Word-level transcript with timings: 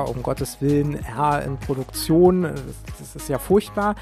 um 0.00 0.22
Gottes 0.22 0.58
Willen, 0.60 0.94
R 1.04 1.42
in 1.42 1.58
Produktion, 1.58 2.42
das 2.98 3.16
ist 3.16 3.28
ja 3.28 3.38
furchtbar. 3.38 3.94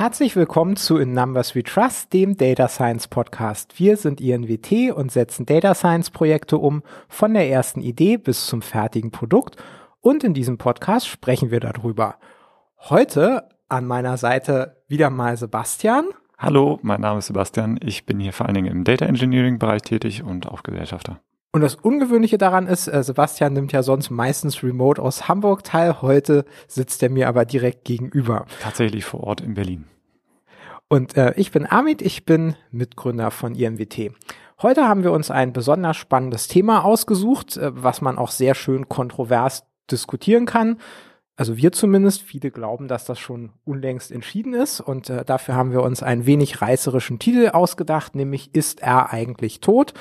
Herzlich 0.00 0.34
willkommen 0.34 0.76
zu 0.76 0.96
In 0.96 1.12
Numbers 1.12 1.54
We 1.54 1.62
Trust, 1.62 2.14
dem 2.14 2.34
Data 2.34 2.68
Science 2.68 3.06
Podcast. 3.06 3.78
Wir 3.78 3.98
sind 3.98 4.18
INWT 4.18 4.94
und 4.94 5.12
setzen 5.12 5.44
Data 5.44 5.74
Science 5.74 6.08
Projekte 6.08 6.56
um, 6.56 6.82
von 7.10 7.34
der 7.34 7.50
ersten 7.50 7.82
Idee 7.82 8.16
bis 8.16 8.46
zum 8.46 8.62
fertigen 8.62 9.10
Produkt. 9.10 9.62
Und 10.00 10.24
in 10.24 10.32
diesem 10.32 10.56
Podcast 10.56 11.06
sprechen 11.06 11.50
wir 11.50 11.60
darüber. 11.60 12.14
Heute 12.78 13.50
an 13.68 13.84
meiner 13.84 14.16
Seite 14.16 14.78
wieder 14.88 15.10
mal 15.10 15.36
Sebastian. 15.36 16.06
Hallo, 16.38 16.78
mein 16.80 17.02
Name 17.02 17.18
ist 17.18 17.26
Sebastian. 17.26 17.78
Ich 17.82 18.06
bin 18.06 18.20
hier 18.20 18.32
vor 18.32 18.46
allen 18.46 18.54
Dingen 18.54 18.72
im 18.72 18.84
Data 18.84 19.04
Engineering 19.04 19.58
Bereich 19.58 19.82
tätig 19.82 20.22
und 20.22 20.48
auch 20.48 20.62
Gesellschafter. 20.62 21.20
Und 21.52 21.62
das 21.62 21.74
Ungewöhnliche 21.74 22.38
daran 22.38 22.68
ist, 22.68 22.86
äh, 22.86 23.02
Sebastian 23.02 23.54
nimmt 23.54 23.72
ja 23.72 23.82
sonst 23.82 24.10
meistens 24.10 24.62
remote 24.62 25.02
aus 25.02 25.28
Hamburg 25.28 25.64
teil. 25.64 26.00
Heute 26.00 26.44
sitzt 26.68 27.02
er 27.02 27.10
mir 27.10 27.26
aber 27.28 27.44
direkt 27.44 27.84
gegenüber. 27.84 28.46
Tatsächlich 28.62 29.04
vor 29.04 29.24
Ort 29.24 29.40
in 29.40 29.54
Berlin. 29.54 29.86
Und 30.88 31.16
äh, 31.16 31.34
ich 31.36 31.50
bin 31.50 31.66
Amit, 31.66 32.02
ich 32.02 32.24
bin 32.24 32.54
Mitgründer 32.70 33.30
von 33.30 33.54
IMWT. 33.54 34.12
Heute 34.62 34.86
haben 34.86 35.02
wir 35.02 35.12
uns 35.12 35.30
ein 35.30 35.52
besonders 35.52 35.96
spannendes 35.96 36.46
Thema 36.46 36.84
ausgesucht, 36.84 37.56
äh, 37.56 37.70
was 37.74 38.00
man 38.00 38.16
auch 38.16 38.30
sehr 38.30 38.54
schön 38.54 38.88
kontrovers 38.88 39.64
diskutieren 39.90 40.46
kann. 40.46 40.78
Also 41.36 41.56
wir 41.56 41.72
zumindest, 41.72 42.22
viele 42.22 42.50
glauben, 42.50 42.86
dass 42.86 43.06
das 43.06 43.18
schon 43.18 43.52
unlängst 43.64 44.12
entschieden 44.12 44.52
ist 44.52 44.80
und 44.80 45.08
äh, 45.08 45.24
dafür 45.24 45.54
haben 45.54 45.72
wir 45.72 45.82
uns 45.82 46.02
einen 46.02 46.26
wenig 46.26 46.60
reißerischen 46.60 47.18
Titel 47.18 47.48
ausgedacht, 47.48 48.14
nämlich 48.14 48.54
Ist 48.54 48.82
er 48.82 49.10
eigentlich 49.10 49.60
tot? 49.60 49.94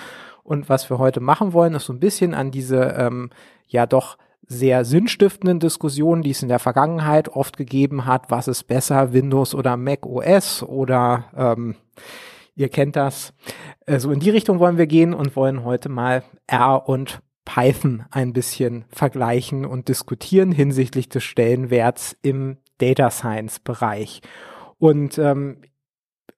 Und 0.50 0.68
was 0.68 0.90
wir 0.90 0.98
heute 0.98 1.20
machen 1.20 1.54
wollen, 1.54 1.76
ist 1.76 1.86
so 1.86 1.94
ein 1.94 2.00
bisschen 2.00 2.34
an 2.34 2.50
diese 2.50 2.96
ähm, 2.98 3.30
ja 3.68 3.86
doch 3.86 4.18
sehr 4.48 4.84
sinnstiftenden 4.84 5.60
Diskussionen, 5.60 6.24
die 6.24 6.32
es 6.32 6.42
in 6.42 6.50
der 6.50 6.58
Vergangenheit 6.58 7.30
oft 7.30 7.56
gegeben 7.56 8.08
hat, 8.08 8.32
was 8.32 8.48
ist 8.48 8.64
besser, 8.64 9.14
Windows 9.14 9.54
oder 9.54 9.78
Mac 9.78 10.08
OS 10.08 10.64
oder 10.64 11.26
ähm, 11.38 11.76
ihr 12.56 12.70
kennt 12.70 12.96
das. 12.96 13.36
Also 13.86 14.10
in 14.10 14.20
die 14.20 14.32
Richtung 14.32 14.58
wollen 14.58 14.80
wir 14.80 14.88
gehen 14.88 15.14
und 15.14 15.36
wollen 15.36 15.64
heute 15.64 15.88
mal 15.88 16.24
R 16.48 16.90
und 16.90 17.22
Python 17.46 18.06
ein 18.10 18.34
bisschen 18.34 18.86
vergleichen 18.90 19.68
und 19.68 19.88
diskutieren 19.88 20.52
hinsichtlich 20.52 21.10
des 21.10 21.24
Stellenwerts 21.24 22.18
im 22.24 22.58
Data 22.80 23.12
Science 23.12 23.60
Bereich. 23.60 24.22
Und 24.80 25.20
ähm, 25.20 25.62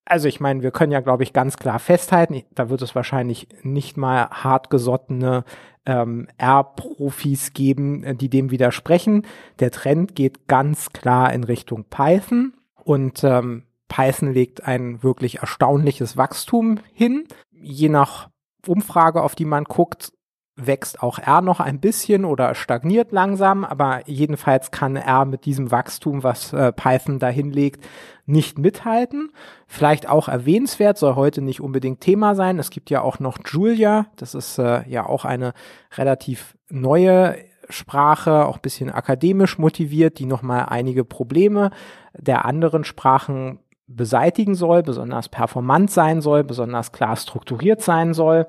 also 0.05 0.27
ich 0.27 0.39
meine, 0.39 0.61
wir 0.61 0.71
können 0.71 0.91
ja, 0.91 0.99
glaube 0.99 1.23
ich, 1.23 1.33
ganz 1.33 1.57
klar 1.57 1.79
festhalten, 1.79 2.43
da 2.53 2.69
wird 2.69 2.81
es 2.81 2.95
wahrscheinlich 2.95 3.47
nicht 3.63 3.97
mal 3.97 4.29
hartgesottene 4.29 5.43
ähm, 5.85 6.27
R-Profis 6.37 7.53
geben, 7.53 8.03
äh, 8.03 8.15
die 8.15 8.29
dem 8.29 8.51
widersprechen. 8.51 9.25
Der 9.59 9.71
Trend 9.71 10.15
geht 10.15 10.47
ganz 10.47 10.91
klar 10.91 11.33
in 11.33 11.43
Richtung 11.43 11.85
Python 11.85 12.53
und 12.83 13.23
ähm, 13.23 13.63
Python 13.87 14.31
legt 14.33 14.65
ein 14.65 15.03
wirklich 15.03 15.39
erstaunliches 15.39 16.17
Wachstum 16.17 16.79
hin. 16.93 17.25
Je 17.51 17.89
nach 17.89 18.29
Umfrage, 18.67 19.21
auf 19.21 19.35
die 19.35 19.45
man 19.45 19.65
guckt, 19.65 20.13
wächst 20.55 21.01
auch 21.01 21.17
R 21.17 21.41
noch 21.41 21.59
ein 21.59 21.79
bisschen 21.79 22.25
oder 22.25 22.55
stagniert 22.55 23.11
langsam, 23.11 23.63
aber 23.63 24.01
jedenfalls 24.05 24.71
kann 24.71 24.95
R 24.95 25.25
mit 25.25 25.45
diesem 25.45 25.71
Wachstum, 25.71 26.23
was 26.23 26.53
äh, 26.53 26.71
Python 26.71 27.19
da 27.19 27.29
hinlegt, 27.29 27.83
nicht 28.25 28.59
mithalten. 28.59 29.31
Vielleicht 29.67 30.09
auch 30.09 30.27
erwähnenswert, 30.27 30.97
soll 30.97 31.15
heute 31.15 31.41
nicht 31.41 31.61
unbedingt 31.61 32.01
Thema 32.01 32.35
sein. 32.35 32.59
Es 32.59 32.69
gibt 32.69 32.89
ja 32.89 33.01
auch 33.01 33.19
noch 33.19 33.39
Julia, 33.45 34.07
das 34.17 34.35
ist 34.35 34.57
äh, 34.57 34.87
ja 34.89 35.05
auch 35.05 35.25
eine 35.25 35.53
relativ 35.97 36.57
neue 36.69 37.37
Sprache, 37.69 38.45
auch 38.45 38.57
bisschen 38.57 38.91
akademisch 38.91 39.57
motiviert, 39.57 40.19
die 40.19 40.25
nochmal 40.25 40.65
einige 40.69 41.05
Probleme 41.05 41.71
der 42.13 42.45
anderen 42.45 42.83
Sprachen 42.83 43.59
beseitigen 43.87 44.55
soll, 44.55 44.83
besonders 44.83 45.29
performant 45.29 45.91
sein 45.91 46.21
soll, 46.21 46.43
besonders 46.43 46.91
klar 46.91 47.15
strukturiert 47.15 47.81
sein 47.81 48.13
soll. 48.13 48.47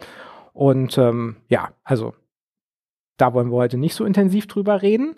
Und 0.53 0.99
ähm, 0.99 1.37
ja, 1.49 1.71
also 1.85 2.15
da 3.17 3.35
wollen 3.35 3.51
wir 3.51 3.57
heute 3.57 3.79
nicht 3.79 3.95
so 3.95 4.05
intensiv 4.05 4.47
drüber 4.47 4.83
reden. 4.83 5.15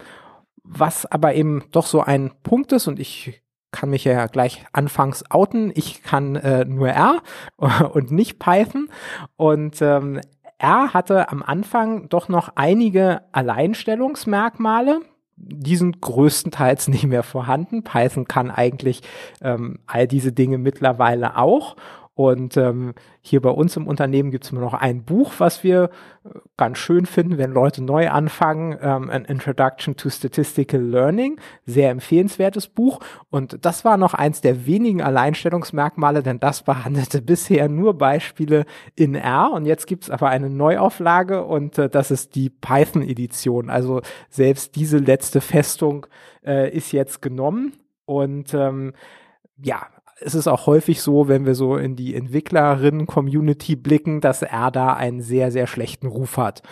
Was 0.62 1.06
aber 1.06 1.34
eben 1.34 1.64
doch 1.72 1.86
so 1.86 2.00
ein 2.00 2.32
Punkt 2.42 2.72
ist, 2.72 2.88
und 2.88 2.98
ich 2.98 3.42
kann 3.70 3.90
mich 3.90 4.04
ja 4.04 4.26
gleich 4.26 4.64
anfangs 4.72 5.24
outen, 5.30 5.72
ich 5.74 6.02
kann 6.02 6.36
äh, 6.36 6.64
nur 6.64 6.88
R 6.88 7.22
und 7.92 8.10
nicht 8.12 8.38
Python. 8.38 8.88
Und 9.36 9.82
ähm, 9.82 10.20
R 10.58 10.94
hatte 10.94 11.30
am 11.30 11.42
Anfang 11.42 12.08
doch 12.08 12.28
noch 12.28 12.50
einige 12.54 13.22
Alleinstellungsmerkmale, 13.32 15.00
die 15.36 15.76
sind 15.76 16.00
größtenteils 16.00 16.88
nicht 16.88 17.06
mehr 17.06 17.22
vorhanden. 17.22 17.82
Python 17.82 18.26
kann 18.26 18.50
eigentlich 18.50 19.02
ähm, 19.42 19.80
all 19.86 20.06
diese 20.06 20.32
Dinge 20.32 20.58
mittlerweile 20.58 21.36
auch. 21.36 21.76
Und 22.16 22.56
ähm, 22.56 22.94
hier 23.22 23.40
bei 23.40 23.50
uns 23.50 23.76
im 23.76 23.88
Unternehmen 23.88 24.30
gibt 24.30 24.44
es 24.44 24.52
immer 24.52 24.60
noch 24.60 24.74
ein 24.74 25.02
Buch, 25.02 25.32
was 25.38 25.64
wir 25.64 25.90
äh, 26.24 26.28
ganz 26.56 26.78
schön 26.78 27.06
finden, 27.06 27.38
wenn 27.38 27.50
Leute 27.50 27.82
neu 27.82 28.08
anfangen, 28.08 28.78
ähm, 28.80 29.10
An 29.10 29.24
Introduction 29.24 29.96
to 29.96 30.10
Statistical 30.10 30.80
Learning, 30.80 31.40
sehr 31.66 31.90
empfehlenswertes 31.90 32.68
Buch. 32.68 33.00
Und 33.30 33.64
das 33.64 33.84
war 33.84 33.96
noch 33.96 34.14
eins 34.14 34.40
der 34.40 34.64
wenigen 34.64 35.02
Alleinstellungsmerkmale, 35.02 36.22
denn 36.22 36.38
das 36.38 36.62
behandelte 36.62 37.20
bisher 37.22 37.68
nur 37.68 37.98
Beispiele 37.98 38.64
in 38.94 39.16
R. 39.16 39.50
Und 39.52 39.66
jetzt 39.66 39.88
gibt 39.88 40.04
es 40.04 40.10
aber 40.10 40.28
eine 40.28 40.50
Neuauflage 40.50 41.44
und 41.44 41.78
äh, 41.78 41.90
das 41.90 42.12
ist 42.12 42.36
die 42.36 42.48
Python-Edition. 42.48 43.70
Also 43.70 44.02
selbst 44.30 44.76
diese 44.76 44.98
letzte 44.98 45.40
Festung 45.40 46.06
äh, 46.46 46.70
ist 46.70 46.92
jetzt 46.92 47.22
genommen. 47.22 47.72
Und 48.06 48.54
ähm, 48.54 48.92
ja, 49.56 49.86
es 50.20 50.34
ist 50.34 50.48
auch 50.48 50.66
häufig 50.66 51.02
so, 51.02 51.28
wenn 51.28 51.46
wir 51.46 51.54
so 51.54 51.76
in 51.76 51.96
die 51.96 52.14
Entwicklerinnen-Community 52.14 53.76
blicken, 53.76 54.20
dass 54.20 54.42
er 54.42 54.70
da 54.70 54.94
einen 54.94 55.20
sehr, 55.20 55.50
sehr 55.50 55.66
schlechten 55.66 56.06
Ruf 56.06 56.36
hat. 56.36 56.62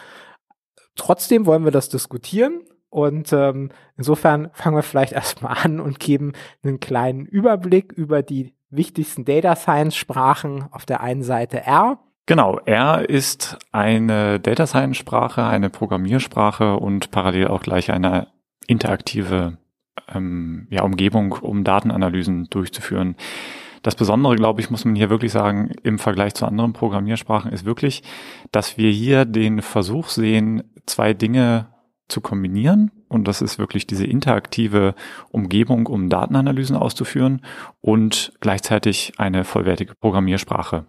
Trotzdem 0.94 1.46
wollen 1.46 1.64
wir 1.64 1.72
das 1.72 1.88
diskutieren 1.88 2.60
und 2.90 3.32
ähm, 3.32 3.70
insofern 3.96 4.50
fangen 4.52 4.76
wir 4.76 4.82
vielleicht 4.82 5.12
erstmal 5.14 5.56
an 5.64 5.80
und 5.80 5.98
geben 5.98 6.32
einen 6.62 6.80
kleinen 6.80 7.26
Überblick 7.26 7.92
über 7.92 8.22
die 8.22 8.54
wichtigsten 8.70 9.24
Data 9.24 9.56
Science 9.56 9.96
Sprachen. 9.96 10.66
Auf 10.70 10.84
der 10.84 11.00
einen 11.00 11.22
Seite 11.22 11.62
R. 11.62 11.98
Genau, 12.26 12.58
R 12.64 13.08
ist 13.08 13.58
eine 13.72 14.38
Data 14.40 14.66
Science 14.66 14.96
Sprache, 14.96 15.44
eine 15.44 15.70
Programmiersprache 15.70 16.76
und 16.76 17.10
parallel 17.10 17.48
auch 17.48 17.62
gleich 17.62 17.90
eine 17.90 18.28
interaktive 18.66 19.58
ähm, 20.14 20.66
ja, 20.70 20.82
Umgebung, 20.82 21.32
um 21.32 21.64
Datenanalysen 21.64 22.48
durchzuführen. 22.50 23.16
Das 23.82 23.96
Besondere, 23.96 24.36
glaube 24.36 24.60
ich, 24.60 24.70
muss 24.70 24.84
man 24.84 24.94
hier 24.94 25.10
wirklich 25.10 25.32
sagen, 25.32 25.72
im 25.82 25.98
Vergleich 25.98 26.34
zu 26.34 26.46
anderen 26.46 26.72
Programmiersprachen 26.72 27.52
ist 27.52 27.64
wirklich, 27.64 28.02
dass 28.52 28.78
wir 28.78 28.90
hier 28.90 29.24
den 29.24 29.60
Versuch 29.60 30.08
sehen, 30.08 30.62
zwei 30.86 31.14
Dinge 31.14 31.68
zu 32.08 32.20
kombinieren. 32.20 32.92
Und 33.08 33.26
das 33.26 33.42
ist 33.42 33.58
wirklich 33.58 33.86
diese 33.86 34.06
interaktive 34.06 34.94
Umgebung, 35.30 35.86
um 35.86 36.08
Datenanalysen 36.08 36.76
auszuführen 36.76 37.42
und 37.80 38.32
gleichzeitig 38.40 39.14
eine 39.18 39.44
vollwertige 39.44 39.94
Programmiersprache 39.94 40.86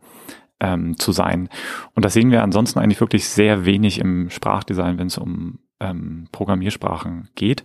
ähm, 0.60 0.98
zu 0.98 1.12
sein. 1.12 1.50
Und 1.95 2.06
das 2.06 2.13
sehen 2.13 2.31
wir 2.31 2.44
ansonsten 2.44 2.80
eigentlich 2.80 3.01
wirklich 3.01 3.27
sehr 3.27 3.66
wenig 3.66 4.00
im 4.00 4.30
Sprachdesign, 4.30 4.98
wenn 5.00 5.07
es 5.07 5.18
um 5.18 5.60
ähm, 5.80 6.27
Programmiersprachen 6.31 7.30
geht. 7.36 7.63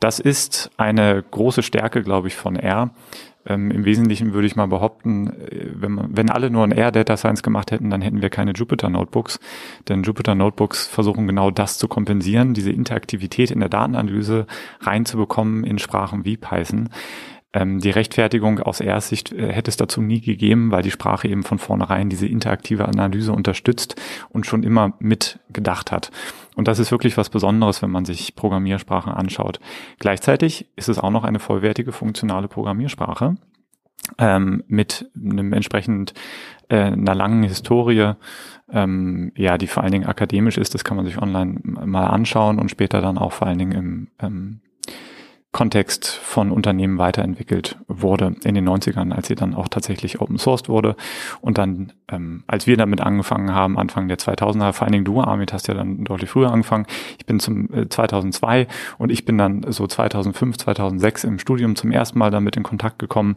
Das 0.00 0.18
ist 0.18 0.70
eine 0.76 1.22
große 1.22 1.62
Stärke, 1.62 2.02
glaube 2.02 2.28
ich, 2.28 2.36
von 2.36 2.56
R. 2.56 2.90
Ähm, 3.46 3.70
Im 3.70 3.84
Wesentlichen 3.84 4.34
würde 4.34 4.46
ich 4.46 4.56
mal 4.56 4.66
behaupten, 4.66 5.28
äh, 5.28 5.70
wenn, 5.72 5.92
man, 5.92 6.16
wenn 6.16 6.30
alle 6.30 6.50
nur 6.50 6.64
ein 6.64 6.72
R 6.72 6.90
Data 6.90 7.16
Science 7.16 7.42
gemacht 7.42 7.70
hätten, 7.70 7.90
dann 7.90 8.02
hätten 8.02 8.20
wir 8.20 8.28
keine 8.28 8.52
Jupyter 8.52 8.90
Notebooks. 8.90 9.38
Denn 9.88 10.02
Jupyter 10.02 10.34
Notebooks 10.34 10.86
versuchen 10.86 11.26
genau 11.26 11.50
das 11.50 11.78
zu 11.78 11.88
kompensieren, 11.88 12.54
diese 12.54 12.72
Interaktivität 12.72 13.50
in 13.50 13.60
der 13.60 13.68
Datenanalyse 13.68 14.46
reinzubekommen 14.80 15.64
in 15.64 15.78
Sprachen 15.78 16.24
wie 16.24 16.36
Python. 16.36 16.90
Ähm, 17.56 17.80
die 17.80 17.88
Rechtfertigung 17.88 18.60
aus 18.60 18.80
Erstsicht 18.80 19.32
äh, 19.32 19.50
hätte 19.50 19.70
es 19.70 19.78
dazu 19.78 20.02
nie 20.02 20.20
gegeben, 20.20 20.70
weil 20.72 20.82
die 20.82 20.90
Sprache 20.90 21.26
eben 21.26 21.42
von 21.42 21.58
vornherein 21.58 22.10
diese 22.10 22.26
interaktive 22.26 22.86
Analyse 22.86 23.32
unterstützt 23.32 23.96
und 24.28 24.44
schon 24.44 24.62
immer 24.62 24.92
mitgedacht 24.98 25.90
hat. 25.90 26.10
Und 26.54 26.68
das 26.68 26.78
ist 26.78 26.90
wirklich 26.90 27.16
was 27.16 27.30
Besonderes, 27.30 27.80
wenn 27.80 27.90
man 27.90 28.04
sich 28.04 28.36
Programmiersprachen 28.36 29.10
anschaut. 29.10 29.58
Gleichzeitig 29.98 30.68
ist 30.76 30.90
es 30.90 30.98
auch 30.98 31.10
noch 31.10 31.24
eine 31.24 31.38
vollwertige 31.38 31.92
funktionale 31.92 32.46
Programmiersprache. 32.48 33.36
ähm, 34.18 34.62
mit 34.68 35.10
einem 35.16 35.52
entsprechend 35.52 36.14
äh, 36.68 36.76
einer 36.76 37.14
langen 37.14 37.42
Historie, 37.42 38.12
ähm, 38.70 39.32
ja, 39.34 39.58
die 39.58 39.66
vor 39.66 39.82
allen 39.82 39.92
Dingen 39.92 40.06
akademisch 40.06 40.58
ist, 40.58 40.74
das 40.74 40.84
kann 40.84 40.96
man 40.96 41.06
sich 41.06 41.20
online 41.20 41.58
mal 41.64 42.06
anschauen 42.06 42.58
und 42.60 42.70
später 42.70 43.00
dann 43.00 43.18
auch 43.18 43.32
vor 43.32 43.48
allen 43.48 43.58
Dingen 43.58 43.72
im 43.72 44.08
ähm, 44.20 44.60
Kontext 45.56 46.08
von 46.08 46.52
Unternehmen 46.52 46.98
weiterentwickelt 46.98 47.78
wurde 47.88 48.36
in 48.44 48.54
den 48.54 48.68
90ern, 48.68 49.10
als 49.10 49.28
sie 49.28 49.36
dann 49.36 49.54
auch 49.54 49.68
tatsächlich 49.68 50.20
open 50.20 50.36
sourced 50.36 50.68
wurde. 50.68 50.96
Und 51.40 51.56
dann, 51.56 51.94
ähm, 52.10 52.44
als 52.46 52.66
wir 52.66 52.76
damit 52.76 53.00
angefangen 53.00 53.54
haben, 53.54 53.78
Anfang 53.78 54.06
der 54.06 54.18
2000er, 54.18 54.74
vor 54.74 54.84
allen 54.84 54.92
Dingen 54.92 55.06
du, 55.06 55.18
Armin, 55.22 55.46
hast 55.50 55.66
ja 55.66 55.72
dann 55.72 56.04
deutlich 56.04 56.28
früher 56.28 56.52
angefangen. 56.52 56.84
Ich 57.18 57.24
bin 57.24 57.40
zum 57.40 57.72
äh, 57.72 57.88
2002 57.88 58.66
und 58.98 59.10
ich 59.10 59.24
bin 59.24 59.38
dann 59.38 59.64
so 59.66 59.86
2005, 59.86 60.58
2006 60.58 61.24
im 61.24 61.38
Studium 61.38 61.74
zum 61.74 61.90
ersten 61.90 62.18
Mal 62.18 62.30
damit 62.30 62.58
in 62.58 62.62
Kontakt 62.62 62.98
gekommen. 62.98 63.36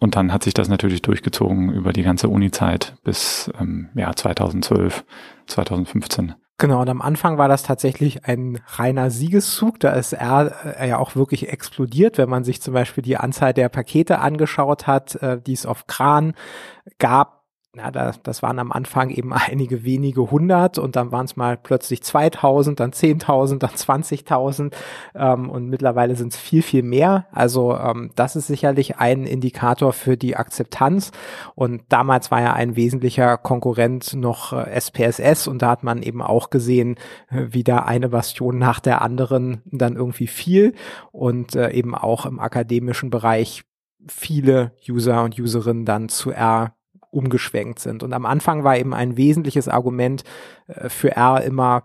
Und 0.00 0.16
dann 0.16 0.32
hat 0.32 0.42
sich 0.42 0.54
das 0.54 0.68
natürlich 0.68 1.02
durchgezogen 1.02 1.72
über 1.72 1.92
die 1.92 2.02
ganze 2.02 2.30
Uni-Zeit 2.30 2.96
bis 3.04 3.48
ähm, 3.60 3.90
ja, 3.94 4.12
2012, 4.12 5.04
2015. 5.46 6.34
Genau, 6.60 6.82
und 6.82 6.90
am 6.90 7.00
Anfang 7.00 7.38
war 7.38 7.48
das 7.48 7.62
tatsächlich 7.62 8.26
ein 8.26 8.60
reiner 8.66 9.10
Siegeszug. 9.10 9.80
Da 9.80 9.92
ist 9.92 10.12
er 10.12 10.76
äh, 10.78 10.90
ja 10.90 10.98
auch 10.98 11.16
wirklich 11.16 11.48
explodiert, 11.48 12.18
wenn 12.18 12.28
man 12.28 12.44
sich 12.44 12.60
zum 12.60 12.74
Beispiel 12.74 13.02
die 13.02 13.16
Anzahl 13.16 13.54
der 13.54 13.70
Pakete 13.70 14.18
angeschaut 14.18 14.86
hat, 14.86 15.14
äh, 15.22 15.40
die 15.40 15.54
es 15.54 15.64
auf 15.64 15.86
Kran 15.86 16.34
gab 16.98 17.39
na, 17.72 17.92
da, 17.92 18.12
das 18.24 18.42
waren 18.42 18.58
am 18.58 18.72
Anfang 18.72 19.10
eben 19.10 19.32
einige 19.32 19.84
wenige 19.84 20.30
hundert 20.30 20.78
und 20.78 20.96
dann 20.96 21.12
waren 21.12 21.26
es 21.26 21.36
mal 21.36 21.56
plötzlich 21.56 22.02
2000, 22.02 22.80
dann 22.80 22.90
10.000, 22.90 23.58
dann 23.58 23.70
20.000 23.70 24.72
ähm, 25.14 25.48
und 25.48 25.68
mittlerweile 25.68 26.16
sind 26.16 26.32
es 26.32 26.38
viel, 26.38 26.62
viel 26.62 26.82
mehr. 26.82 27.26
Also 27.30 27.76
ähm, 27.76 28.10
das 28.16 28.34
ist 28.34 28.48
sicherlich 28.48 28.96
ein 28.98 29.24
Indikator 29.24 29.92
für 29.92 30.16
die 30.16 30.36
Akzeptanz 30.36 31.12
und 31.54 31.82
damals 31.90 32.32
war 32.32 32.40
ja 32.40 32.54
ein 32.54 32.74
wesentlicher 32.74 33.36
Konkurrent 33.38 34.14
noch 34.14 34.52
äh, 34.52 34.80
SPSS 34.80 35.46
und 35.46 35.62
da 35.62 35.70
hat 35.70 35.84
man 35.84 36.02
eben 36.02 36.22
auch 36.22 36.50
gesehen, 36.50 36.96
äh, 37.28 37.46
wie 37.50 37.62
da 37.62 37.80
eine 37.80 38.08
Bastion 38.08 38.58
nach 38.58 38.80
der 38.80 39.00
anderen 39.00 39.62
dann 39.66 39.94
irgendwie 39.94 40.26
fiel 40.26 40.74
und 41.12 41.54
äh, 41.54 41.70
eben 41.70 41.94
auch 41.94 42.26
im 42.26 42.40
akademischen 42.40 43.10
Bereich 43.10 43.62
viele 44.08 44.72
User 44.88 45.22
und 45.22 45.38
Userinnen 45.38 45.84
dann 45.84 46.08
zu 46.08 46.32
R 46.32 46.74
umgeschwenkt 47.10 47.78
sind. 47.78 48.02
Und 48.02 48.12
am 48.12 48.26
Anfang 48.26 48.64
war 48.64 48.76
eben 48.76 48.94
ein 48.94 49.16
wesentliches 49.16 49.68
Argument 49.68 50.24
äh, 50.66 50.88
für 50.88 51.16
R 51.16 51.42
immer, 51.42 51.84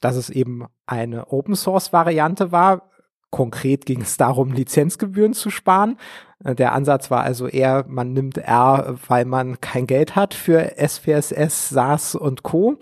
dass 0.00 0.16
es 0.16 0.30
eben 0.30 0.66
eine 0.86 1.32
Open 1.32 1.56
Source 1.56 1.92
Variante 1.92 2.52
war. 2.52 2.90
Konkret 3.30 3.84
ging 3.84 4.00
es 4.00 4.16
darum, 4.16 4.52
Lizenzgebühren 4.52 5.34
zu 5.34 5.50
sparen. 5.50 5.98
Äh, 6.44 6.54
der 6.54 6.72
Ansatz 6.72 7.10
war 7.10 7.22
also 7.22 7.46
eher, 7.46 7.84
man 7.88 8.12
nimmt 8.12 8.38
R, 8.38 8.96
weil 9.06 9.24
man 9.24 9.60
kein 9.60 9.86
Geld 9.86 10.16
hat 10.16 10.34
für 10.34 10.78
SPSS, 10.78 11.68
SAS 11.70 12.14
und 12.14 12.42
Co. 12.42 12.76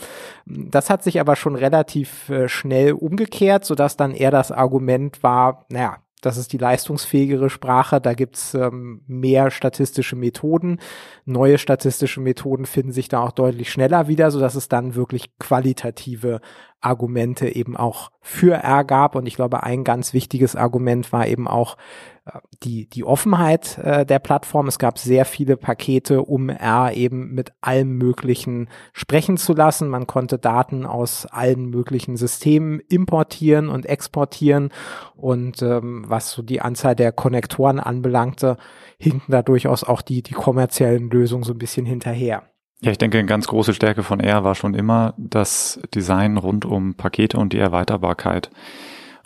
Das 0.47 0.91
hat 0.91 1.03
sich 1.03 1.21
aber 1.21 1.37
schon 1.37 1.57
relativ 1.57 2.29
äh, 2.29 2.49
schnell 2.49 2.93
umgekehrt, 2.93 3.65
sodass 3.65 3.97
dann 3.97 4.13
eher 4.13 4.31
das 4.31 4.53
Argument 4.53 5.23
war, 5.23 5.67
naja, 5.69 5.97
das 6.27 6.37
ist 6.37 6.53
die 6.53 6.59
leistungsfähigere 6.59 7.49
Sprache. 7.49 8.01
Da 8.01 8.15
gibt's 8.15 8.53
ähm, 8.55 9.03
mehr 9.07 9.51
statistische 9.51 10.17
Methoden. 10.17 10.81
Neue 11.25 11.57
statistische 11.57 12.21
Methoden 12.21 12.67
finden 12.67 12.93
sich 12.93 13.09
da 13.09 13.21
auch 13.21 13.31
deutlich 13.31 13.71
schneller 13.71 14.09
wieder, 14.09 14.31
so 14.31 14.41
dass 14.41 14.57
es 14.57 14.69
dann 14.69 14.97
wirklich 14.97 15.39
qualitative 15.39 16.41
Argumente 16.87 17.49
eben 17.49 17.77
auch 17.77 18.11
für 18.21 18.55
R 18.55 18.85
gab. 18.85 19.17
Und 19.17 19.27
ich 19.27 19.35
glaube, 19.35 19.65
ein 19.65 19.85
ganz 19.85 20.13
wichtiges 20.13 20.57
Argument 20.57 21.13
war 21.13 21.27
eben 21.27 21.49
auch 21.49 21.77
äh, 22.25 22.39
die, 22.63 22.89
die 22.89 23.05
Offenheit 23.05 23.79
äh, 23.79 24.07
der 24.07 24.21
Plattform. 24.21 24.69
Es 24.69 24.79
gab 24.79 24.99
sehr 24.99 25.25
viele 25.25 25.57
Pakete, 25.57 26.23
um 26.23 26.49
R 26.49 26.93
eben 26.95 27.35
mit 27.35 27.53
allem 27.61 27.99
Möglichen 27.99 28.69
sprechen 28.93 29.37
zu 29.37 29.53
lassen. 29.53 29.89
Man 29.89 30.07
konnte 30.07 30.39
Daten 30.39 30.87
aus 30.87 31.27
allen 31.27 31.71
möglichen 31.71 32.17
Systemen 32.17 32.81
importieren 32.89 33.69
und 33.69 33.85
exportieren. 33.85 34.71
Und 35.17 35.61
ähm, 35.63 36.05
was 36.07 36.31
so 36.31 36.43
die 36.43 36.61
Anzahl 36.61 36.95
der 36.95 37.13
Konnektoren 37.13 37.81
anbelangte, 37.81 38.57
hinken 38.99 39.33
da 39.33 39.43
durchaus 39.43 39.85
auch 39.85 40.03
die, 40.03 40.23
die 40.23 40.35
kommerziellen 40.35 41.11
Lösungen 41.11 41.43
so 41.43 41.53
ein 41.53 41.59
bisschen 41.59 41.85
hinterher. 41.85 42.45
Ja, 42.83 42.91
ich 42.91 42.99
denke, 42.99 43.19
eine 43.19 43.27
ganz 43.27 43.47
große 43.47 43.73
Stärke 43.73 44.03
von 44.03 44.21
R 44.21 44.45
war 44.45 44.55
schon 44.55 44.75
immer 44.75 45.15
das 45.17 45.81
Design 45.95 46.37
rund 46.37 46.65
um 46.65 46.95
Pakete 46.95 47.39
und 47.39 47.53
die 47.53 47.59
Erweiterbarkeit. 47.59 48.51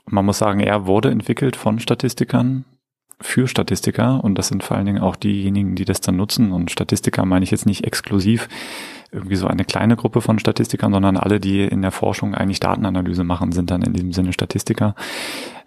man 0.06 0.24
muss 0.24 0.38
sagen, 0.38 0.60
R 0.60 0.86
wurde 0.86 1.10
entwickelt 1.10 1.56
von 1.56 1.78
Statistikern 1.78 2.64
für 3.20 3.46
Statistiker 3.46 4.24
und 4.24 4.36
das 4.36 4.48
sind 4.48 4.62
vor 4.62 4.76
allen 4.76 4.86
Dingen 4.86 5.02
auch 5.02 5.14
diejenigen, 5.16 5.74
die 5.74 5.84
das 5.84 6.00
dann 6.00 6.16
nutzen. 6.16 6.52
Und 6.52 6.70
Statistiker 6.70 7.24
meine 7.26 7.44
ich 7.44 7.50
jetzt 7.50 7.66
nicht 7.66 7.84
exklusiv 7.84 8.48
irgendwie 9.12 9.36
so 9.36 9.46
eine 9.46 9.64
kleine 9.64 9.96
Gruppe 9.96 10.20
von 10.20 10.38
Statistikern, 10.38 10.92
sondern 10.92 11.16
alle, 11.16 11.40
die 11.40 11.64
in 11.64 11.82
der 11.82 11.90
Forschung 11.90 12.34
eigentlich 12.34 12.60
Datenanalyse 12.60 13.24
machen, 13.24 13.52
sind 13.52 13.70
dann 13.70 13.82
in 13.82 13.92
diesem 13.92 14.12
Sinne 14.12 14.32
Statistiker, 14.32 14.94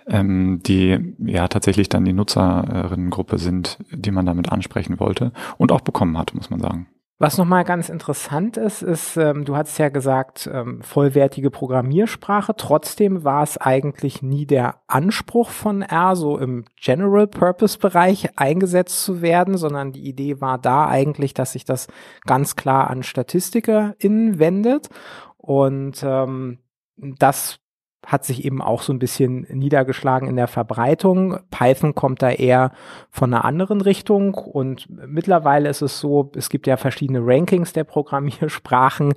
ähm, 0.07 0.61
die 0.63 1.15
ja 1.19 1.47
tatsächlich 1.47 1.89
dann 1.89 2.05
die 2.05 2.13
Nutzerinnengruppe 2.13 3.37
sind, 3.37 3.77
die 3.91 4.11
man 4.11 4.25
damit 4.25 4.51
ansprechen 4.51 4.99
wollte 4.99 5.31
und 5.57 5.71
auch 5.71 5.81
bekommen 5.81 6.17
hat, 6.17 6.33
muss 6.33 6.49
man 6.49 6.59
sagen. 6.59 6.87
Was 7.23 7.37
nochmal 7.37 7.63
ganz 7.63 7.87
interessant 7.87 8.57
ist, 8.57 8.81
ist, 8.81 9.15
ähm, 9.15 9.45
du 9.45 9.55
hast 9.55 9.77
ja 9.77 9.87
gesagt, 9.87 10.49
ähm, 10.51 10.81
vollwertige 10.81 11.51
Programmiersprache. 11.51 12.53
Trotzdem 12.57 13.23
war 13.23 13.43
es 13.43 13.57
eigentlich 13.57 14.21
nie 14.21 14.45
der 14.45 14.81
Anspruch 14.87 15.49
von 15.49 15.83
R, 15.83 16.17
so 16.17 16.37
im 16.37 16.65
General 16.75 17.25
Purpose 17.27 17.79
Bereich 17.79 18.37
eingesetzt 18.37 19.05
zu 19.05 19.21
werden, 19.21 19.55
sondern 19.55 19.93
die 19.93 20.05
Idee 20.05 20.41
war 20.41 20.57
da 20.57 20.89
eigentlich, 20.89 21.33
dass 21.33 21.53
sich 21.53 21.63
das 21.63 21.87
ganz 22.25 22.57
klar 22.57 22.89
an 22.89 23.03
StatistikerInnen 23.03 24.37
wendet. 24.37 24.89
Und 25.37 26.03
ähm, 26.03 26.59
das 26.97 27.62
hat 28.05 28.25
sich 28.25 28.45
eben 28.45 28.61
auch 28.61 28.81
so 28.81 28.93
ein 28.93 28.99
bisschen 28.99 29.47
niedergeschlagen 29.49 30.27
in 30.27 30.35
der 30.35 30.47
Verbreitung. 30.47 31.39
Python 31.51 31.95
kommt 31.95 32.21
da 32.21 32.31
eher 32.31 32.71
von 33.09 33.33
einer 33.33 33.45
anderen 33.45 33.81
Richtung 33.81 34.33
und 34.33 34.87
mittlerweile 34.89 35.69
ist 35.69 35.81
es 35.81 35.99
so, 35.99 36.31
es 36.35 36.49
gibt 36.49 36.67
ja 36.67 36.77
verschiedene 36.77 37.19
Rankings 37.21 37.73
der 37.73 37.85
Programmiersprachen. 37.85 39.13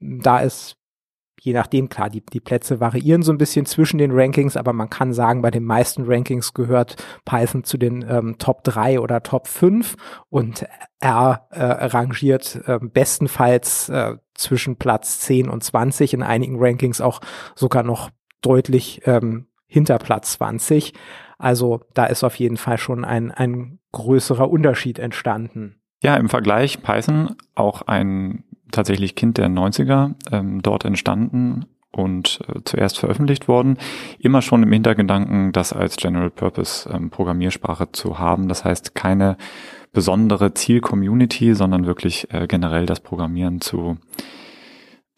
Da 0.00 0.38
ist 0.40 0.76
je 1.40 1.52
nachdem, 1.52 1.88
klar, 1.88 2.10
die, 2.10 2.24
die 2.24 2.40
Plätze 2.40 2.80
variieren 2.80 3.22
so 3.22 3.32
ein 3.32 3.38
bisschen 3.38 3.66
zwischen 3.66 3.98
den 3.98 4.12
Rankings, 4.12 4.56
aber 4.56 4.72
man 4.72 4.90
kann 4.90 5.12
sagen, 5.12 5.42
bei 5.42 5.50
den 5.50 5.64
meisten 5.64 6.04
Rankings 6.06 6.54
gehört 6.54 6.96
Python 7.24 7.64
zu 7.64 7.78
den 7.78 8.04
ähm, 8.08 8.36
Top 8.38 8.64
3 8.64 9.00
oder 9.00 9.22
Top 9.22 9.46
5 9.46 9.96
und 10.28 10.66
R 11.00 11.46
äh, 11.50 11.62
rangiert 11.62 12.60
äh, 12.66 12.78
bestenfalls 12.80 13.88
äh, 13.88 14.16
zwischen 14.34 14.76
Platz 14.76 15.20
10 15.20 15.48
und 15.48 15.62
20, 15.62 16.14
in 16.14 16.22
einigen 16.22 16.56
Rankings 16.58 17.00
auch 17.00 17.20
sogar 17.54 17.82
noch 17.82 18.10
deutlich 18.40 19.02
ähm, 19.04 19.46
hinter 19.66 19.98
Platz 19.98 20.32
20. 20.32 20.94
Also 21.38 21.80
da 21.94 22.06
ist 22.06 22.24
auf 22.24 22.36
jeden 22.36 22.56
Fall 22.56 22.78
schon 22.78 23.04
ein, 23.04 23.30
ein 23.30 23.78
größerer 23.92 24.50
Unterschied 24.50 24.98
entstanden. 24.98 25.80
Ja, 26.02 26.16
im 26.16 26.28
Vergleich 26.28 26.82
Python 26.82 27.36
auch 27.54 27.82
ein 27.82 28.44
tatsächlich 28.70 29.14
Kind 29.14 29.38
der 29.38 29.48
90er, 29.48 30.14
ähm, 30.32 30.62
dort 30.62 30.84
entstanden 30.84 31.66
und 31.92 32.40
äh, 32.48 32.60
zuerst 32.64 32.98
veröffentlicht 32.98 33.48
worden. 33.48 33.78
Immer 34.18 34.42
schon 34.42 34.62
im 34.62 34.72
Hintergedanken, 34.72 35.52
das 35.52 35.72
als 35.72 35.96
General 35.96 36.30
Purpose 36.30 36.88
ähm, 36.92 37.10
Programmiersprache 37.10 37.90
zu 37.92 38.18
haben. 38.18 38.48
Das 38.48 38.64
heißt, 38.64 38.94
keine 38.94 39.36
besondere 39.92 40.52
Ziel-Community, 40.52 41.54
sondern 41.54 41.86
wirklich 41.86 42.32
äh, 42.32 42.46
generell 42.46 42.86
das 42.86 43.00
Programmieren 43.00 43.60
zu 43.60 43.96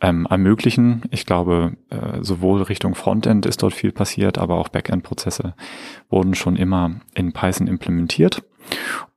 ähm, 0.01 0.27
ermöglichen. 0.31 1.03
Ich 1.11 1.27
glaube, 1.27 1.77
äh, 1.91 2.23
sowohl 2.23 2.63
Richtung 2.63 2.95
Frontend 2.95 3.47
ist 3.47 3.63
dort 3.63 3.75
viel 3.75 3.91
passiert, 3.91 4.39
aber 4.39 4.57
auch 4.57 4.69
Backend-Prozesse 4.69 5.55
wurden 6.09 6.35
schon 6.35 6.55
immer 6.55 7.01
in 7.15 7.33
Python 7.33 7.67
implementiert. 7.67 8.45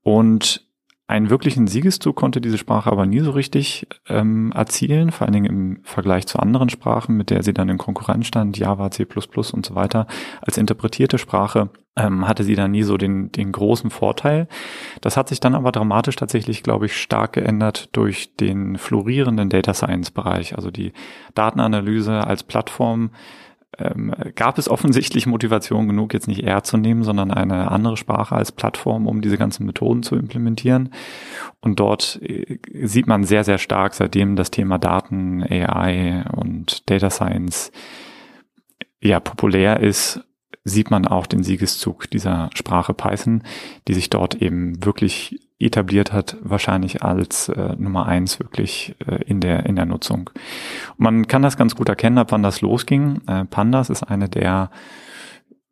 Und 0.01 0.65
einen 1.11 1.29
wirklichen 1.29 1.67
Siegeszug 1.67 2.15
konnte 2.15 2.39
diese 2.39 2.57
Sprache 2.57 2.89
aber 2.89 3.05
nie 3.05 3.19
so 3.19 3.31
richtig 3.31 3.85
ähm, 4.07 4.53
erzielen, 4.53 5.11
vor 5.11 5.27
allen 5.27 5.33
Dingen 5.33 5.45
im 5.45 5.79
Vergleich 5.83 6.25
zu 6.25 6.39
anderen 6.39 6.69
Sprachen, 6.69 7.17
mit 7.17 7.29
der 7.29 7.43
sie 7.43 7.53
dann 7.53 7.67
in 7.67 7.77
Konkurrenz 7.77 8.27
stand, 8.27 8.57
Java, 8.57 8.89
C++ 8.91 9.05
und 9.53 9.65
so 9.65 9.75
weiter. 9.75 10.07
Als 10.41 10.57
interpretierte 10.57 11.17
Sprache 11.17 11.69
ähm, 11.97 12.27
hatte 12.27 12.45
sie 12.45 12.55
dann 12.55 12.71
nie 12.71 12.83
so 12.83 12.95
den, 12.95 13.29
den 13.31 13.51
großen 13.51 13.89
Vorteil. 13.89 14.47
Das 15.01 15.17
hat 15.17 15.27
sich 15.27 15.41
dann 15.41 15.53
aber 15.53 15.73
dramatisch 15.73 16.15
tatsächlich, 16.15 16.63
glaube 16.63 16.85
ich, 16.85 16.95
stark 16.95 17.33
geändert 17.33 17.89
durch 17.91 18.37
den 18.37 18.77
florierenden 18.77 19.49
Data 19.49 19.73
Science 19.73 20.11
Bereich, 20.11 20.55
also 20.55 20.71
die 20.71 20.93
Datenanalyse 21.35 22.25
als 22.25 22.43
Plattform 22.43 23.11
ähm, 23.77 24.13
gab 24.35 24.57
es 24.57 24.69
offensichtlich 24.69 25.25
Motivation 25.25 25.87
genug, 25.87 26.13
jetzt 26.13 26.27
nicht 26.27 26.43
R 26.43 26.63
zu 26.63 26.77
nehmen, 26.77 27.03
sondern 27.03 27.31
eine 27.31 27.71
andere 27.71 27.97
Sprache 27.97 28.35
als 28.35 28.51
Plattform, 28.51 29.07
um 29.07 29.21
diese 29.21 29.37
ganzen 29.37 29.65
Methoden 29.65 30.03
zu 30.03 30.15
implementieren. 30.15 30.93
Und 31.61 31.79
dort 31.79 32.19
äh, 32.21 32.59
sieht 32.83 33.07
man 33.07 33.23
sehr, 33.23 33.43
sehr 33.43 33.57
stark, 33.57 33.93
seitdem 33.93 34.35
das 34.35 34.51
Thema 34.51 34.77
Daten, 34.77 35.43
AI 35.43 36.25
und 36.35 36.89
Data 36.89 37.09
Science 37.09 37.71
ja 39.01 39.19
populär 39.19 39.79
ist, 39.79 40.21
sieht 40.63 40.91
man 40.91 41.07
auch 41.07 41.25
den 41.25 41.43
Siegeszug 41.43 42.09
dieser 42.09 42.49
Sprache 42.53 42.93
Python, 42.93 43.43
die 43.87 43.93
sich 43.93 44.09
dort 44.09 44.35
eben 44.35 44.83
wirklich 44.85 45.39
etabliert 45.65 46.13
hat, 46.13 46.37
wahrscheinlich 46.41 47.03
als 47.03 47.49
äh, 47.49 47.75
Nummer 47.77 48.05
eins 48.05 48.39
wirklich 48.39 48.95
äh, 49.07 49.23
in 49.23 49.39
der 49.39 49.65
in 49.65 49.75
der 49.75 49.85
Nutzung. 49.85 50.29
man 50.97 51.27
kann 51.27 51.41
das 51.41 51.57
ganz 51.57 51.75
gut 51.75 51.89
erkennen, 51.89 52.17
ab 52.17 52.31
wann 52.31 52.43
das 52.43 52.61
losging. 52.61 53.21
Äh, 53.27 53.45
Pandas 53.45 53.89
ist 53.89 54.03
eine 54.03 54.29
der 54.29 54.71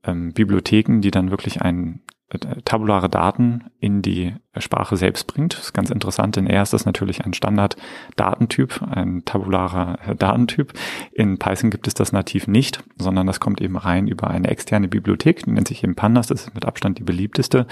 ähm, 0.04 0.34
Bibliotheken, 0.34 1.02
die 1.02 1.12
dann 1.12 1.32
wirklich 1.32 1.62
ein 1.62 2.02
äh, 2.30 2.38
tabulare 2.64 3.10
Daten 3.10 3.66
in 3.80 4.02
die 4.02 4.36
Sprache 4.58 4.98
selbst 4.98 5.28
bringt. 5.28 5.54
Das 5.54 5.66
ist 5.66 5.74
ganz 5.74 5.92
interessant, 5.92 6.36
denn 6.36 6.48
er 6.48 6.64
ist 6.64 6.74
das 6.74 6.86
natürlich 6.86 7.24
ein 7.24 7.34
Standard-Datentyp, 7.34 8.82
ein 8.82 9.24
tabularer 9.24 10.00
äh, 10.08 10.16
Datentyp. 10.16 10.74
In 11.12 11.38
Python 11.38 11.70
gibt 11.70 11.88
es 11.88 11.94
das 11.94 12.12
nativ 12.12 12.48
nicht, 12.48 12.84
sondern 12.98 13.28
das 13.28 13.40
kommt 13.40 13.62
eben 13.62 13.78
rein 13.78 14.08
über 14.08 14.30
eine 14.30 14.48
externe 14.50 14.88
Bibliothek, 14.88 15.46
die 15.46 15.52
nennt 15.52 15.68
sich 15.68 15.84
eben 15.84 15.96
Pandas, 15.96 16.28
das 16.28 16.48
ist 16.48 16.56
mit 16.56 16.66
Abstand 16.66 16.98
die 16.98 17.04
beliebteste 17.04 17.68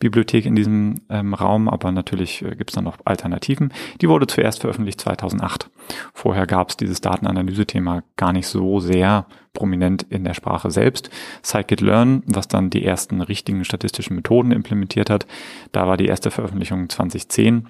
Bibliothek 0.00 0.44
in 0.46 0.56
diesem 0.56 0.96
ähm, 1.08 1.34
Raum, 1.34 1.68
aber 1.68 1.92
natürlich 1.92 2.42
äh, 2.42 2.56
gibt 2.56 2.70
es 2.70 2.74
dann 2.74 2.84
noch 2.84 2.98
Alternativen. 3.04 3.72
Die 4.00 4.08
wurde 4.08 4.26
zuerst 4.26 4.60
veröffentlicht 4.60 5.00
2008. 5.00 5.70
Vorher 6.12 6.46
gab 6.46 6.70
es 6.70 6.76
dieses 6.76 7.00
Datenanalyse-Thema 7.00 8.02
gar 8.16 8.32
nicht 8.32 8.48
so 8.48 8.80
sehr 8.80 9.26
prominent 9.52 10.04
in 10.08 10.24
der 10.24 10.34
Sprache 10.34 10.70
selbst. 10.70 11.10
Scikit-Learn, 11.42 12.22
was 12.26 12.48
dann 12.48 12.70
die 12.70 12.84
ersten 12.84 13.20
richtigen 13.20 13.64
statistischen 13.64 14.14
Methoden 14.14 14.52
implementiert 14.52 15.10
hat, 15.10 15.26
da 15.72 15.86
war 15.88 15.96
die 15.96 16.07
erste 16.08 16.30
Veröffentlichung 16.30 16.88
2010. 16.88 17.68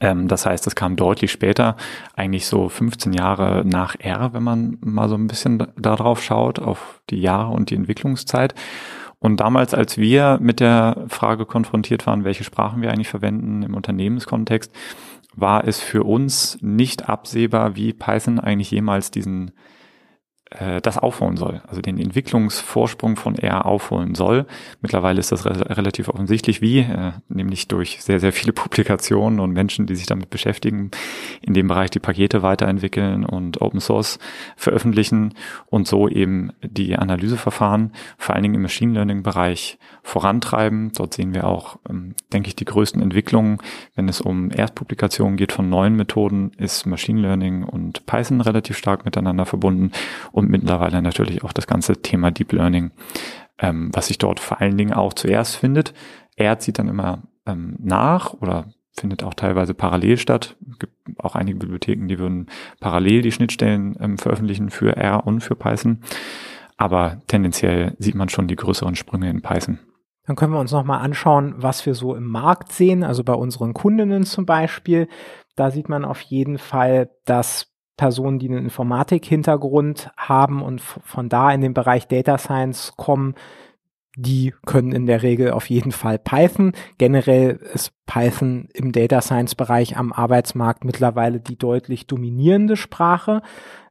Ähm, 0.00 0.28
das 0.28 0.46
heißt, 0.46 0.66
es 0.66 0.74
kam 0.74 0.96
deutlich 0.96 1.30
später, 1.30 1.76
eigentlich 2.14 2.46
so 2.46 2.68
15 2.68 3.12
Jahre 3.12 3.64
nach 3.64 3.96
R, 3.98 4.32
wenn 4.32 4.42
man 4.42 4.78
mal 4.80 5.08
so 5.08 5.14
ein 5.14 5.26
bisschen 5.26 5.66
darauf 5.76 6.22
schaut, 6.22 6.58
auf 6.58 7.00
die 7.10 7.20
Jahre 7.20 7.52
und 7.52 7.70
die 7.70 7.76
Entwicklungszeit. 7.76 8.54
Und 9.18 9.38
damals, 9.40 9.74
als 9.74 9.98
wir 9.98 10.38
mit 10.40 10.60
der 10.60 11.04
Frage 11.08 11.44
konfrontiert 11.44 12.06
waren, 12.06 12.24
welche 12.24 12.44
Sprachen 12.44 12.80
wir 12.80 12.90
eigentlich 12.90 13.08
verwenden 13.08 13.62
im 13.62 13.74
Unternehmenskontext, 13.74 14.72
war 15.36 15.66
es 15.66 15.80
für 15.80 16.04
uns 16.04 16.58
nicht 16.60 17.08
absehbar, 17.08 17.76
wie 17.76 17.92
Python 17.92 18.40
eigentlich 18.40 18.70
jemals 18.70 19.10
diesen 19.10 19.52
äh, 20.50 20.80
das 20.80 20.98
aufholen 20.98 21.36
soll, 21.36 21.62
also 21.68 21.80
den 21.80 21.98
Entwicklungsvorsprung 21.98 23.16
von 23.16 23.36
R 23.36 23.66
aufholen 23.66 24.14
soll. 24.14 24.46
Mittlerweile 24.80 25.20
ist 25.20 25.30
das 25.30 25.46
re 25.46 25.76
relativ 25.76 26.08
offensichtlich, 26.08 26.60
wie, 26.60 26.80
äh, 26.80 27.12
nämlich 27.28 27.68
durch 27.68 28.02
sehr, 28.02 28.18
sehr 28.20 28.32
viele 28.32 28.52
Publikationen 28.60 29.38
und 29.40 29.52
Menschen, 29.52 29.86
die 29.86 29.94
sich 29.94 30.06
damit 30.06 30.30
beschäftigen, 30.30 30.90
in 31.40 31.54
dem 31.54 31.68
Bereich 31.68 31.90
die 31.90 32.00
Pakete 32.00 32.42
weiterentwickeln 32.42 33.24
und 33.24 33.60
Open 33.60 33.80
Source 33.80 34.18
veröffentlichen 34.56 35.34
und 35.66 35.86
so 35.86 36.08
eben 36.08 36.52
die 36.62 36.96
Analyseverfahren, 36.96 37.92
vor 38.18 38.34
allen 38.34 38.42
Dingen 38.42 38.56
im 38.56 38.62
Machine 38.62 38.94
Learning 38.94 39.22
Bereich 39.22 39.78
vorantreiben. 40.02 40.90
Dort 40.96 41.14
sehen 41.14 41.34
wir 41.34 41.46
auch, 41.46 41.78
ähm, 41.88 42.14
denke 42.32 42.48
ich, 42.48 42.56
die 42.56 42.64
größten 42.64 43.00
Entwicklungen. 43.00 43.58
Wenn 43.94 44.08
es 44.08 44.20
um 44.20 44.50
Erstpublikationen 44.50 45.36
geht 45.36 45.52
von 45.52 45.68
neuen 45.68 45.94
Methoden, 45.94 46.52
ist 46.56 46.86
Machine 46.86 47.20
Learning 47.20 47.62
und 47.62 48.06
Python 48.06 48.40
relativ 48.40 48.76
stark 48.76 49.04
miteinander 49.04 49.46
verbunden 49.46 49.92
und 50.32 50.39
mittlerweile 50.48 51.02
natürlich 51.02 51.44
auch 51.44 51.52
das 51.52 51.66
ganze 51.66 52.00
Thema 52.02 52.30
Deep 52.30 52.52
Learning, 52.52 52.92
ähm, 53.58 53.90
was 53.92 54.06
sich 54.06 54.18
dort 54.18 54.40
vor 54.40 54.60
allen 54.60 54.76
Dingen 54.76 54.92
auch 54.92 55.12
zuerst 55.12 55.56
findet. 55.56 55.94
Er 56.36 56.58
zieht 56.58 56.78
dann 56.78 56.88
immer 56.88 57.22
ähm, 57.46 57.76
nach 57.78 58.34
oder 58.34 58.66
findet 58.92 59.22
auch 59.22 59.34
teilweise 59.34 59.74
parallel 59.74 60.18
statt. 60.18 60.56
Es 60.70 60.78
gibt 60.78 60.94
auch 61.18 61.34
einige 61.34 61.58
Bibliotheken, 61.58 62.06
die 62.06 62.18
würden 62.18 62.46
parallel 62.80 63.22
die 63.22 63.32
Schnittstellen 63.32 63.96
ähm, 64.00 64.18
veröffentlichen 64.18 64.70
für 64.70 64.96
R 64.96 65.26
und 65.26 65.40
für 65.40 65.54
Python. 65.54 66.00
Aber 66.76 67.20
tendenziell 67.26 67.94
sieht 67.98 68.14
man 68.14 68.28
schon 68.28 68.48
die 68.48 68.56
größeren 68.56 68.96
Sprünge 68.96 69.28
in 69.30 69.42
Python. 69.42 69.78
Dann 70.26 70.36
können 70.36 70.52
wir 70.52 70.60
uns 70.60 70.72
nochmal 70.72 71.00
anschauen, 71.00 71.54
was 71.56 71.84
wir 71.86 71.94
so 71.94 72.14
im 72.14 72.26
Markt 72.26 72.72
sehen, 72.72 73.02
also 73.02 73.24
bei 73.24 73.34
unseren 73.34 73.74
Kundinnen 73.74 74.24
zum 74.24 74.46
Beispiel. 74.46 75.08
Da 75.56 75.70
sieht 75.70 75.88
man 75.88 76.04
auf 76.04 76.20
jeden 76.20 76.58
Fall, 76.58 77.10
dass 77.24 77.69
Personen, 78.00 78.38
die 78.38 78.48
einen 78.48 78.64
Informatik-Hintergrund 78.64 80.10
haben 80.16 80.62
und 80.62 80.80
von 80.80 81.28
da 81.28 81.52
in 81.52 81.60
den 81.60 81.74
Bereich 81.74 82.08
Data 82.08 82.38
Science 82.38 82.94
kommen, 82.96 83.34
die 84.16 84.54
können 84.64 84.92
in 84.92 85.04
der 85.04 85.22
Regel 85.22 85.50
auf 85.50 85.68
jeden 85.68 85.92
Fall 85.92 86.18
Python. 86.18 86.72
Generell 86.96 87.60
ist 87.74 87.92
Python 88.10 88.68
im 88.74 88.90
Data 88.90 89.20
Science 89.20 89.54
Bereich 89.54 89.96
am 89.96 90.12
Arbeitsmarkt 90.12 90.84
mittlerweile 90.84 91.38
die 91.38 91.56
deutlich 91.56 92.08
dominierende 92.08 92.76
Sprache. 92.76 93.40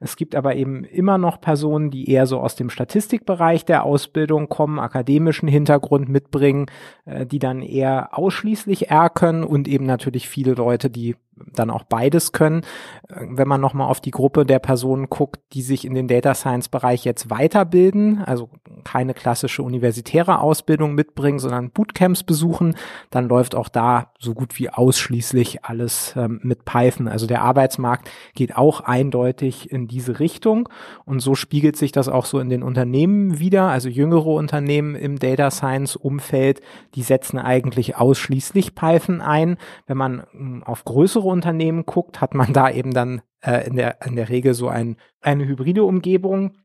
Es 0.02 0.18
gibt 0.18 0.36
aber 0.36 0.56
eben 0.56 0.84
immer 0.84 1.18
noch 1.18 1.40
Personen, 1.40 1.90
die 1.90 2.12
eher 2.12 2.26
so 2.26 2.42
aus 2.42 2.56
dem 2.56 2.70
Statistikbereich 2.70 3.64
der 3.64 3.84
Ausbildung 3.86 4.50
kommen, 4.50 4.78
akademischen 4.78 5.48
Hintergrund 5.48 6.10
mitbringen, 6.10 6.66
äh, 7.06 7.26
die 7.26 7.40
dann 7.40 7.62
eher 7.62 8.18
ausschließlich 8.18 8.90
R 8.90 9.10
können 9.10 9.46
und 9.46 9.70
eben 9.70 9.86
natürlich 9.86 10.28
viele 10.28 10.54
Leute, 10.54 10.90
die 10.90 11.16
dann 11.54 11.70
auch 11.70 11.84
beides 11.84 12.34
können. 12.34 12.64
Äh, 13.08 13.26
wenn 13.30 13.48
man 13.48 13.62
nochmal 13.62 13.90
auf 13.90 14.02
die 14.02 14.12
Gruppe 14.12 14.46
der 14.46 14.60
Personen 14.60 15.10
guckt, 15.10 15.40
die 15.54 15.62
sich 15.62 15.86
in 15.86 15.94
den 15.94 16.10
Data 16.10 16.34
Science 16.34 16.68
Bereich 16.68 17.06
jetzt 17.06 17.30
weiterbilden, 17.30 18.22
also 18.26 18.50
keine 18.84 19.14
klassische 19.14 19.64
universitäre 19.64 20.40
Ausbildung 20.40 20.94
mitbringen, 20.94 21.40
sondern 21.40 21.72
Bootcamps 21.72 22.24
besuchen, 22.24 22.76
dann 23.12 23.30
läuft 23.30 23.56
auch 23.56 23.70
da 23.70 24.09
so 24.18 24.34
gut 24.34 24.58
wie 24.60 24.70
ausschließlich 24.70 25.64
alles 25.66 26.14
ähm, 26.18 26.40
mit 26.44 26.66
Python. 26.66 27.08
Also 27.08 27.28
der 27.28 27.42
Arbeitsmarkt 27.42 28.10
geht 28.36 28.56
auch 28.56 28.82
eindeutig 28.82 29.72
in 29.72 29.88
diese 29.88 30.20
Richtung 30.20 30.70
und 31.06 31.20
so 31.20 31.36
spiegelt 31.36 31.78
sich 31.78 31.92
das 31.92 32.10
auch 32.10 32.26
so 32.26 32.40
in 32.40 32.50
den 32.50 32.64
Unternehmen 32.64 33.40
wieder. 33.40 33.70
Also 33.70 33.90
jüngere 33.90 34.28
Unternehmen 34.28 34.96
im 34.96 35.20
Data 35.20 35.52
Science 35.52 35.96
Umfeld, 35.96 36.62
die 36.96 37.04
setzen 37.04 37.40
eigentlich 37.40 37.96
ausschließlich 37.98 38.76
Python 38.76 39.22
ein. 39.22 39.58
Wenn 39.88 39.98
man 39.98 40.24
ähm, 40.34 40.64
auf 40.64 40.84
größere 40.86 41.28
Unternehmen 41.28 41.86
guckt, 41.86 42.22
hat 42.22 42.34
man 42.34 42.54
da 42.54 42.70
eben 42.70 42.94
dann 42.94 43.22
äh, 43.42 43.68
in, 43.68 43.76
der, 43.76 44.02
in 44.06 44.16
der 44.16 44.30
Regel 44.30 44.54
so 44.54 44.68
ein, 44.68 44.98
eine 45.22 45.46
hybride 45.46 45.84
Umgebung 45.84 46.56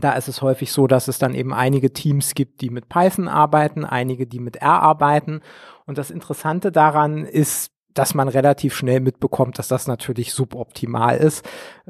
da 0.00 0.12
ist 0.12 0.28
es 0.28 0.42
häufig 0.42 0.72
so, 0.72 0.86
dass 0.86 1.08
es 1.08 1.18
dann 1.18 1.34
eben 1.34 1.52
einige 1.52 1.92
Teams 1.92 2.34
gibt, 2.34 2.60
die 2.60 2.70
mit 2.70 2.88
Python 2.88 3.28
arbeiten, 3.28 3.84
einige, 3.84 4.26
die 4.26 4.40
mit 4.40 4.56
R 4.56 4.82
arbeiten. 4.82 5.40
Und 5.86 5.98
das 5.98 6.10
Interessante 6.10 6.72
daran 6.72 7.24
ist, 7.24 7.72
dass 7.94 8.14
man 8.14 8.28
relativ 8.28 8.74
schnell 8.74 9.00
mitbekommt, 9.00 9.58
dass 9.58 9.68
das 9.68 9.86
natürlich 9.86 10.32
suboptimal 10.32 11.16
ist, 11.16 11.44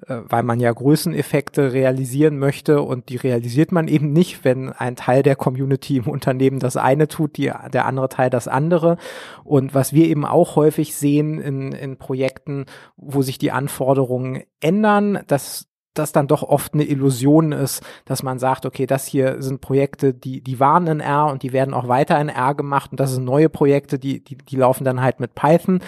äh, 0.07 0.19
weil 0.25 0.43
man 0.43 0.61
ja 0.61 0.73
Größeneffekte 0.73 1.73
realisieren 1.73 2.39
möchte 2.39 2.83
und 2.83 3.09
die 3.09 3.17
realisiert 3.17 3.73
man 3.73 3.89
eben 3.89 4.13
nicht, 4.13 4.45
wenn 4.45 4.71
ein 4.71 4.97
Teil 4.97 5.23
der 5.23 5.37
Community 5.37 5.99
im 5.99 6.09
Unternehmen 6.09 6.59
das 6.59 6.77
eine 6.77 7.09
tut, 7.09 7.37
die, 7.37 7.53
der 7.73 7.87
andere 7.87 8.09
Teil 8.09 8.31
das 8.31 8.49
andere. 8.49 8.97
Und 9.45 9.75
was 9.75 9.93
wir 9.93 10.07
eben 10.07 10.25
auch 10.25 10.57
häufig 10.57 10.95
sehen 10.97 11.41
in, 11.41 11.73
in 11.73 11.97
Projekten, 11.97 12.67
wo 12.97 13.23
sich 13.23 13.39
die 13.39 13.53
Anforderungen 13.53 14.43
ändern, 14.61 15.21
dass 15.27 15.69
das 15.95 16.13
dann 16.13 16.27
doch 16.27 16.43
oft 16.43 16.75
eine 16.75 16.85
Illusion 16.85 17.53
ist, 17.53 17.83
dass 18.05 18.23
man 18.23 18.39
sagt, 18.39 18.67
okay, 18.67 18.87
das 18.87 19.07
hier 19.07 19.43
sind 19.43 19.61
Projekte, 19.61 20.15
die, 20.15 20.41
die 20.41 20.59
waren 20.59 20.87
in 20.87 21.01
R 21.01 21.27
und 21.27 21.43
die 21.43 21.53
werden 21.53 21.75
auch 21.75 21.89
weiter 21.89 22.21
in 22.21 22.29
R 22.29 22.55
gemacht 22.55 22.93
und 22.93 23.01
das 23.01 23.13
sind 23.13 23.25
neue 23.25 23.49
Projekte, 23.49 23.99
die, 23.99 24.25
die, 24.25 24.37
die 24.37 24.57
laufen 24.57 24.85
dann 24.85 25.03
halt 25.03 25.21
mit 25.21 25.35
Python. 25.35 25.81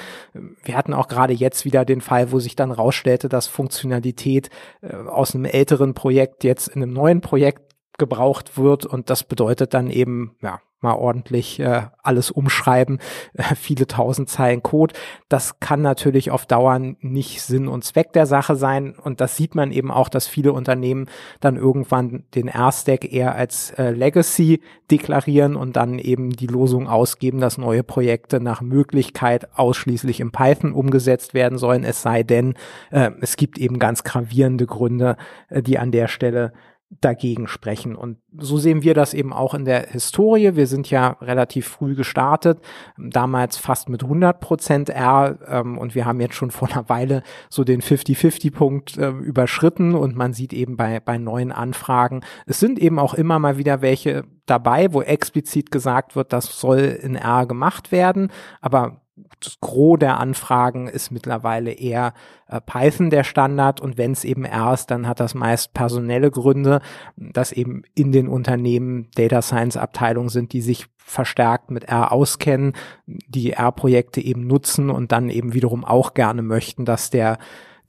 Wir 0.63 0.77
hatten 0.77 0.93
auch 0.93 1.09
gerade 1.09 1.33
jetzt 1.33 1.65
wieder 1.65 1.85
den 1.85 2.01
Fall, 2.01 2.33
wo 2.33 2.39
sich 2.39 2.57
dann 2.57 2.71
rausstellte, 2.71 3.29
dass 3.29 3.47
Funktionalität 3.47 4.51
äh, 4.83 4.95
aus 4.95 5.35
einem 5.35 5.47
älteren 5.47 5.95
Projekt 5.95 6.45
jetzt 6.45 6.69
in 6.69 6.83
einem 6.83 6.93
neuen 6.93 7.21
Projekt 7.21 7.64
gebraucht 7.99 8.59
wird 8.59 8.87
und 8.87 9.11
das 9.11 9.25
bedeutet 9.25 9.75
dann 9.75 9.91
eben, 9.91 10.37
ja, 10.43 10.61
mal 10.85 10.95
ordentlich 10.95 11.59
äh, 11.59 11.83
alles 12.03 12.31
umschreiben, 12.31 13.01
äh, 13.35 13.57
viele 13.57 13.89
tausend 13.89 14.29
Zeilen 14.29 14.63
Code. 14.63 14.95
Das 15.29 15.59
kann 15.59 15.83
natürlich 15.83 16.31
auf 16.31 16.47
Dauer 16.47 16.79
nicht 16.79 17.43
Sinn 17.43 17.67
und 17.67 17.83
Zweck 17.83 18.13
der 18.13 18.27
Sache 18.27 18.55
sein. 18.55 18.95
Und 18.95 19.21
das 19.21 19.37
sieht 19.37 19.57
man 19.57 19.73
eben 19.73 19.91
auch, 19.91 20.09
dass 20.09 20.29
viele 20.29 20.53
Unternehmen 20.53 21.09
dann 21.41 21.57
irgendwann 21.57 22.25
den 22.37 22.47
R-Stack 22.47 23.11
eher 23.13 23.35
als 23.35 23.71
äh, 23.73 23.91
Legacy 23.91 24.61
deklarieren 24.91 25.57
und 25.57 25.75
dann 25.75 25.99
eben 25.99 26.31
die 26.31 26.47
Losung 26.47 26.87
ausgeben, 26.87 27.41
dass 27.41 27.59
neue 27.59 27.83
Projekte 27.83 28.39
nach 28.39 28.61
Möglichkeit 28.61 29.49
ausschließlich 29.59 30.21
in 30.21 30.31
Python 30.31 30.73
umgesetzt 30.73 31.33
werden 31.33 31.57
sollen, 31.57 31.85
es 31.85 32.03
sei 32.03 32.23
denn, 32.23 32.55
äh, 32.91 33.11
es 33.23 33.37
gibt 33.37 33.59
eben 33.59 33.79
ganz 33.79 34.05
gravierende 34.05 34.67
Gründe, 34.67 35.17
äh, 35.49 35.63
die 35.63 35.79
an 35.79 35.91
der 35.91 36.09
Stelle 36.09 36.53
dagegen 37.01 37.47
sprechen. 37.49 37.97
Und 37.97 38.19
so 38.37 38.59
sehen 38.59 38.83
wir 38.83 38.95
das 38.95 39.15
eben 39.15 39.33
auch 39.33 39.55
in 39.55 39.65
der 39.65 39.89
Historie. 39.89 40.57
Wir 40.57 40.67
sind 40.67 40.91
ja 40.91 41.17
relativ 41.21 41.69
früh 41.69 41.95
gestartet, 41.95 42.61
damals 42.99 43.57
fast 43.57 43.89
mit 43.89 44.03
100 44.03 44.41
Prozent 44.41 44.91
R 44.91 45.39
ähm, 45.47 45.79
und 45.79 45.95
wir 45.95 46.05
haben 46.05 46.21
jetzt 46.21 46.35
schon 46.35 46.51
vor 46.51 46.71
einer 46.71 46.89
Weile 46.89 47.23
so 47.49 47.65
den 47.65 47.81
50-50-Punkt 47.81 48.99
äh, 48.99 49.11
überschritten 49.11 49.95
und 49.95 50.17
man 50.17 50.33
sieht 50.33 50.53
eben 50.53 50.77
bei, 50.77 51.01
bei 51.01 51.19
neuen 51.19 51.53
Anfragen, 51.53 52.23
es 52.47 52.61
sind 52.61 52.79
eben 52.79 52.99
auch 52.99 53.15
immer 53.15 53.39
mal 53.39 53.59
wieder 53.59 53.83
welche 53.83 54.25
dabei, 54.47 54.93
wo 54.93 55.03
explizit 55.03 55.71
gesagt 55.71 56.17
wird, 56.17 56.33
das 56.33 56.61
soll 56.61 56.81
in 56.81 57.17
R 57.17 57.47
gemacht 57.47 57.93
werden, 57.93 58.31
aber 58.61 59.01
das 59.41 59.61
Gros 59.61 59.99
der 59.99 60.19
Anfragen 60.19 60.89
ist 60.89 61.11
mittlerweile 61.11 61.73
eher 61.73 62.15
äh, 62.49 62.61
Python 62.61 63.11
der 63.11 63.23
Standard 63.23 63.81
und 63.81 63.97
wenn 63.97 64.13
es 64.13 64.25
eben 64.25 64.45
R 64.45 64.75
ist, 64.75 64.91
dann 64.91 65.07
hat 65.07 65.21
das 65.21 65.35
meist 65.35 65.73
personelle 65.73 66.31
Gründe, 66.31 66.81
dass 67.17 67.53
eben 67.53 67.83
in 67.95 68.11
den 68.11 68.29
Unternehmen 68.29 69.09
Data 69.15 69.41
Science 69.43 69.77
Abteilungen 69.77 70.31
sind, 70.31 70.53
die 70.53 70.63
sich 70.63 70.87
verstärkt 70.97 71.71
mit 71.71 71.85
R 71.85 72.13
auskennen, 72.13 72.73
die 73.07 73.53
R-Projekte 73.53 74.21
eben 74.21 74.47
nutzen 74.47 74.91
und 74.91 75.13
dann 75.13 75.29
eben 75.29 75.53
wiederum 75.53 75.85
auch 75.85 76.15
gerne 76.15 76.43
möchten, 76.43 76.85
dass 76.85 77.11
der, 77.11 77.39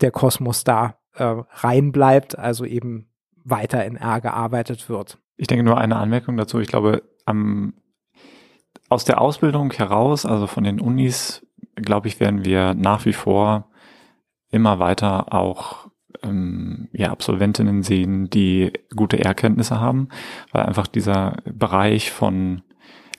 der 0.01 0.11
Kosmos 0.11 0.63
da 0.63 0.97
äh, 1.15 1.23
rein 1.23 1.91
bleibt, 1.91 2.37
also 2.37 2.65
eben 2.65 3.07
weiter 3.43 3.85
in 3.85 3.95
R 3.95 4.21
gearbeitet 4.21 4.89
wird. 4.89 5.17
Ich 5.37 5.47
denke 5.47 5.63
nur 5.63 5.77
eine 5.77 5.97
Anmerkung 5.97 6.37
dazu. 6.37 6.59
Ich 6.59 6.67
glaube, 6.67 7.03
am, 7.25 7.73
aus 8.89 9.05
der 9.05 9.19
Ausbildung 9.21 9.71
heraus, 9.73 10.25
also 10.25 10.47
von 10.47 10.63
den 10.63 10.79
Unis, 10.79 11.45
glaube 11.75 12.07
ich, 12.07 12.19
werden 12.19 12.45
wir 12.45 12.73
nach 12.73 13.05
wie 13.05 13.13
vor 13.13 13.69
immer 14.49 14.79
weiter 14.79 15.33
auch 15.33 15.89
ähm, 16.23 16.87
ja, 16.93 17.11
Absolventinnen 17.11 17.83
sehen, 17.83 18.29
die 18.29 18.71
gute 18.95 19.19
R-Kenntnisse 19.19 19.79
haben, 19.79 20.09
weil 20.51 20.63
einfach 20.63 20.87
dieser 20.87 21.37
Bereich 21.45 22.11
von 22.11 22.61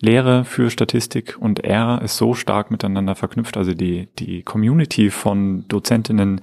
Lehre 0.00 0.44
für 0.44 0.70
Statistik 0.70 1.38
und 1.40 1.64
R 1.64 2.02
ist 2.02 2.16
so 2.16 2.34
stark 2.34 2.70
miteinander 2.70 3.14
verknüpft. 3.14 3.56
Also 3.56 3.72
die, 3.74 4.08
die 4.18 4.42
Community 4.42 5.10
von 5.10 5.66
Dozentinnen, 5.68 6.40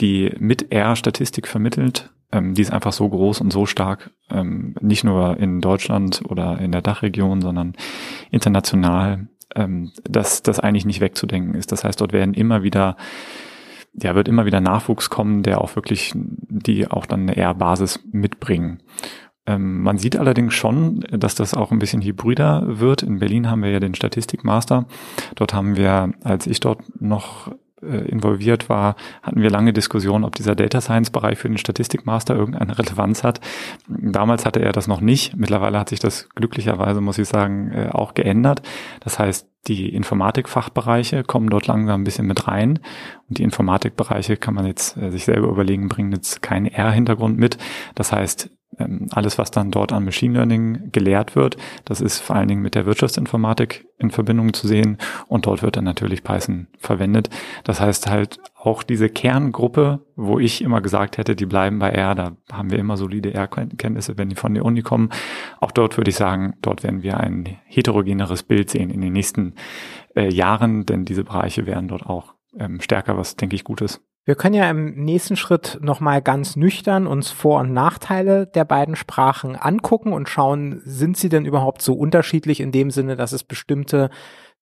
die 0.00 0.32
mit 0.38 0.72
R 0.72 0.94
Statistik 0.96 1.48
vermittelt, 1.48 2.10
ähm, 2.32 2.54
die 2.54 2.62
ist 2.62 2.72
einfach 2.72 2.92
so 2.92 3.08
groß 3.08 3.40
und 3.40 3.52
so 3.52 3.66
stark, 3.66 4.10
ähm, 4.30 4.74
nicht 4.80 5.04
nur 5.04 5.36
in 5.36 5.60
Deutschland 5.60 6.22
oder 6.28 6.58
in 6.58 6.72
der 6.72 6.82
Dachregion, 6.82 7.40
sondern 7.42 7.74
international, 8.30 9.28
ähm, 9.54 9.92
dass 10.04 10.42
das 10.42 10.58
eigentlich 10.58 10.86
nicht 10.86 11.00
wegzudenken 11.00 11.54
ist. 11.54 11.70
Das 11.72 11.84
heißt, 11.84 12.00
dort 12.00 12.12
werden 12.12 12.34
immer 12.34 12.62
wieder 12.62 12.96
ja, 13.94 14.14
wird 14.14 14.28
immer 14.28 14.46
wieder 14.46 14.60
Nachwuchs 14.60 15.10
kommen, 15.10 15.42
der 15.42 15.60
auch 15.60 15.76
wirklich, 15.76 16.12
die 16.14 16.90
auch 16.90 17.04
dann 17.06 17.22
eine 17.22 17.36
R-Basis 17.36 18.00
mitbringen. 18.10 18.82
Ähm, 19.46 19.82
man 19.82 19.98
sieht 19.98 20.16
allerdings 20.16 20.54
schon, 20.54 21.00
dass 21.10 21.34
das 21.34 21.54
auch 21.54 21.72
ein 21.72 21.78
bisschen 21.78 22.00
hybrider 22.00 22.80
wird. 22.80 23.02
In 23.02 23.18
Berlin 23.18 23.50
haben 23.50 23.62
wir 23.62 23.70
ja 23.70 23.80
den 23.80 23.94
Statistikmaster. 23.94 24.86
Dort 25.34 25.52
haben 25.52 25.76
wir, 25.76 26.12
als 26.22 26.46
ich 26.46 26.60
dort 26.60 27.00
noch 27.00 27.52
involviert 27.82 28.68
war, 28.68 28.96
hatten 29.22 29.42
wir 29.42 29.50
lange 29.50 29.72
Diskussionen, 29.72 30.24
ob 30.24 30.34
dieser 30.34 30.54
Data 30.54 30.80
Science 30.80 31.10
Bereich 31.10 31.38
für 31.38 31.48
den 31.48 31.58
Statistikmaster 31.58 32.34
irgendeine 32.34 32.78
Relevanz 32.78 33.24
hat. 33.24 33.40
Damals 33.88 34.46
hatte 34.46 34.60
er 34.60 34.72
das 34.72 34.88
noch 34.88 35.00
nicht. 35.00 35.36
Mittlerweile 35.36 35.78
hat 35.78 35.88
sich 35.88 36.00
das 36.00 36.28
glücklicherweise, 36.34 37.00
muss 37.00 37.18
ich 37.18 37.28
sagen, 37.28 37.72
äh, 37.72 37.88
auch 37.90 38.14
geändert. 38.14 38.62
Das 39.00 39.18
heißt, 39.18 39.48
die 39.68 39.94
Informatikfachbereiche 39.94 41.22
kommen 41.22 41.48
dort 41.48 41.66
langsam 41.66 42.00
ein 42.00 42.04
bisschen 42.04 42.26
mit 42.26 42.48
rein. 42.48 42.80
Und 43.28 43.38
die 43.38 43.44
Informatikbereiche 43.44 44.36
kann 44.36 44.54
man 44.54 44.66
jetzt 44.66 44.96
äh, 44.96 45.10
sich 45.10 45.24
selber 45.24 45.48
überlegen, 45.48 45.88
bringen 45.88 46.12
jetzt 46.12 46.42
keinen 46.42 46.66
R-Hintergrund 46.66 47.38
mit. 47.38 47.58
Das 47.94 48.12
heißt, 48.12 48.50
alles, 49.10 49.38
was 49.38 49.50
dann 49.50 49.70
dort 49.70 49.92
an 49.92 50.04
Machine 50.04 50.34
Learning 50.34 50.90
gelehrt 50.92 51.36
wird, 51.36 51.56
das 51.84 52.00
ist 52.00 52.20
vor 52.20 52.36
allen 52.36 52.48
Dingen 52.48 52.62
mit 52.62 52.74
der 52.74 52.86
Wirtschaftsinformatik 52.86 53.86
in 53.98 54.10
Verbindung 54.10 54.52
zu 54.54 54.66
sehen 54.66 54.98
und 55.28 55.46
dort 55.46 55.62
wird 55.62 55.76
dann 55.76 55.84
natürlich 55.84 56.24
Python 56.24 56.68
verwendet. 56.78 57.28
Das 57.64 57.80
heißt 57.80 58.08
halt 58.08 58.40
auch 58.56 58.82
diese 58.82 59.08
Kerngruppe, 59.08 60.00
wo 60.16 60.38
ich 60.38 60.62
immer 60.62 60.80
gesagt 60.80 61.18
hätte, 61.18 61.36
die 61.36 61.46
bleiben 61.46 61.78
bei 61.78 61.90
R, 61.90 62.14
da 62.14 62.32
haben 62.50 62.70
wir 62.70 62.78
immer 62.78 62.96
solide 62.96 63.34
R-Kenntnisse, 63.34 64.16
wenn 64.16 64.30
die 64.30 64.36
von 64.36 64.54
der 64.54 64.64
Uni 64.64 64.82
kommen. 64.82 65.10
Auch 65.60 65.70
dort 65.70 65.96
würde 65.96 66.10
ich 66.10 66.16
sagen, 66.16 66.54
dort 66.62 66.82
werden 66.82 67.02
wir 67.02 67.18
ein 67.18 67.58
heterogeneres 67.66 68.42
Bild 68.42 68.70
sehen 68.70 68.90
in 68.90 69.00
den 69.00 69.12
nächsten 69.12 69.54
äh, 70.16 70.32
Jahren, 70.32 70.86
denn 70.86 71.04
diese 71.04 71.24
Bereiche 71.24 71.66
werden 71.66 71.88
dort 71.88 72.06
auch 72.06 72.34
ähm, 72.58 72.80
stärker, 72.80 73.16
was 73.16 73.36
denke 73.36 73.54
ich 73.54 73.64
gut 73.64 73.80
ist. 73.80 74.00
Wir 74.24 74.36
können 74.36 74.54
ja 74.54 74.70
im 74.70 74.94
nächsten 75.04 75.34
Schritt 75.34 75.78
nochmal 75.82 76.22
ganz 76.22 76.54
nüchtern 76.54 77.08
uns 77.08 77.30
Vor- 77.30 77.60
und 77.60 77.72
Nachteile 77.72 78.46
der 78.46 78.64
beiden 78.64 78.94
Sprachen 78.94 79.56
angucken 79.56 80.12
und 80.12 80.28
schauen, 80.28 80.80
sind 80.84 81.16
sie 81.16 81.28
denn 81.28 81.44
überhaupt 81.44 81.82
so 81.82 81.94
unterschiedlich 81.94 82.60
in 82.60 82.70
dem 82.70 82.92
Sinne, 82.92 83.16
dass 83.16 83.32
es 83.32 83.42
bestimmte 83.42 84.10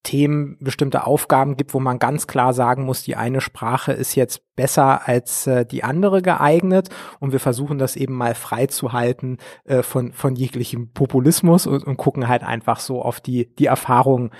Themen, 0.02 0.56
bestimmte 0.60 1.06
Aufgaben 1.06 1.58
gibt, 1.58 1.74
wo 1.74 1.80
man 1.80 1.98
ganz 1.98 2.26
klar 2.26 2.54
sagen 2.54 2.84
muss, 2.84 3.02
die 3.02 3.16
eine 3.16 3.42
Sprache 3.42 3.92
ist 3.92 4.14
jetzt 4.14 4.40
besser 4.56 5.06
als 5.06 5.46
äh, 5.46 5.66
die 5.66 5.84
andere 5.84 6.22
geeignet. 6.22 6.88
Und 7.18 7.32
wir 7.32 7.40
versuchen 7.40 7.76
das 7.76 7.96
eben 7.96 8.14
mal 8.14 8.34
frei 8.34 8.66
zu 8.66 8.94
halten 8.94 9.36
äh, 9.64 9.82
von, 9.82 10.14
von 10.14 10.36
jeglichem 10.36 10.90
Populismus 10.92 11.66
und, 11.66 11.84
und 11.84 11.98
gucken 11.98 12.28
halt 12.28 12.42
einfach 12.42 12.80
so 12.80 13.02
auf 13.02 13.20
die, 13.20 13.54
die 13.56 13.66
Erfahrungen, 13.66 14.30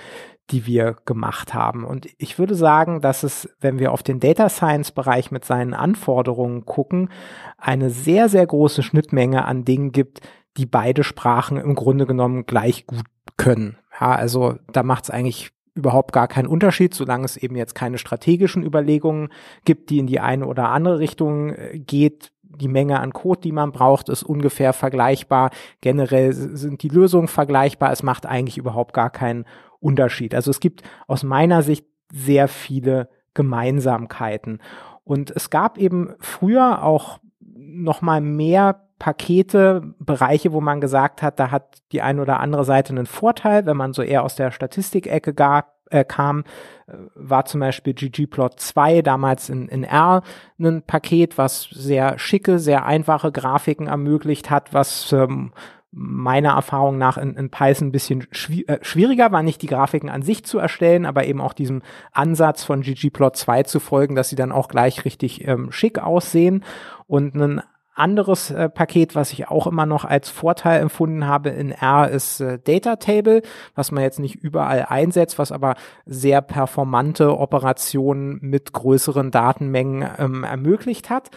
die 0.51 0.65
wir 0.65 0.97
gemacht 1.05 1.53
haben. 1.53 1.85
Und 1.85 2.07
ich 2.17 2.37
würde 2.37 2.55
sagen, 2.55 3.01
dass 3.01 3.23
es, 3.23 3.49
wenn 3.59 3.79
wir 3.79 3.91
auf 3.91 4.03
den 4.03 4.19
Data 4.19 4.49
Science 4.49 4.91
Bereich 4.91 5.31
mit 5.31 5.45
seinen 5.45 5.73
Anforderungen 5.73 6.65
gucken, 6.65 7.09
eine 7.57 7.89
sehr, 7.89 8.29
sehr 8.29 8.45
große 8.45 8.83
Schnittmenge 8.83 9.45
an 9.45 9.65
Dingen 9.65 9.91
gibt, 9.91 10.21
die 10.57 10.65
beide 10.65 11.03
Sprachen 11.03 11.57
im 11.57 11.75
Grunde 11.75 12.05
genommen 12.05 12.45
gleich 12.45 12.85
gut 12.85 13.05
können. 13.37 13.77
Ja, 13.99 14.11
also 14.11 14.55
da 14.71 14.83
macht 14.83 15.05
es 15.05 15.09
eigentlich 15.09 15.51
überhaupt 15.73 16.11
gar 16.11 16.27
keinen 16.27 16.47
Unterschied, 16.47 16.93
solange 16.93 17.25
es 17.25 17.37
eben 17.37 17.55
jetzt 17.55 17.75
keine 17.75 17.97
strategischen 17.97 18.63
Überlegungen 18.63 19.29
gibt, 19.63 19.89
die 19.89 19.99
in 19.99 20.07
die 20.07 20.19
eine 20.19 20.45
oder 20.45 20.69
andere 20.69 20.99
Richtung 20.99 21.53
äh, 21.53 21.79
geht. 21.79 22.31
Die 22.43 22.67
Menge 22.67 22.99
an 22.99 23.13
Code, 23.13 23.39
die 23.39 23.53
man 23.53 23.71
braucht, 23.71 24.09
ist 24.09 24.23
ungefähr 24.23 24.73
vergleichbar. 24.73 25.51
Generell 25.79 26.33
sind 26.33 26.83
die 26.83 26.89
Lösungen 26.89 27.29
vergleichbar. 27.29 27.93
Es 27.93 28.03
macht 28.03 28.25
eigentlich 28.25 28.57
überhaupt 28.57 28.93
gar 28.93 29.09
keinen 29.09 29.45
Unterschied. 29.81 30.33
Also 30.33 30.51
es 30.51 30.61
gibt 30.61 30.83
aus 31.07 31.23
meiner 31.23 31.63
Sicht 31.63 31.85
sehr 32.13 32.47
viele 32.47 33.09
Gemeinsamkeiten. 33.33 34.61
Und 35.03 35.31
es 35.31 35.49
gab 35.49 35.77
eben 35.77 36.15
früher 36.19 36.83
auch 36.83 37.19
noch 37.39 38.01
mal 38.01 38.21
mehr 38.21 38.87
Pakete, 38.99 39.81
Bereiche, 39.97 40.53
wo 40.53 40.61
man 40.61 40.79
gesagt 40.79 41.23
hat, 41.23 41.39
da 41.39 41.49
hat 41.49 41.81
die 41.91 42.03
eine 42.03 42.21
oder 42.21 42.39
andere 42.39 42.63
Seite 42.63 42.93
einen 42.93 43.07
Vorteil, 43.07 43.65
wenn 43.65 43.75
man 43.75 43.93
so 43.93 44.03
eher 44.03 44.23
aus 44.23 44.35
der 44.35 44.51
Statistikecke 44.51 45.33
gab, 45.33 45.73
äh, 45.89 46.05
kam, 46.05 46.43
äh, 46.87 46.93
war 47.15 47.45
zum 47.45 47.61
Beispiel 47.61 47.93
ggplot 47.93 48.59
2 48.59 49.01
damals 49.01 49.49
in, 49.49 49.67
in 49.69 49.83
R 49.83 50.21
ein 50.59 50.83
Paket, 50.83 51.39
was 51.39 51.63
sehr 51.71 52.19
schicke, 52.19 52.59
sehr 52.59 52.85
einfache 52.85 53.31
Grafiken 53.31 53.87
ermöglicht 53.87 54.51
hat, 54.51 54.73
was 54.73 55.11
ähm, 55.11 55.51
meiner 55.91 56.53
Erfahrung 56.53 56.97
nach 56.97 57.17
in, 57.17 57.35
in 57.35 57.49
Python 57.49 57.89
ein 57.89 57.91
bisschen 57.91 58.25
schwi 58.31 58.63
äh, 58.67 58.79
schwieriger 58.81 59.31
war, 59.31 59.43
nicht 59.43 59.61
die 59.61 59.67
Grafiken 59.67 60.09
an 60.09 60.21
sich 60.21 60.45
zu 60.45 60.57
erstellen, 60.57 61.05
aber 61.05 61.25
eben 61.25 61.41
auch 61.41 61.53
diesem 61.53 61.81
Ansatz 62.13 62.63
von 62.63 62.81
ggplot 62.81 63.35
2 63.35 63.63
zu 63.63 63.79
folgen, 63.79 64.15
dass 64.15 64.29
sie 64.29 64.37
dann 64.37 64.53
auch 64.53 64.69
gleich 64.69 65.03
richtig 65.03 65.45
ähm, 65.47 65.71
schick 65.71 65.99
aussehen. 65.99 66.63
Und 67.07 67.35
ein 67.35 67.61
anderes 67.93 68.51
äh, 68.51 68.69
Paket, 68.69 69.15
was 69.15 69.33
ich 69.33 69.49
auch 69.49 69.67
immer 69.67 69.85
noch 69.85 70.05
als 70.05 70.29
Vorteil 70.29 70.81
empfunden 70.81 71.27
habe 71.27 71.49
in 71.49 71.71
R, 71.71 72.09
ist 72.09 72.39
äh, 72.39 72.57
Data 72.57 72.95
Table, 72.95 73.41
was 73.75 73.91
man 73.91 74.03
jetzt 74.03 74.19
nicht 74.19 74.35
überall 74.35 74.85
einsetzt, 74.87 75.37
was 75.39 75.51
aber 75.51 75.75
sehr 76.05 76.41
performante 76.41 77.37
Operationen 77.37 78.39
mit 78.41 78.71
größeren 78.71 79.29
Datenmengen 79.29 80.09
ähm, 80.17 80.43
ermöglicht 80.45 81.09
hat. 81.09 81.31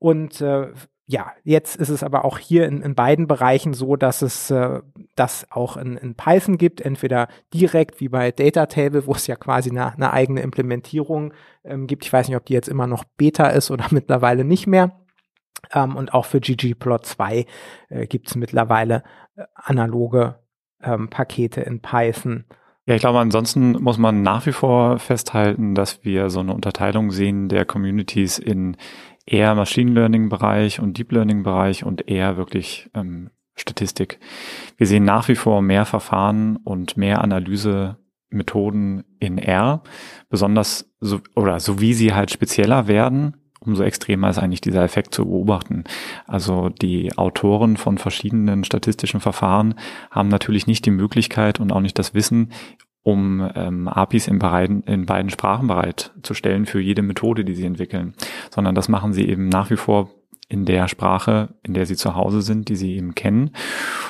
Und 0.00 0.40
äh, 0.40 0.68
ja, 1.10 1.32
jetzt 1.42 1.74
ist 1.74 1.88
es 1.88 2.04
aber 2.04 2.24
auch 2.24 2.38
hier 2.38 2.66
in, 2.66 2.82
in 2.82 2.94
beiden 2.94 3.26
Bereichen 3.26 3.74
so, 3.74 3.96
dass 3.96 4.22
es 4.22 4.48
äh, 4.50 4.80
das 5.16 5.44
auch 5.50 5.76
in, 5.76 5.96
in 5.96 6.14
Python 6.14 6.56
gibt, 6.56 6.80
entweder 6.80 7.26
direkt 7.52 8.00
wie 8.00 8.08
bei 8.08 8.30
Data 8.30 8.66
Table, 8.66 9.06
wo 9.08 9.12
es 9.12 9.26
ja 9.26 9.34
quasi 9.34 9.70
eine, 9.70 9.92
eine 9.92 10.12
eigene 10.12 10.40
Implementierung 10.40 11.34
ähm, 11.64 11.88
gibt. 11.88 12.04
Ich 12.04 12.12
weiß 12.12 12.28
nicht, 12.28 12.36
ob 12.36 12.46
die 12.46 12.52
jetzt 12.52 12.68
immer 12.68 12.86
noch 12.86 13.02
Beta 13.16 13.48
ist 13.48 13.72
oder 13.72 13.86
mittlerweile 13.90 14.44
nicht 14.44 14.68
mehr. 14.68 15.00
Ähm, 15.74 15.96
und 15.96 16.14
auch 16.14 16.26
für 16.26 16.40
ggplot 16.40 17.04
2 17.04 17.44
äh, 17.88 18.06
gibt 18.06 18.28
es 18.28 18.36
mittlerweile 18.36 19.02
äh, 19.34 19.42
analoge 19.56 20.38
ähm, 20.80 21.10
Pakete 21.10 21.60
in 21.60 21.82
Python. 21.82 22.44
Ja, 22.86 22.94
ich 22.94 23.00
glaube, 23.00 23.18
ansonsten 23.18 23.72
muss 23.72 23.98
man 23.98 24.22
nach 24.22 24.46
wie 24.46 24.52
vor 24.52 24.98
festhalten, 24.98 25.74
dass 25.74 26.04
wir 26.04 26.30
so 26.30 26.40
eine 26.40 26.54
Unterteilung 26.54 27.10
sehen 27.10 27.48
der 27.48 27.64
Communities 27.64 28.38
in 28.38 28.76
eher 29.30 29.54
Machine 29.54 29.92
Learning 29.92 30.28
Bereich 30.28 30.80
und 30.80 30.98
Deep 30.98 31.12
Learning 31.12 31.42
Bereich 31.44 31.84
und 31.84 32.08
eher 32.08 32.36
wirklich 32.36 32.90
ähm, 32.94 33.30
Statistik. 33.54 34.18
Wir 34.76 34.86
sehen 34.86 35.04
nach 35.04 35.28
wie 35.28 35.36
vor 35.36 35.62
mehr 35.62 35.84
Verfahren 35.84 36.56
und 36.56 36.96
mehr 36.96 37.22
Analysemethoden 37.22 39.04
in 39.20 39.38
R, 39.38 39.82
besonders 40.28 40.90
so, 40.98 41.20
oder 41.36 41.60
so 41.60 41.80
wie 41.80 41.94
sie 41.94 42.12
halt 42.12 42.30
spezieller 42.30 42.88
werden, 42.88 43.36
umso 43.60 43.82
extremer 43.82 44.30
ist 44.30 44.38
eigentlich 44.38 44.62
dieser 44.62 44.82
Effekt 44.82 45.14
zu 45.14 45.26
beobachten. 45.26 45.84
Also 46.26 46.70
die 46.70 47.16
Autoren 47.16 47.76
von 47.76 47.98
verschiedenen 47.98 48.64
statistischen 48.64 49.20
Verfahren 49.20 49.74
haben 50.10 50.28
natürlich 50.28 50.66
nicht 50.66 50.86
die 50.86 50.90
Möglichkeit 50.90 51.60
und 51.60 51.70
auch 51.70 51.80
nicht 51.80 51.98
das 51.98 52.14
Wissen, 52.14 52.50
um 53.02 53.48
ähm, 53.54 53.88
APIs 53.88 54.28
in 54.28 54.38
beiden, 54.38 54.82
in 54.82 55.06
beiden 55.06 55.30
Sprachen 55.30 55.66
bereitzustellen 55.66 56.66
für 56.66 56.80
jede 56.80 57.02
Methode, 57.02 57.44
die 57.44 57.54
sie 57.54 57.64
entwickeln, 57.64 58.14
sondern 58.50 58.74
das 58.74 58.88
machen 58.88 59.12
sie 59.12 59.28
eben 59.28 59.48
nach 59.48 59.70
wie 59.70 59.76
vor 59.76 60.10
in 60.50 60.64
der 60.64 60.88
Sprache, 60.88 61.50
in 61.62 61.74
der 61.74 61.86
sie 61.86 61.94
zu 61.94 62.16
Hause 62.16 62.42
sind, 62.42 62.68
die 62.68 62.74
sie 62.74 62.96
eben 62.96 63.14
kennen. 63.14 63.52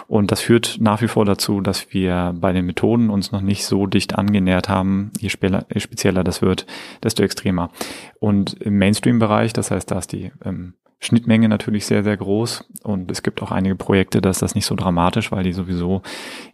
Und 0.08 0.32
das 0.32 0.40
führt 0.40 0.78
nach 0.80 1.02
wie 1.02 1.08
vor 1.08 1.26
dazu, 1.26 1.60
dass 1.60 1.92
wir 1.92 2.34
bei 2.34 2.52
den 2.52 2.64
Methoden 2.64 3.10
uns 3.10 3.30
noch 3.30 3.42
nicht 3.42 3.66
so 3.66 3.86
dicht 3.86 4.16
angenähert 4.16 4.70
haben. 4.70 5.12
Je 5.18 5.28
spezieller 5.28 6.24
das 6.24 6.40
wird, 6.40 6.66
desto 7.02 7.22
extremer. 7.22 7.70
Und 8.18 8.54
im 8.54 8.78
Mainstream-Bereich, 8.78 9.52
das 9.52 9.70
heißt, 9.70 9.90
da 9.90 9.98
ist 9.98 10.12
die 10.12 10.32
ähm, 10.42 10.74
Schnittmenge 11.02 11.48
natürlich 11.48 11.86
sehr, 11.86 12.04
sehr 12.04 12.16
groß 12.16 12.68
und 12.82 13.10
es 13.10 13.22
gibt 13.22 13.42
auch 13.42 13.50
einige 13.50 13.74
Projekte, 13.74 14.20
da 14.20 14.28
ist 14.28 14.42
das 14.42 14.54
nicht 14.54 14.66
so 14.66 14.74
dramatisch, 14.74 15.32
weil 15.32 15.42
die 15.42 15.54
sowieso 15.54 16.02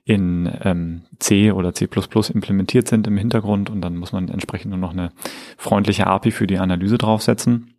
in 0.05 0.51
ähm, 0.63 1.03
C 1.19 1.51
oder 1.51 1.75
C++ 1.75 1.89
implementiert 2.33 2.87
sind 2.87 3.09
im 3.09 3.17
Hintergrund 3.17 3.71
und 3.71 3.81
dann 3.81 3.97
muss 3.97 4.13
man 4.13 4.29
entsprechend 4.29 4.71
nur 4.71 4.79
noch 4.79 4.93
eine 4.93 5.11
freundliche 5.59 6.07
API 6.07 6.31
für 6.31 6.47
die 6.47 6.59
Analyse 6.59 6.97
draufsetzen. 6.97 7.75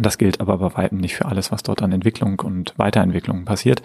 Das 0.00 0.18
gilt 0.18 0.40
aber 0.40 0.58
bei 0.58 0.76
weitem 0.76 0.98
nicht 0.98 1.16
für 1.16 1.26
alles, 1.26 1.50
was 1.50 1.62
dort 1.62 1.82
an 1.82 1.92
Entwicklung 1.92 2.40
und 2.40 2.74
Weiterentwicklung 2.78 3.44
passiert. 3.44 3.82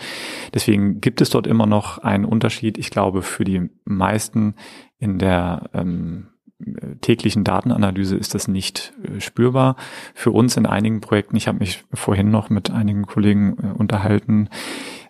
Deswegen 0.54 1.02
gibt 1.02 1.22
es 1.22 1.30
dort 1.30 1.48
immer 1.48 1.66
noch 1.66 2.00
einen 2.00 2.26
Unterschied. 2.26 2.78
Ich 2.78 2.92
glaube, 2.92 3.24
für 3.24 3.44
die 3.44 3.70
meisten 3.84 4.56
in 5.00 5.18
der 5.18 5.70
ähm, 5.74 6.28
täglichen 7.02 7.44
Datenanalyse 7.44 8.16
ist 8.16 8.36
das 8.36 8.48
nicht 8.48 8.94
äh, 9.04 9.20
spürbar. 9.20 9.76
Für 10.14 10.32
uns 10.32 10.58
in 10.58 10.66
einigen 10.66 11.02
Projekten, 11.02 11.36
ich 11.36 11.48
habe 11.48 11.60
mich 11.60 11.84
vorhin 11.94 12.32
noch 12.32 12.50
mit 12.50 12.72
einigen 12.72 13.06
Kollegen 13.06 13.58
äh, 13.62 13.78
unterhalten, 13.78 14.50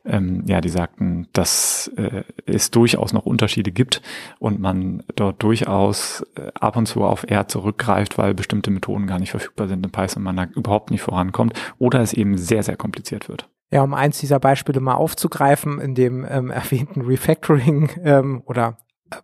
ähm, 0.06 0.44
ja, 0.48 0.60
die 0.60 0.70
sagten, 0.70 1.28
dass 1.34 1.90
äh, 1.96 2.24
es 2.46 2.72
durchaus 2.72 3.14
noch 3.14 3.26
Unterschiede 3.26 3.72
gibt 3.72 4.02
und 4.40 4.60
man 4.60 5.04
dort 5.16 5.42
durchaus 5.42 6.26
äh, 6.36 6.52
ab 6.56 6.76
und 6.76 6.88
zu 6.88 7.04
auf 7.04 7.24
R 7.30 7.48
zurückgreift, 7.48 8.18
weil 8.18 8.34
bestimmte 8.34 8.72
Methoden 8.72 9.08
gar 9.08 9.20
nicht 9.20 9.32
verfügbar 9.32 9.68
sind 9.68 9.86
in 9.86 9.92
Python, 9.92 10.24
man 10.24 10.36
da 10.36 10.46
überhaupt 10.56 10.92
nicht 10.92 11.02
vorankommt 11.02 11.54
oder 11.78 12.02
es 12.02 12.14
eben 12.14 12.38
sehr, 12.38 12.64
sehr 12.64 12.76
kompliziert 12.76 13.30
wird. 13.30 13.48
Ja, 13.72 13.82
um 13.82 13.94
eins 13.94 14.20
dieser 14.20 14.40
Beispiele 14.40 14.82
mal 14.82 14.94
aufzugreifen, 14.94 15.80
in 15.80 15.96
dem 15.96 16.26
ähm, 16.30 16.52
erwähnten 16.52 17.02
Refactoring 17.02 17.90
ähm, 18.04 18.44
oder 18.46 18.78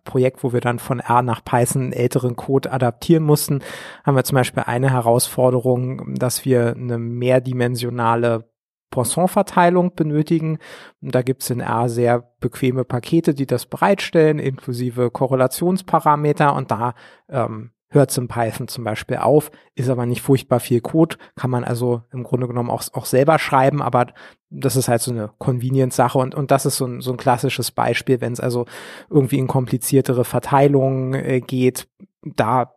Projekt, 0.04 0.44
wo 0.44 0.52
wir 0.52 0.60
dann 0.60 0.78
von 0.78 1.00
R 1.00 1.22
nach 1.22 1.44
Python 1.44 1.92
älteren 1.92 2.36
Code 2.36 2.72
adaptieren 2.72 3.22
mussten, 3.22 3.60
haben 4.04 4.16
wir 4.16 4.24
zum 4.24 4.36
Beispiel 4.36 4.64
eine 4.66 4.90
Herausforderung, 4.90 6.14
dass 6.14 6.44
wir 6.44 6.74
eine 6.76 6.98
mehrdimensionale 6.98 8.50
Poisson-Verteilung 8.90 9.94
benötigen. 9.94 10.58
Da 11.00 11.22
gibt 11.22 11.42
es 11.42 11.50
in 11.50 11.60
R 11.60 11.88
sehr 11.88 12.30
bequeme 12.40 12.84
Pakete, 12.84 13.34
die 13.34 13.46
das 13.46 13.66
bereitstellen, 13.66 14.38
inklusive 14.38 15.10
Korrelationsparameter 15.10 16.54
und 16.54 16.70
da 16.70 16.94
ähm, 17.28 17.70
hört 17.90 18.16
in 18.16 18.28
Python 18.28 18.68
zum 18.68 18.84
Beispiel 18.84 19.16
auf, 19.16 19.50
ist 19.74 19.90
aber 19.90 20.06
nicht 20.06 20.22
furchtbar 20.22 20.60
viel 20.60 20.80
Code, 20.80 21.16
kann 21.34 21.50
man 21.50 21.64
also 21.64 22.02
im 22.12 22.22
Grunde 22.22 22.46
genommen 22.46 22.70
auch, 22.70 22.84
auch 22.92 23.04
selber 23.04 23.38
schreiben, 23.38 23.82
aber 23.82 24.06
das 24.48 24.76
ist 24.76 24.88
halt 24.88 25.00
so 25.02 25.10
eine 25.10 25.30
Convenience-Sache 25.38 26.18
und, 26.18 26.34
und 26.34 26.50
das 26.50 26.66
ist 26.66 26.76
so 26.76 26.86
ein, 26.86 27.00
so 27.00 27.10
ein 27.10 27.16
klassisches 27.16 27.72
Beispiel, 27.72 28.20
wenn 28.20 28.32
es 28.32 28.40
also 28.40 28.66
irgendwie 29.10 29.38
in 29.38 29.48
kompliziertere 29.48 30.24
Verteilungen 30.24 31.14
äh, 31.14 31.40
geht, 31.40 31.88
da 32.22 32.72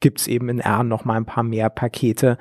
gibt's 0.00 0.26
eben 0.26 0.48
in 0.48 0.60
R 0.60 0.82
noch 0.82 1.04
mal 1.04 1.16
ein 1.16 1.26
paar 1.26 1.42
mehr 1.42 1.70
Pakete, 1.70 2.38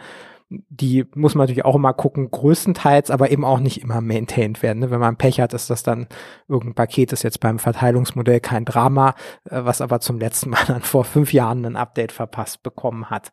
die 0.49 1.05
muss 1.13 1.35
man 1.35 1.43
natürlich 1.43 1.65
auch 1.65 1.75
immer 1.75 1.93
gucken, 1.93 2.31
größtenteils, 2.31 3.11
aber 3.11 3.29
eben 3.29 3.45
auch 3.45 3.59
nicht 3.59 3.83
immer 3.83 4.01
maintained 4.01 4.63
werden. 4.63 4.79
Ne? 4.79 4.89
Wenn 4.89 4.99
man 4.99 5.15
Pech 5.15 5.39
hat, 5.39 5.53
ist 5.53 5.69
das 5.69 5.83
dann 5.83 6.07
irgendein 6.47 6.73
Paket, 6.73 7.13
ist 7.13 7.23
jetzt 7.23 7.39
beim 7.39 7.59
Verteilungsmodell 7.59 8.39
kein 8.39 8.65
Drama, 8.65 9.13
äh, 9.45 9.61
was 9.63 9.79
aber 9.79 9.99
zum 9.99 10.19
letzten 10.19 10.49
Mal 10.49 10.63
dann 10.67 10.81
vor 10.81 11.03
fünf 11.03 11.33
Jahren 11.33 11.65
ein 11.65 11.75
Update 11.75 12.11
verpasst 12.11 12.63
bekommen 12.63 13.11
hat. 13.11 13.31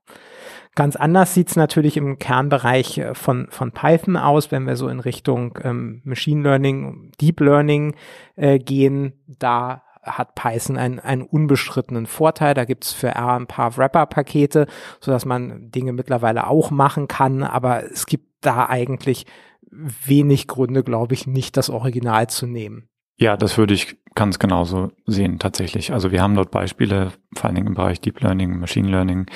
Ganz 0.74 0.94
anders 0.94 1.32
sieht's 1.32 1.56
natürlich 1.56 1.96
im 1.96 2.18
Kernbereich 2.18 2.98
äh, 2.98 3.14
von, 3.14 3.48
von 3.50 3.72
Python 3.72 4.18
aus, 4.18 4.52
wenn 4.52 4.66
wir 4.66 4.76
so 4.76 4.88
in 4.88 5.00
Richtung 5.00 5.58
ähm, 5.62 6.02
Machine 6.04 6.42
Learning, 6.42 7.12
Deep 7.18 7.40
Learning 7.40 7.94
äh, 8.36 8.58
gehen. 8.58 9.14
Da 9.26 9.85
hat 10.06 10.34
Python 10.34 10.76
einen, 10.76 10.98
einen 10.98 11.22
unbestrittenen 11.22 12.06
Vorteil. 12.06 12.54
Da 12.54 12.64
gibt's 12.64 12.92
für 12.92 13.08
R 13.08 13.34
ein 13.34 13.46
paar 13.46 13.76
Wrapper-Pakete, 13.76 14.66
sodass 15.00 15.24
man 15.24 15.70
Dinge 15.70 15.92
mittlerweile 15.92 16.46
auch 16.46 16.70
machen 16.70 17.08
kann, 17.08 17.42
aber 17.42 17.84
es 17.84 18.06
gibt 18.06 18.26
da 18.40 18.68
eigentlich 18.68 19.26
wenig 19.70 20.46
Gründe, 20.46 20.82
glaube 20.82 21.14
ich, 21.14 21.26
nicht 21.26 21.56
das 21.56 21.70
Original 21.70 22.28
zu 22.28 22.46
nehmen. 22.46 22.88
Ja, 23.18 23.36
das 23.36 23.56
würde 23.56 23.74
ich 23.74 23.96
ganz 24.14 24.38
genauso 24.38 24.92
sehen, 25.06 25.38
tatsächlich. 25.38 25.92
Also 25.92 26.12
wir 26.12 26.22
haben 26.22 26.34
dort 26.34 26.50
Beispiele, 26.50 27.12
vor 27.34 27.46
allen 27.46 27.54
Dingen 27.54 27.68
im 27.68 27.74
Bereich 27.74 28.00
Deep 28.00 28.20
Learning, 28.20 28.58
Machine 28.58 28.88
Learning, 28.88 29.26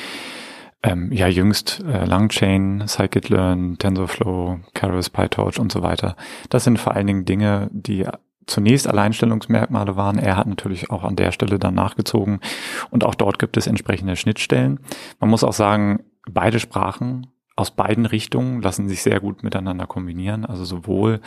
ähm, 0.83 1.13
ja, 1.13 1.29
jüngst 1.29 1.83
äh, 1.87 2.05
Langchain, 2.05 2.87
Scikit-Learn, 2.87 3.77
TensorFlow, 3.79 4.61
Keras, 4.73 5.11
PyTorch 5.11 5.59
und 5.59 5.71
so 5.73 5.83
weiter. 5.83 6.17
Das 6.49 6.65
sind 6.65 6.79
vor 6.79 6.95
allen 6.95 7.07
Dingen 7.07 7.25
Dinge, 7.27 7.69
die 7.73 8.07
zunächst 8.51 8.89
Alleinstellungsmerkmale 8.89 9.97
waren. 9.97 10.19
Er 10.19 10.37
hat 10.37 10.47
natürlich 10.47 10.91
auch 10.91 11.05
an 11.05 11.17
der 11.17 11.33
Stelle 11.33 11.59
dann 11.59 11.75
nachgezogen 11.75 12.41
und 12.91 13.05
auch 13.05 13.15
dort 13.15 13.39
gibt 13.39 13.57
es 13.57 13.67
entsprechende 13.67 14.17
Schnittstellen. 14.17 14.81
Man 15.21 15.31
muss 15.31 15.45
auch 15.45 15.53
sagen, 15.53 16.01
beide 16.31 16.61
Sprachen 16.61 17.29
aus 17.57 17.71
beiden 17.71 18.07
Richtungen 18.07 18.63
lassen 18.63 18.89
sich 18.89 19.03
sehr 19.03 19.21
gut 19.21 19.43
miteinander 19.43 19.87
kombinieren. 19.87 20.45
Also 20.45 20.65
sowohl 20.65 21.21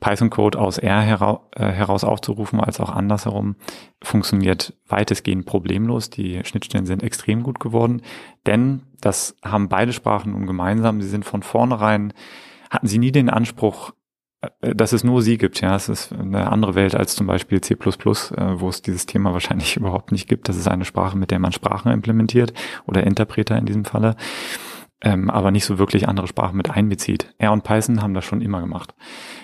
Python-Code 0.00 0.58
aus 0.58 0.78
R 0.78 1.00
hera 1.00 1.40
äh, 1.54 1.66
heraus 1.66 2.04
aufzurufen, 2.04 2.60
als 2.60 2.80
auch 2.80 2.90
andersherum 2.90 3.56
funktioniert 4.02 4.74
weitestgehend 4.86 5.44
problemlos. 5.44 6.10
Die 6.10 6.42
Schnittstellen 6.44 6.86
sind 6.86 7.02
extrem 7.02 7.42
gut 7.42 7.60
geworden, 7.60 8.02
denn 8.46 8.82
das 9.00 9.36
haben 9.44 9.68
beide 9.68 9.92
Sprachen 9.92 10.32
nun 10.32 10.46
gemeinsam. 10.46 11.02
Sie 11.02 11.08
sind 11.08 11.24
von 11.24 11.42
vornherein, 11.42 12.12
hatten 12.70 12.86
sie 12.86 12.98
nie 12.98 13.12
den 13.12 13.28
Anspruch, 13.28 13.92
dass 14.60 14.92
es 14.92 15.02
nur 15.02 15.22
sie 15.22 15.36
gibt, 15.36 15.60
ja, 15.60 15.74
es 15.74 15.88
ist 15.88 16.12
eine 16.12 16.50
andere 16.52 16.76
Welt 16.76 16.94
als 16.94 17.16
zum 17.16 17.26
Beispiel 17.26 17.60
C++, 17.60 17.74
äh, 17.74 17.78
wo 18.60 18.68
es 18.68 18.82
dieses 18.82 19.06
Thema 19.06 19.32
wahrscheinlich 19.32 19.76
überhaupt 19.76 20.12
nicht 20.12 20.28
gibt. 20.28 20.48
Das 20.48 20.56
ist 20.56 20.68
eine 20.68 20.84
Sprache, 20.84 21.18
mit 21.18 21.30
der 21.30 21.40
man 21.40 21.52
Sprachen 21.52 21.90
implementiert 21.90 22.52
oder 22.86 23.04
Interpreter 23.04 23.56
in 23.56 23.66
diesem 23.66 23.84
Falle, 23.84 24.14
ähm, 25.00 25.28
aber 25.28 25.50
nicht 25.50 25.64
so 25.64 25.78
wirklich 25.78 26.08
andere 26.08 26.28
Sprachen 26.28 26.56
mit 26.56 26.70
einbezieht. 26.70 27.34
R 27.38 27.52
und 27.52 27.64
Python 27.64 28.00
haben 28.00 28.14
das 28.14 28.24
schon 28.24 28.40
immer 28.40 28.60
gemacht. 28.60 28.94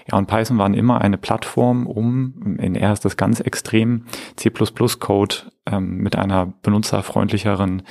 R 0.06 0.18
und 0.18 0.26
Python 0.26 0.58
waren 0.58 0.74
immer 0.74 1.00
eine 1.00 1.18
Plattform, 1.18 1.86
um, 1.86 2.56
in 2.58 2.76
R 2.76 2.92
ist 2.92 3.04
das 3.04 3.16
ganz 3.16 3.40
extrem, 3.40 4.06
C++-Code 4.36 5.36
ähm, 5.66 5.96
mit 5.98 6.14
einer 6.16 6.46
benutzerfreundlicheren 6.62 7.82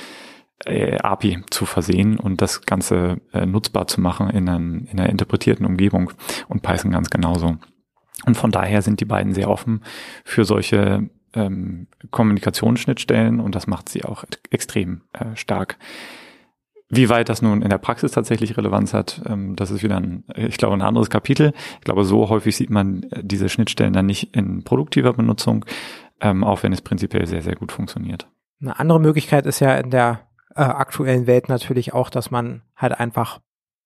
äh, 0.65 0.97
API 0.97 1.43
zu 1.49 1.65
versehen 1.65 2.19
und 2.19 2.41
das 2.41 2.61
Ganze 2.61 3.21
äh, 3.33 3.45
nutzbar 3.45 3.87
zu 3.87 4.01
machen 4.01 4.29
in, 4.29 4.47
einem, 4.49 4.87
in 4.91 4.99
einer 4.99 5.09
interpretierten 5.09 5.65
Umgebung 5.65 6.11
und 6.47 6.61
Python 6.61 6.91
ganz 6.91 7.09
genauso. 7.09 7.57
Und 8.25 8.35
von 8.35 8.51
daher 8.51 8.81
sind 8.81 8.99
die 8.99 9.05
beiden 9.05 9.33
sehr 9.33 9.49
offen 9.49 9.83
für 10.23 10.45
solche 10.45 11.09
ähm, 11.33 11.87
Kommunikationsschnittstellen 12.11 13.39
und 13.39 13.55
das 13.55 13.67
macht 13.67 13.89
sie 13.89 14.05
auch 14.05 14.23
extrem 14.49 15.01
äh, 15.13 15.35
stark. 15.35 15.77
Wie 16.89 17.09
weit 17.09 17.27
das 17.27 17.41
nun 17.41 17.63
in 17.63 17.69
der 17.69 17.79
Praxis 17.79 18.11
tatsächlich 18.11 18.55
Relevanz 18.55 18.93
hat, 18.93 19.21
ähm, 19.25 19.55
das 19.55 19.71
ist 19.71 19.83
wieder 19.83 19.97
ein, 19.97 20.25
ich 20.35 20.57
glaube, 20.57 20.75
ein 20.75 20.81
anderes 20.81 21.09
Kapitel. 21.09 21.53
Ich 21.79 21.85
glaube, 21.85 22.03
so 22.03 22.29
häufig 22.29 22.55
sieht 22.55 22.69
man 22.69 23.03
äh, 23.11 23.23
diese 23.23 23.49
Schnittstellen 23.49 23.93
dann 23.93 24.05
nicht 24.05 24.35
in 24.35 24.63
produktiver 24.63 25.13
Benutzung, 25.13 25.65
ähm, 26.21 26.43
auch 26.43 26.61
wenn 26.63 26.71
es 26.71 26.81
prinzipiell 26.81 27.25
sehr, 27.25 27.41
sehr 27.41 27.55
gut 27.55 27.71
funktioniert. 27.71 28.27
Eine 28.61 28.79
andere 28.79 28.99
Möglichkeit 28.99 29.45
ist 29.45 29.59
ja 29.59 29.75
in 29.75 29.89
der 29.89 30.21
äh, 30.55 30.61
aktuellen 30.61 31.27
Welt 31.27 31.49
natürlich 31.49 31.93
auch, 31.93 32.09
dass 32.09 32.31
man 32.31 32.61
halt 32.75 32.99
einfach 32.99 33.39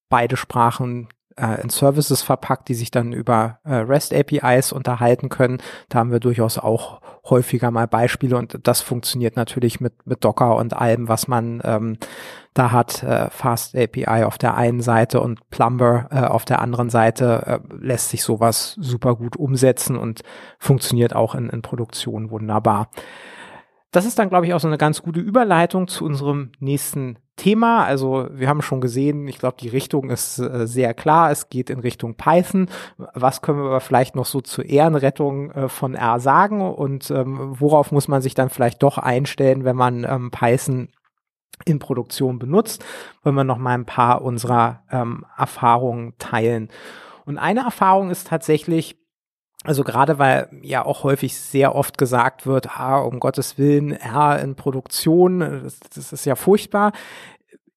beide 0.09 0.37
Sprachen 0.37 1.09
äh, 1.37 1.61
in 1.61 1.69
Services 1.69 2.21
verpackt, 2.21 2.67
die 2.67 2.73
sich 2.73 2.91
dann 2.91 3.13
über 3.13 3.59
äh, 3.63 3.75
REST 3.75 4.13
APIs 4.13 4.71
unterhalten 4.71 5.29
können. 5.29 5.59
Da 5.89 5.99
haben 5.99 6.11
wir 6.11 6.19
durchaus 6.19 6.57
auch 6.57 7.01
häufiger 7.29 7.71
mal 7.71 7.87
Beispiele 7.87 8.37
und 8.37 8.59
das 8.63 8.81
funktioniert 8.81 9.35
natürlich 9.35 9.79
mit, 9.79 10.05
mit 10.05 10.23
Docker 10.23 10.55
und 10.55 10.73
allem, 10.73 11.07
was 11.07 11.27
man 11.27 11.61
ähm, 11.63 11.97
da 12.53 12.71
hat. 12.71 13.03
Äh, 13.03 13.29
Fast 13.29 13.75
API 13.75 14.23
auf 14.23 14.37
der 14.37 14.55
einen 14.55 14.81
Seite 14.81 15.21
und 15.21 15.49
Plumber 15.49 16.07
äh, 16.11 16.19
auf 16.21 16.45
der 16.45 16.59
anderen 16.61 16.89
Seite 16.89 17.43
äh, 17.45 17.75
lässt 17.75 18.09
sich 18.09 18.23
sowas 18.23 18.75
super 18.79 19.15
gut 19.15 19.37
umsetzen 19.37 19.95
und 19.95 20.21
funktioniert 20.57 21.15
auch 21.15 21.35
in, 21.35 21.49
in 21.49 21.61
Produktion 21.61 22.31
wunderbar. 22.31 22.89
Das 23.91 24.05
ist 24.05 24.19
dann, 24.19 24.29
glaube 24.29 24.45
ich, 24.45 24.53
auch 24.53 24.59
so 24.59 24.67
eine 24.67 24.77
ganz 24.77 25.01
gute 25.01 25.19
Überleitung 25.19 25.87
zu 25.87 26.05
unserem 26.05 26.51
nächsten 26.59 27.19
Thema. 27.37 27.85
Also 27.85 28.27
wir 28.31 28.49
haben 28.49 28.61
schon 28.61 28.81
gesehen, 28.81 29.27
ich 29.27 29.37
glaube, 29.37 29.57
die 29.59 29.69
Richtung 29.69 30.09
ist 30.09 30.39
äh, 30.39 30.67
sehr 30.67 30.93
klar. 30.93 31.31
Es 31.31 31.49
geht 31.49 31.69
in 31.69 31.79
Richtung 31.79 32.15
Python. 32.15 32.67
Was 32.97 33.41
können 33.41 33.59
wir 33.59 33.67
aber 33.67 33.79
vielleicht 33.79 34.15
noch 34.15 34.25
so 34.25 34.41
zur 34.41 34.65
Ehrenrettung 34.65 35.51
äh, 35.51 35.69
von 35.69 35.95
R 35.95 36.19
sagen 36.19 36.61
und 36.61 37.09
ähm, 37.11 37.53
worauf 37.59 37.91
muss 37.91 38.07
man 38.07 38.21
sich 38.21 38.33
dann 38.33 38.49
vielleicht 38.49 38.83
doch 38.83 38.97
einstellen, 38.97 39.63
wenn 39.63 39.75
man 39.75 40.03
ähm, 40.03 40.31
Python 40.31 40.89
in 41.63 41.79
Produktion 41.79 42.39
benutzt? 42.39 42.83
Wollen 43.23 43.35
wir 43.35 43.43
noch 43.43 43.59
mal 43.59 43.75
ein 43.75 43.85
paar 43.85 44.21
unserer 44.23 44.83
ähm, 44.91 45.25
Erfahrungen 45.37 46.15
teilen. 46.17 46.69
Und 47.25 47.37
eine 47.37 47.61
Erfahrung 47.61 48.09
ist 48.09 48.27
tatsächlich, 48.27 48.97
also 49.67 49.83
gerade 49.83 50.17
weil 50.17 50.49
ja 50.61 50.85
auch 50.85 51.03
häufig 51.03 51.37
sehr 51.37 51.75
oft 51.75 51.97
gesagt 51.97 52.47
wird, 52.47 52.79
ah, 52.79 52.99
um 52.99 53.19
Gottes 53.19 53.57
Willen, 53.57 53.91
R 53.91 54.39
in 54.39 54.55
Produktion, 54.55 55.39
das, 55.39 55.79
das 55.93 56.13
ist 56.13 56.25
ja 56.25 56.35
furchtbar. 56.35 56.93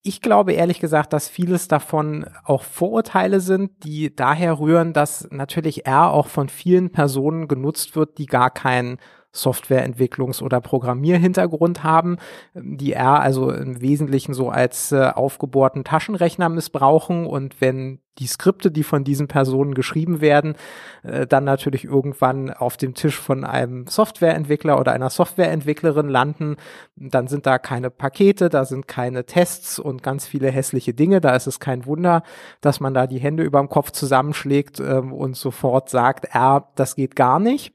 ich 0.03 0.21
glaube 0.23 0.53
ehrlich 0.53 0.81
gesagt, 0.81 1.13
dass 1.13 1.29
vieles 1.29 1.69
davon 1.69 2.27
auch 2.45 2.63
Vorurteile 2.63 3.41
sind, 3.41 3.85
die 3.85 4.15
daher 4.15 4.59
rühren, 4.61 4.93
dass 4.93 5.29
natürlich 5.31 5.85
R 5.87 6.13
auch 6.13 6.29
von 6.29 6.49
vielen 6.49 6.91
Personen 6.93 7.49
genutzt 7.49 7.97
wird, 7.97 8.19
die 8.19 8.27
gar 8.27 8.51
keinen 8.51 8.99
Softwareentwicklungs- 9.35 10.43
oder 10.43 10.61
Programmierhintergrund 10.61 11.85
haben, 11.85 12.17
die 12.55 12.93
R 12.93 13.21
also 13.21 13.51
im 13.51 13.81
Wesentlichen 13.81 14.35
so 14.35 14.51
als 14.51 14.93
äh, 14.93 15.11
aufgebohrten 15.15 15.85
Taschenrechner 15.85 16.49
missbrauchen 16.49 17.27
und 17.27 17.61
wenn 17.61 18.01
die 18.19 18.27
Skripte, 18.27 18.71
die 18.71 18.83
von 18.83 19.03
diesen 19.03 19.29
Personen 19.29 19.75
geschrieben 19.75 20.21
werden, 20.21 20.55
äh, 21.03 21.27
dann 21.27 21.45
natürlich 21.45 21.85
irgendwann 21.85 22.51
auf 22.51 22.77
dem 22.77 22.95
Tisch 22.95 23.19
von 23.19 23.45
einem 23.45 23.87
Softwareentwickler 23.87 24.79
oder 24.79 24.93
einer 24.93 25.11
Softwareentwicklerin 25.11 26.09
landen, 26.09 26.57
dann 26.97 27.29
sind 27.29 27.47
da 27.47 27.59
keine 27.59 27.91
Pakete, 27.91 28.49
da 28.51 28.65
sind 28.65 28.87
keine 28.87 29.25
Tests 29.25 29.79
und 29.79 30.03
ganz 30.03 30.27
viele 30.27 30.51
hässliche 30.51 30.93
Dinge. 30.93 31.21
Da 31.21 31.35
ist 31.35 31.47
es 31.47 31.61
kein 31.61 31.87
Wunder, 31.87 32.23
dass 32.61 32.81
man 32.81 32.95
da 32.95 33.07
die 33.07 33.21
Hände 33.21 33.43
über 33.43 33.59
dem 33.59 33.69
Kopf 33.69 33.91
zusammenschlägt 33.91 34.81
ähm, 34.81 35.13
und 35.13 35.37
sofort 35.37 35.89
sagt, 35.89 36.27
R, 36.35 36.69
das 36.75 36.97
geht 36.97 37.17
gar 37.17 37.41
nicht. 37.41 37.73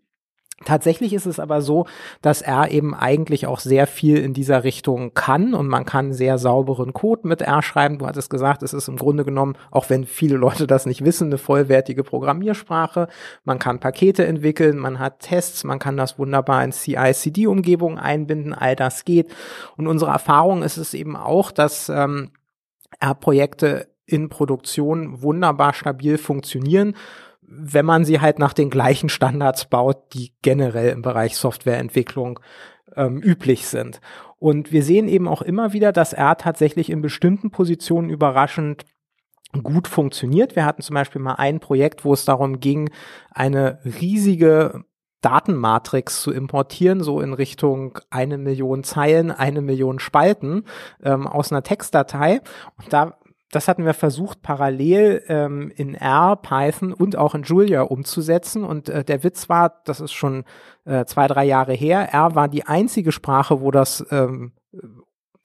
Tatsächlich 0.65 1.13
ist 1.13 1.27
es 1.27 1.39
aber 1.39 1.61
so, 1.61 1.85
dass 2.21 2.41
R 2.41 2.71
eben 2.71 2.93
eigentlich 2.93 3.47
auch 3.47 3.59
sehr 3.59 3.87
viel 3.87 4.17
in 4.17 4.33
dieser 4.33 4.63
Richtung 4.63 5.13
kann 5.13 5.53
und 5.53 5.67
man 5.67 5.85
kann 5.85 6.11
sehr 6.11 6.37
sauberen 6.37 6.91
Code 6.91 7.27
mit 7.27 7.41
R 7.41 7.61
schreiben. 7.61 7.99
Du 7.99 8.07
hattest 8.07 8.29
gesagt, 8.29 8.63
es 8.63 8.73
ist 8.73 8.87
im 8.87 8.97
Grunde 8.97 9.23
genommen, 9.23 9.55
auch 9.71 9.89
wenn 9.89 10.05
viele 10.05 10.37
Leute 10.37 10.67
das 10.67 10.85
nicht 10.85 11.05
wissen, 11.05 11.27
eine 11.27 11.37
vollwertige 11.37 12.03
Programmiersprache. 12.03 13.07
Man 13.43 13.59
kann 13.59 13.79
Pakete 13.79 14.25
entwickeln, 14.25 14.77
man 14.77 14.99
hat 14.99 15.19
Tests, 15.19 15.63
man 15.63 15.79
kann 15.79 15.97
das 15.97 16.17
wunderbar 16.17 16.63
in 16.63 16.71
CI-CD-Umgebungen 16.71 17.99
einbinden, 17.99 18.53
all 18.53 18.75
das 18.75 19.05
geht. 19.05 19.31
Und 19.77 19.87
unsere 19.87 20.11
Erfahrung 20.11 20.63
ist 20.63 20.77
es 20.77 20.95
eben 20.95 21.15
auch, 21.15 21.51
dass 21.51 21.89
ähm, 21.89 22.31
R-Projekte 22.99 23.87
in 24.07 24.29
Produktion 24.29 25.21
wunderbar 25.21 25.73
stabil 25.73 26.17
funktionieren 26.17 26.95
wenn 27.47 27.85
man 27.85 28.05
sie 28.05 28.21
halt 28.21 28.39
nach 28.39 28.53
den 28.53 28.69
gleichen 28.69 29.09
Standards 29.09 29.65
baut, 29.65 30.13
die 30.13 30.33
generell 30.41 30.89
im 30.89 31.01
Bereich 31.01 31.37
Softwareentwicklung 31.37 32.39
ähm, 32.95 33.21
üblich 33.21 33.67
sind. 33.67 34.01
Und 34.37 34.71
wir 34.71 34.83
sehen 34.83 35.07
eben 35.07 35.27
auch 35.27 35.41
immer 35.41 35.73
wieder, 35.73 35.91
dass 35.91 36.13
R 36.13 36.37
tatsächlich 36.37 36.89
in 36.89 37.01
bestimmten 37.01 37.51
Positionen 37.51 38.09
überraschend 38.09 38.85
gut 39.63 39.87
funktioniert. 39.87 40.55
Wir 40.55 40.65
hatten 40.65 40.81
zum 40.81 40.95
Beispiel 40.95 41.21
mal 41.21 41.35
ein 41.35 41.59
Projekt, 41.59 42.03
wo 42.03 42.13
es 42.13 42.25
darum 42.25 42.59
ging, 42.59 42.89
eine 43.31 43.79
riesige 43.85 44.83
Datenmatrix 45.21 46.21
zu 46.21 46.31
importieren, 46.31 47.01
so 47.01 47.19
in 47.19 47.33
Richtung 47.33 47.97
eine 48.11 48.37
Million 48.37 48.83
Zeilen, 48.83 49.31
eine 49.31 49.61
Million 49.61 49.99
Spalten 49.99 50.65
ähm, 51.01 51.25
aus 51.25 51.51
einer 51.51 51.63
Textdatei. 51.63 52.41
Und 52.77 52.93
da 52.93 53.17
das 53.51 53.67
hatten 53.67 53.85
wir 53.85 53.93
versucht, 53.93 54.41
parallel 54.41 55.23
ähm, 55.27 55.71
in 55.75 55.95
R, 55.95 56.35
Python 56.35 56.93
und 56.93 57.15
auch 57.15 57.35
in 57.35 57.43
Julia 57.43 57.81
umzusetzen. 57.81 58.63
Und 58.63 58.89
äh, 58.89 59.03
der 59.03 59.23
Witz 59.23 59.49
war, 59.49 59.81
das 59.85 59.99
ist 59.99 60.13
schon 60.13 60.43
äh, 60.85 61.05
zwei, 61.05 61.27
drei 61.27 61.45
Jahre 61.45 61.73
her, 61.73 62.13
R 62.13 62.35
war 62.35 62.47
die 62.47 62.65
einzige 62.65 63.11
Sprache, 63.11 63.61
wo 63.61 63.71
das 63.71 64.05
ähm, 64.11 64.53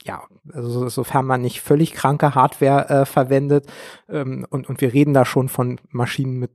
ja, 0.02 0.22
also 0.52 0.88
sofern 0.88 1.26
man 1.26 1.42
nicht 1.42 1.60
völlig 1.60 1.92
kranke 1.92 2.34
Hardware 2.34 2.88
äh, 2.88 3.04
verwendet 3.04 3.66
ähm, 4.08 4.46
und, 4.48 4.68
und 4.68 4.80
wir 4.80 4.92
reden 4.92 5.12
da 5.12 5.24
schon 5.24 5.48
von 5.48 5.78
Maschinen 5.90 6.38
mit 6.38 6.52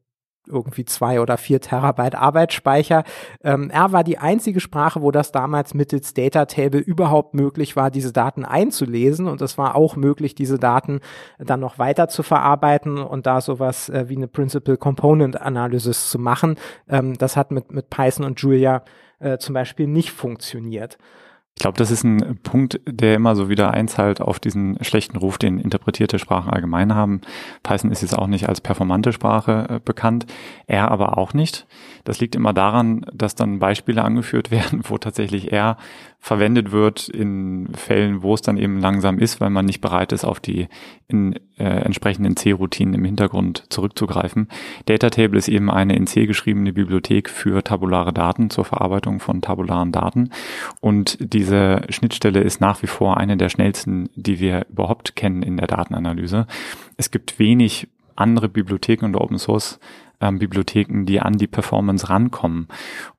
irgendwie 0.47 0.85
zwei 0.85 1.19
oder 1.21 1.37
vier 1.37 1.61
Terabyte 1.61 2.15
Arbeitsspeicher. 2.15 3.03
Ähm, 3.43 3.69
R 3.69 3.91
war 3.91 4.03
die 4.03 4.17
einzige 4.17 4.59
Sprache, 4.59 5.01
wo 5.01 5.11
das 5.11 5.31
damals 5.31 5.73
mittels 5.73 6.13
Data 6.13 6.45
Table 6.45 6.79
überhaupt 6.79 7.33
möglich 7.33 7.75
war, 7.75 7.91
diese 7.91 8.13
Daten 8.13 8.45
einzulesen 8.45 9.27
und 9.27 9.41
es 9.41 9.57
war 9.57 9.75
auch 9.75 9.95
möglich, 9.95 10.35
diese 10.35 10.59
Daten 10.59 11.01
dann 11.39 11.59
noch 11.59 11.79
weiter 11.79 12.07
zu 12.07 12.23
verarbeiten 12.23 12.97
und 12.97 13.25
da 13.25 13.41
sowas 13.41 13.89
äh, 13.89 14.05
wie 14.07 14.17
eine 14.17 14.27
Principal 14.27 14.77
Component 14.77 15.41
Analysis 15.41 16.09
zu 16.09 16.19
machen. 16.19 16.55
Ähm, 16.89 17.17
das 17.17 17.37
hat 17.37 17.51
mit, 17.51 17.71
mit 17.71 17.89
Python 17.89 18.25
und 18.25 18.39
Julia 18.39 18.83
äh, 19.19 19.37
zum 19.37 19.53
Beispiel 19.53 19.87
nicht 19.87 20.11
funktioniert. 20.11 20.97
Ich 21.57 21.61
glaube, 21.61 21.77
das 21.77 21.89
ist 21.89 22.03
ein 22.03 22.37
Punkt, 22.43 22.81
der 22.85 23.15
immer 23.15 23.33
so 23.35 23.47
wieder 23.47 23.71
einzahlt 23.71 24.19
auf 24.19 24.39
diesen 24.39 24.77
schlechten 24.83 25.15
Ruf, 25.17 25.37
den 25.37 25.57
interpretierte 25.57 26.19
Sprachen 26.19 26.51
allgemein 26.51 26.93
haben. 26.93 27.21
Python 27.63 27.91
ist 27.91 28.01
jetzt 28.01 28.17
auch 28.17 28.27
nicht 28.27 28.49
als 28.49 28.59
performante 28.59 29.13
Sprache 29.13 29.67
äh, 29.69 29.79
bekannt, 29.79 30.25
R 30.67 30.91
aber 30.91 31.17
auch 31.17 31.33
nicht. 31.33 31.65
Das 32.05 32.21
liegt 32.21 32.35
immer 32.35 32.53
daran, 32.53 33.05
dass 33.11 33.35
dann 33.35 33.59
Beispiele 33.59 34.03
angeführt 34.03 34.51
werden, 34.51 34.81
wo 34.83 34.97
tatsächlich 34.97 35.51
R 35.51 35.77
verwendet 36.19 36.71
wird 36.71 37.07
in 37.07 37.67
Fällen, 37.73 38.23
wo 38.23 38.33
es 38.33 38.41
dann 38.41 38.57
eben 38.57 38.79
langsam 38.79 39.19
ist, 39.19 39.41
weil 39.41 39.51
man 39.51 39.65
nicht 39.65 39.81
bereit 39.81 40.11
ist, 40.11 40.23
auf 40.23 40.39
die 40.39 40.67
in, 41.07 41.33
äh, 41.57 41.63
entsprechenden 41.63 42.35
C-Routinen 42.35 42.95
im 42.95 43.05
Hintergrund 43.05 43.65
zurückzugreifen. 43.69 44.47
Datatable 44.85 45.37
ist 45.37 45.49
eben 45.49 45.69
eine 45.69 45.95
in 45.95 46.07
C 46.07 46.25
geschriebene 46.25 46.73
Bibliothek 46.73 47.29
für 47.29 47.63
tabulare 47.63 48.13
Daten 48.13 48.49
zur 48.49 48.65
Verarbeitung 48.65 49.19
von 49.19 49.41
tabularen 49.41 49.91
Daten. 49.91 50.31
Und 50.81 51.17
diese 51.19 51.81
Schnittstelle 51.89 52.41
ist 52.41 52.61
nach 52.61 52.81
wie 52.81 52.87
vor 52.87 53.17
eine 53.17 53.37
der 53.37 53.49
schnellsten, 53.49 54.09
die 54.15 54.39
wir 54.39 54.65
überhaupt 54.69 55.15
kennen 55.15 55.43
in 55.43 55.57
der 55.57 55.67
Datenanalyse. 55.67 56.47
Es 56.97 57.11
gibt 57.11 57.37
wenig 57.37 57.87
andere 58.15 58.49
Bibliotheken 58.49 59.05
und 59.05 59.15
Open 59.15 59.37
Source 59.37 59.79
ähm, 60.21 60.39
Bibliotheken, 60.39 61.05
die 61.05 61.19
an 61.19 61.33
die 61.33 61.47
Performance 61.47 62.09
rankommen. 62.09 62.67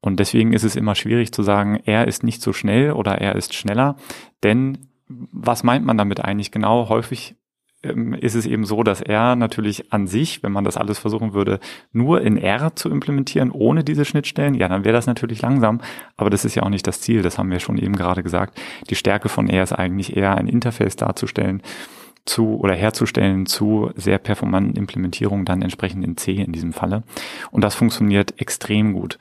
Und 0.01 0.21
deswegen 0.21 0.53
ist 0.53 0.65
es 0.65 0.77
immer 0.77 0.95
schwierig 0.95 1.33
zu 1.33 1.43
sagen, 1.43 1.81
er 1.85 2.09
ist 2.09 2.23
nicht 2.23 2.43
so 2.43 2.53
schnell 2.53 2.93
oder 2.93 3.21
er 3.21 3.37
ist 3.37 3.55
schneller. 3.55 3.97
Denn 4.43 4.79
was 5.09 5.63
meint 5.63 5.85
man 5.85 5.99
damit 5.99 6.25
eigentlich 6.25 6.51
genau? 6.51 6.89
Häufig 6.89 7.37
ähm, 7.83 8.15
ist 8.15 8.35
es 8.35 8.47
eben 8.47 8.65
so, 8.65 8.83
dass 8.83 9.01
R 9.01 9.37
natürlich 9.37 9.93
an 9.93 10.07
sich, 10.07 10.43
wenn 10.43 10.53
man 10.53 10.65
das 10.65 10.77
alles 10.77 10.99
versuchen 10.99 11.35
würde, 11.35 11.61
nur 11.93 12.23
in 12.23 12.37
R 12.37 12.75
zu 12.75 12.91
implementieren, 12.91 13.51
ohne 13.51 13.85
diese 13.85 14.05
Schnittstellen, 14.05 14.55
ja, 14.55 14.69
dann 14.69 14.85
wäre 14.85 14.95
das 14.95 15.07
natürlich 15.07 15.43
langsam, 15.43 15.81
aber 16.17 16.31
das 16.31 16.45
ist 16.45 16.55
ja 16.55 16.63
auch 16.63 16.71
nicht 16.71 16.87
das 16.87 17.01
Ziel, 17.01 17.23
das 17.23 17.39
haben 17.39 17.51
wir 17.51 17.61
schon 17.61 17.79
eben 17.79 17.95
gerade 17.95 18.23
gesagt. 18.23 18.59
Die 18.91 18.97
Stärke 18.97 19.29
von 19.29 19.49
R 19.49 19.63
ist 19.63 19.73
eigentlich 19.73 20.17
eher 20.17 20.37
ein 20.37 20.49
Interface 20.49 20.97
darzustellen, 20.97 21.63
zu 22.27 22.59
oder 22.59 22.75
herzustellen 22.75 23.47
zu 23.47 23.91
sehr 23.95 24.19
performanten 24.19 24.77
Implementierungen 24.77 25.45
dann 25.45 25.63
entsprechend 25.63 26.05
in 26.05 26.17
C 26.17 26.33
in 26.33 26.53
diesem 26.53 26.73
Falle. 26.73 27.03
Und 27.51 27.63
das 27.63 27.75
funktioniert 27.75 28.41
extrem 28.41 28.93
gut. 28.93 29.19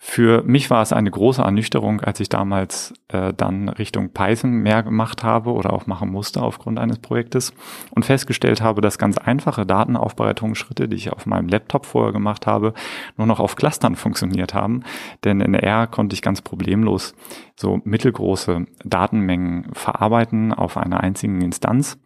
Für 0.00 0.44
mich 0.44 0.70
war 0.70 0.80
es 0.80 0.92
eine 0.92 1.10
große 1.10 1.42
Ernüchterung, 1.42 2.00
als 2.00 2.20
ich 2.20 2.28
damals 2.28 2.94
äh, 3.08 3.34
dann 3.34 3.68
Richtung 3.68 4.10
Python 4.10 4.52
mehr 4.52 4.84
gemacht 4.84 5.24
habe 5.24 5.52
oder 5.52 5.72
auch 5.72 5.88
machen 5.88 6.10
musste 6.10 6.40
aufgrund 6.40 6.78
eines 6.78 7.00
Projektes 7.00 7.52
und 7.90 8.04
festgestellt 8.04 8.62
habe, 8.62 8.80
dass 8.80 8.98
ganz 8.98 9.18
einfache 9.18 9.66
Datenaufbereitungsschritte, 9.66 10.88
die 10.88 10.96
ich 10.96 11.12
auf 11.12 11.26
meinem 11.26 11.48
Laptop 11.48 11.84
vorher 11.84 12.12
gemacht 12.12 12.46
habe, 12.46 12.74
nur 13.16 13.26
noch 13.26 13.40
auf 13.40 13.56
Clustern 13.56 13.96
funktioniert 13.96 14.54
haben. 14.54 14.84
Denn 15.24 15.40
in 15.40 15.54
R 15.54 15.88
konnte 15.88 16.14
ich 16.14 16.22
ganz 16.22 16.42
problemlos 16.42 17.16
so 17.56 17.80
mittelgroße 17.82 18.66
Datenmengen 18.84 19.66
verarbeiten 19.72 20.54
auf 20.54 20.76
einer 20.76 21.00
einzigen 21.00 21.40
Instanz 21.40 21.98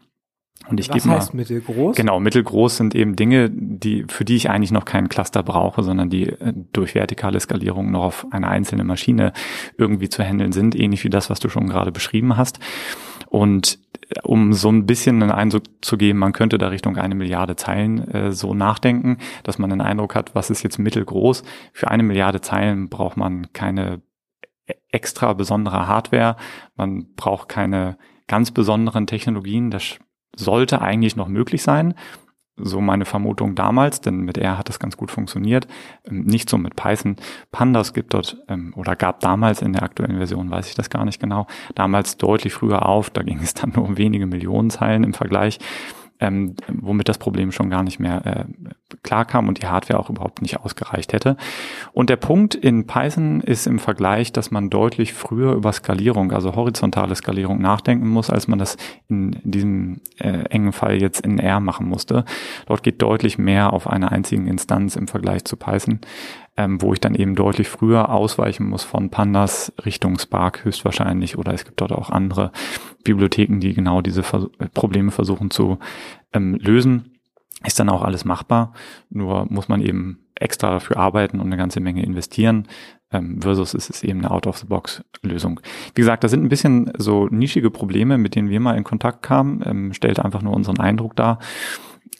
und 0.69 0.79
ich 0.79 0.89
Was 0.91 1.07
heißt 1.07 1.35
mal, 1.35 1.41
mittelgroß? 1.41 1.97
Genau, 1.97 2.21
mittelgroß 2.21 2.77
sind 2.77 2.95
eben 2.95 3.17
Dinge, 3.17 3.51
die, 3.51 4.05
für 4.09 4.25
die 4.25 4.37
ich 4.37 4.49
eigentlich 4.49 4.71
noch 4.71 4.85
keinen 4.85 5.09
Cluster 5.09 5.43
brauche, 5.43 5.83
sondern 5.83 6.09
die 6.09 6.29
äh, 6.29 6.53
durch 6.73 6.95
vertikale 6.95 7.41
Skalierung 7.41 7.91
noch 7.91 8.05
auf 8.05 8.27
eine 8.31 8.49
einzelne 8.49 8.85
Maschine 8.85 9.33
irgendwie 9.77 10.09
zu 10.09 10.23
handeln 10.23 10.53
sind, 10.53 10.79
ähnlich 10.79 11.03
wie 11.05 11.11
das, 11.11 11.31
was 11.31 11.41
du 11.41 11.49
schon 11.49 11.69
gerade 11.69 11.91
beschrieben 11.91 12.37
hast. 12.37 12.61
Und 13.29 13.81
äh, 14.11 14.21
um 14.23 14.53
so 14.53 14.71
ein 14.71 14.87
bisschen 14.87 15.21
einen 15.21 15.33
Eindruck 15.33 15.65
zu 15.81 15.97
geben, 15.97 16.21
man 16.21 16.33
könnte 16.33 16.59
da 16.59 16.69
Richtung 16.69 16.97
eine 16.97 17.17
Milliarde 17.17 17.57
Zeilen 17.57 18.07
äh, 18.09 18.33
so 18.33 18.55
nachdenken, 18.55 19.19
dass 19.43 19.59
man 19.59 19.71
den 19.71 19.81
Eindruck 19.81 20.15
hat, 20.15 20.35
was 20.35 20.51
ist 20.51 20.63
jetzt 20.63 20.79
mittelgroß? 20.79 21.43
Für 21.73 21.91
eine 21.91 22.05
Milliarde 22.05 22.41
Zeilen 22.41 22.89
braucht 22.89 23.17
man 23.17 23.53
keine 23.53 24.01
e-, 24.69 24.75
extra 24.91 25.33
besondere 25.33 25.89
Hardware, 25.89 26.37
man 26.77 27.15
braucht 27.17 27.49
keine 27.49 27.99
ganz 28.29 28.53
besonderen 28.53 29.07
Technologien. 29.07 29.71
Das 29.71 29.99
sollte 30.37 30.81
eigentlich 30.81 31.17
noch 31.17 31.29
möglich 31.29 31.63
sein. 31.63 31.95
So 32.57 32.83
meine 32.83 33.07
Vermutung 33.07 33.55
damals, 33.55 34.03
denn 34.03 34.21
mit 34.21 34.37
R 34.37 34.59
hat 34.59 34.69
das 34.69 34.79
ganz 34.79 34.99
gut 34.99 35.11
funktioniert. 35.11 35.67
Ähm, 36.05 36.25
nicht 36.25 36.51
so 36.51 36.59
mit 36.59 36.77
Python. 36.77 37.17
Pandas 37.51 37.95
gibt 37.95 38.13
dort 38.13 38.37
ähm, 38.49 38.75
oder 38.77 38.95
gab 38.95 39.21
damals 39.21 39.63
in 39.63 39.73
der 39.73 39.83
aktuellen 39.83 40.19
Version, 40.19 40.51
weiß 40.51 40.69
ich 40.69 40.75
das 40.75 40.91
gar 40.91 41.05
nicht 41.07 41.19
genau, 41.19 41.47
damals 41.75 42.19
deutlich 42.19 42.53
früher 42.53 42.87
auf. 42.87 43.09
Da 43.09 43.23
ging 43.23 43.41
es 43.43 43.55
dann 43.55 43.73
nur 43.75 43.87
um 43.87 43.97
wenige 43.97 44.27
Millionen 44.27 44.69
Zeilen 44.69 45.03
im 45.03 45.15
Vergleich, 45.15 45.61
ähm, 46.23 46.55
womit 46.69 47.09
das 47.09 47.19
Problem 47.19 47.51
schon 47.51 47.69
gar 47.69 47.83
nicht 47.83 47.99
mehr 47.99 48.25
äh, 48.25 48.45
klarkam 49.03 49.49
und 49.49 49.61
die 49.61 49.67
Hardware 49.67 49.99
auch 49.99 50.09
überhaupt 50.09 50.41
nicht 50.41 50.61
ausgereicht 50.61 51.13
hätte. 51.13 51.37
Und 51.93 52.11
der 52.11 52.17
Punkt 52.17 52.55
in 52.55 52.87
Python 52.87 53.41
ist 53.41 53.67
im 53.67 53.81
Vergleich, 53.81 54.33
dass 54.33 54.53
man 54.53 54.71
deutlich 54.71 55.13
früher 55.13 55.55
über 55.55 55.73
Skalierung, 55.73 56.31
also 56.31 56.55
horizontale 56.55 57.15
Skalierung 57.17 57.61
nachdenken 57.61 58.09
muss, 58.09 58.31
als 58.31 58.47
man 58.47 58.61
das 58.61 58.77
in 59.09 59.37
diesem 59.43 60.01
äh, 60.19 60.45
engen 60.51 60.73
Fall 60.73 61.03
jetzt 61.03 61.27
in 61.27 61.41
R 61.41 61.59
machen 61.59 61.89
musste. 61.89 62.25
Dort 62.67 62.85
geht 62.85 63.03
deutlich 63.03 63.37
mehr 63.37 63.73
auf 63.73 63.89
einer 63.89 64.13
einzigen 64.13 64.47
Instanz 64.47 64.95
im 64.95 65.09
Vergleich 65.09 65.45
zu 65.45 65.57
Python, 65.57 66.01
ähm, 66.57 66.83
wo 66.83 66.93
ich 66.93 67.01
dann 67.01 67.15
eben 67.15 67.35
deutlich 67.35 67.69
früher 67.69 68.11
ausweichen 68.11 68.69
muss 68.69 68.85
von 68.85 69.11
Pandas 69.11 69.73
Richtung 69.85 70.19
Spark 70.19 70.65
höchstwahrscheinlich 70.65 71.39
oder 71.39 71.55
es 71.55 71.65
gibt 71.65 71.81
dort 71.81 71.93
auch 71.93 72.11
andere 72.11 72.53
Bibliotheken, 73.05 73.59
die 73.59 73.73
genau 73.73 74.03
diese 74.03 74.23
Vers 74.23 74.47
Probleme 74.75 75.11
versuchen 75.11 75.51
zu 75.51 75.79
ähm, 76.33 76.57
lösen 76.57 77.13
ist 77.65 77.79
dann 77.79 77.89
auch 77.89 78.03
alles 78.03 78.25
machbar. 78.25 78.73
Nur 79.11 79.47
muss 79.51 79.69
man 79.69 79.81
eben 79.81 80.19
extra 80.35 80.71
dafür 80.71 80.97
arbeiten 80.97 81.41
und 81.41 81.47
eine 81.47 81.57
ganze 81.57 81.81
Menge 81.81 82.03
investieren. 82.03 82.67
Ähm, 83.13 83.41
versus 83.43 83.75
ist 83.75 83.91
es 83.91 84.03
eben 84.03 84.21
eine 84.21 84.31
Out-of-the-Box-Lösung. 84.31 85.61
Wie 85.95 86.01
gesagt, 86.01 86.25
das 86.25 86.31
sind 86.31 86.43
ein 86.43 86.49
bisschen 86.49 86.91
so 86.97 87.27
nischige 87.29 87.71
Probleme, 87.71 88.19
mit 88.19 88.35
denen 88.35 88.49
wir 88.49 88.59
mal 88.59 88.77
in 88.77 88.85
Kontakt 88.85 89.23
kamen. 89.23 89.63
Ähm, 89.65 89.93
stellt 89.93 90.19
einfach 90.19 90.43
nur 90.43 90.55
unseren 90.55 90.81
Eindruck 90.81 91.15
dar, 91.15 91.39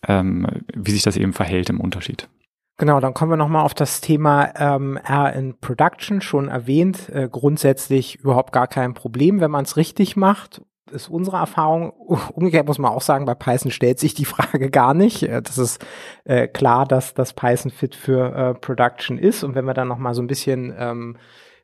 ähm, 0.07 0.47
wie 0.75 0.91
sich 0.93 1.03
das 1.03 1.17
eben 1.17 1.33
verhält 1.33 1.71
im 1.71 1.81
Unterschied. 1.81 2.29
Genau, 2.83 2.99
dann 2.99 3.15
kommen 3.15 3.31
wir 3.31 3.37
nochmal 3.37 3.65
auf 3.65 3.75
das 3.75 4.01
Thema 4.01 4.53
ähm, 4.57 4.97
R 4.97 5.33
in 5.35 5.57
Production, 5.61 6.21
schon 6.21 6.49
erwähnt. 6.49 7.09
Äh, 7.11 7.29
grundsätzlich 7.31 8.17
überhaupt 8.17 8.53
gar 8.53 8.67
kein 8.67 8.93
Problem, 8.93 9.39
wenn 9.41 9.53
man 9.53 9.65
es 9.65 9.77
richtig 9.77 10.17
macht 10.17 10.63
ist 10.91 11.09
unsere 11.09 11.37
Erfahrung. 11.37 11.91
Umgekehrt 12.35 12.67
muss 12.67 12.81
man 12.81 12.91
auch 12.91 13.01
sagen, 13.01 13.25
bei 13.25 13.37
Python 13.37 13.71
stellt 13.71 14.01
sich 14.01 14.15
die 14.15 14.25
Frage 14.35 14.69
gar 14.69 14.95
nicht. 14.95 15.23
Äh, 15.23 15.43
das 15.43 15.59
ist 15.59 15.87
äh, 16.25 16.49
klar, 16.49 16.85
dass 16.85 17.15
das 17.15 17.35
Python 17.35 17.71
fit 17.71 17.95
für 17.95 18.35
äh, 18.35 18.55
Production 18.55 19.17
ist. 19.17 19.45
Und 19.45 19.55
wenn 19.55 19.65
wir 19.65 19.75
dann 19.75 19.87
noch 19.87 19.99
mal 19.99 20.15
so 20.15 20.21
ein 20.21 20.27
bisschen 20.27 20.75
ähm, 20.77 21.17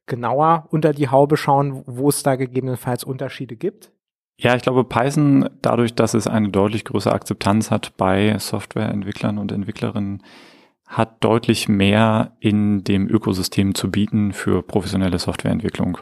genauer 0.06 0.68
unter 0.70 0.92
die 0.92 1.08
Haube 1.08 1.36
schauen, 1.36 1.82
wo 1.86 2.10
es 2.10 2.22
da 2.22 2.36
gegebenenfalls 2.36 3.02
Unterschiede 3.02 3.56
gibt. 3.56 3.90
Ja, 4.38 4.54
ich 4.54 4.62
glaube, 4.62 4.84
Python, 4.84 5.50
dadurch, 5.62 5.96
dass 5.96 6.14
es 6.14 6.28
eine 6.28 6.50
deutlich 6.50 6.84
größere 6.84 7.12
Akzeptanz 7.12 7.72
hat 7.72 7.96
bei 7.96 8.38
Softwareentwicklern 8.38 9.36
und 9.38 9.50
Entwicklerinnen, 9.50 10.22
hat 10.88 11.22
deutlich 11.22 11.68
mehr 11.68 12.32
in 12.40 12.82
dem 12.82 13.08
Ökosystem 13.08 13.74
zu 13.74 13.90
bieten 13.90 14.32
für 14.32 14.62
professionelle 14.62 15.18
Softwareentwicklung. 15.18 15.98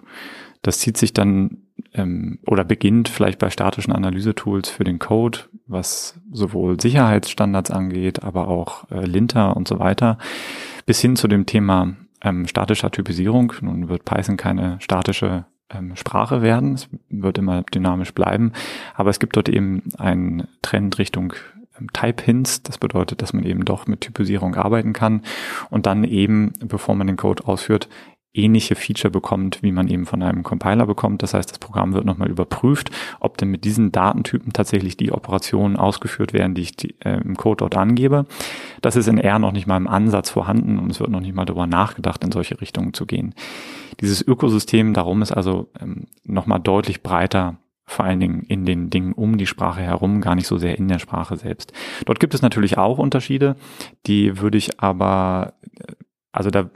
Das 0.63 0.79
zieht 0.79 0.97
sich 0.97 1.13
dann 1.13 1.59
ähm, 1.93 2.39
oder 2.47 2.65
beginnt 2.65 3.09
vielleicht 3.09 3.39
bei 3.39 3.51
statischen 3.51 3.93
Analysetools 3.93 4.71
für 4.71 4.85
den 4.85 4.99
Code, 4.99 5.41
was 5.67 6.19
sowohl 6.31 6.81
Sicherheitsstandards 6.81 7.71
angeht, 7.71 8.23
aber 8.23 8.49
auch 8.49 8.89
äh, 8.91 9.05
Linter 9.05 9.57
und 9.57 9.67
so 9.67 9.79
weiter, 9.81 10.19
bis 10.87 11.01
hin 11.01 11.17
zu 11.17 11.27
dem 11.27 11.47
Thema 11.47 11.97
ähm, 12.23 12.47
statischer 12.47 12.91
Typisierung. 12.91 13.53
Nun 13.61 13.89
wird 13.89 14.05
Python 14.05 14.37
keine 14.37 14.81
statische 14.81 15.47
ähm, 15.71 15.97
Sprache 15.97 16.43
werden, 16.43 16.75
es 16.75 16.89
wird 17.09 17.39
immer 17.39 17.63
dynamisch 17.63 18.15
bleiben, 18.15 18.53
aber 18.95 19.11
es 19.11 19.19
gibt 19.19 19.37
dort 19.37 19.49
eben 19.49 19.83
einen 19.99 20.47
Trend 20.63 20.99
Richtung 20.99 21.35
ähm, 21.79 21.93
Type 21.93 22.23
Hints. 22.23 22.63
Das 22.63 22.79
bedeutet, 22.79 23.23
dass 23.23 23.33
man 23.33 23.45
eben 23.45 23.65
doch 23.65 23.87
mit 23.87 24.03
Typisierung 24.03 24.55
arbeiten 24.55 24.93
kann 24.93 25.23
und 25.71 25.87
dann 25.87 26.05
eben, 26.05 26.53
bevor 26.61 26.95
man 26.95 27.07
den 27.07 27.17
Code 27.17 27.47
ausführt, 27.47 27.89
ähnliche 28.37 28.75
Feature 28.75 29.11
bekommt, 29.11 29.63
wie 29.63 29.73
man 29.73 29.89
eben 29.89 30.07
von 30.07 30.23
einem 30.23 30.43
Compiler 30.43 30.87
bekommt. 30.87 31.23
Das 31.23 31.35
heißt, 31.35 31.51
das 31.51 31.59
Programm 31.59 31.95
wird 31.95 32.05
nochmal 32.05 32.29
überprüft, 32.29 32.91
ob 33.19 33.39
denn 33.39 33.51
mit 33.51 33.65
diesen 33.65 33.93
Datentypen 33.93 34.53
tatsächlich 34.53 34.97
die 34.97 35.13
Operationen 35.13 35.77
ausgeführt 35.77 36.33
werden, 36.33 36.55
die 36.55 36.63
ich 36.63 36.77
die, 36.77 36.95
äh, 37.01 37.21
im 37.21 37.37
Code 37.37 37.59
dort 37.59 37.77
angebe. 37.77 38.27
Das 38.83 38.97
ist 38.97 39.09
in 39.09 39.19
R 39.19 39.39
noch 39.39 39.53
nicht 39.53 39.67
mal 39.67 39.77
im 39.77 39.89
Ansatz 39.89 40.31
vorhanden 40.31 40.79
und 40.79 40.91
es 40.91 41.01
wird 41.01 41.11
noch 41.11 41.21
nicht 41.21 41.35
mal 41.35 41.47
darüber 41.47 41.67
nachgedacht, 41.67 42.23
in 42.25 42.33
solche 42.33 42.61
Richtungen 42.61 42.93
zu 42.93 43.07
gehen. 43.07 43.35
Dieses 44.01 44.27
Ökosystem 44.27 44.93
darum 44.93 45.23
ist 45.23 45.33
also 45.33 45.71
ähm, 45.81 46.05
nochmal 46.25 46.61
deutlich 46.61 47.03
breiter 47.03 47.57
vor 47.87 48.05
allen 48.05 48.21
Dingen 48.21 48.43
in 48.43 48.67
den 48.67 48.91
Dingen 48.91 49.13
um 49.13 49.39
die 49.39 49.47
Sprache 49.47 49.81
herum, 49.81 50.21
gar 50.21 50.35
nicht 50.35 50.47
so 50.47 50.59
sehr 50.59 50.77
in 50.77 50.89
der 50.89 50.99
Sprache 50.99 51.37
selbst. 51.37 51.73
Dort 52.05 52.21
gibt 52.21 52.35
es 52.35 52.43
natürlich 52.43 52.79
auch 52.79 52.99
Unterschiede, 52.99 53.57
die 54.07 54.41
würde 54.41 54.59
ich 54.59 54.81
aber, 54.81 55.55
äh, 55.79 55.93
also 56.33 56.51
da 56.51 56.71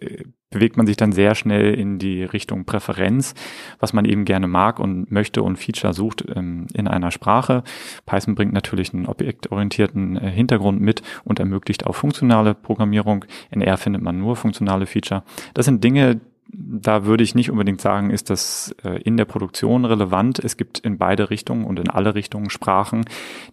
äh, 0.00 0.24
bewegt 0.50 0.76
man 0.76 0.86
sich 0.86 0.96
dann 0.96 1.12
sehr 1.12 1.34
schnell 1.34 1.74
in 1.74 1.98
die 1.98 2.24
Richtung 2.24 2.64
Präferenz, 2.64 3.34
was 3.78 3.92
man 3.92 4.04
eben 4.04 4.24
gerne 4.24 4.46
mag 4.46 4.80
und 4.80 5.10
möchte 5.10 5.42
und 5.42 5.56
Feature 5.56 5.92
sucht 5.92 6.24
ähm, 6.34 6.66
in 6.72 6.88
einer 6.88 7.10
Sprache. 7.10 7.62
Python 8.06 8.34
bringt 8.34 8.54
natürlich 8.54 8.94
einen 8.94 9.06
objektorientierten 9.06 10.16
äh, 10.16 10.30
Hintergrund 10.30 10.80
mit 10.80 11.02
und 11.24 11.38
ermöglicht 11.38 11.86
auch 11.86 11.94
funktionale 11.94 12.54
Programmierung. 12.54 13.26
In 13.50 13.60
R 13.60 13.76
findet 13.76 14.02
man 14.02 14.18
nur 14.18 14.36
funktionale 14.36 14.86
Feature. 14.86 15.22
Das 15.54 15.66
sind 15.66 15.84
Dinge, 15.84 16.20
da 16.50 17.04
würde 17.04 17.22
ich 17.22 17.34
nicht 17.34 17.50
unbedingt 17.50 17.80
sagen, 17.80 18.10
ist 18.10 18.30
das 18.30 18.74
äh, 18.82 19.00
in 19.02 19.16
der 19.16 19.26
Produktion 19.26 19.84
relevant. 19.84 20.38
Es 20.38 20.56
gibt 20.56 20.78
in 20.78 20.96
beide 20.96 21.28
Richtungen 21.30 21.64
und 21.64 21.78
in 21.78 21.90
alle 21.90 22.14
Richtungen 22.14 22.48
Sprachen, 22.48 23.04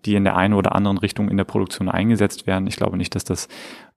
die 0.05 0.15
in 0.15 0.23
der 0.23 0.37
einen 0.37 0.53
oder 0.53 0.75
anderen 0.75 0.97
Richtung 0.97 1.29
in 1.29 1.37
der 1.37 1.43
Produktion 1.43 1.89
eingesetzt 1.89 2.47
werden. 2.47 2.67
Ich 2.67 2.77
glaube 2.77 2.95
nicht, 2.95 3.13
dass 3.13 3.25
das 3.25 3.49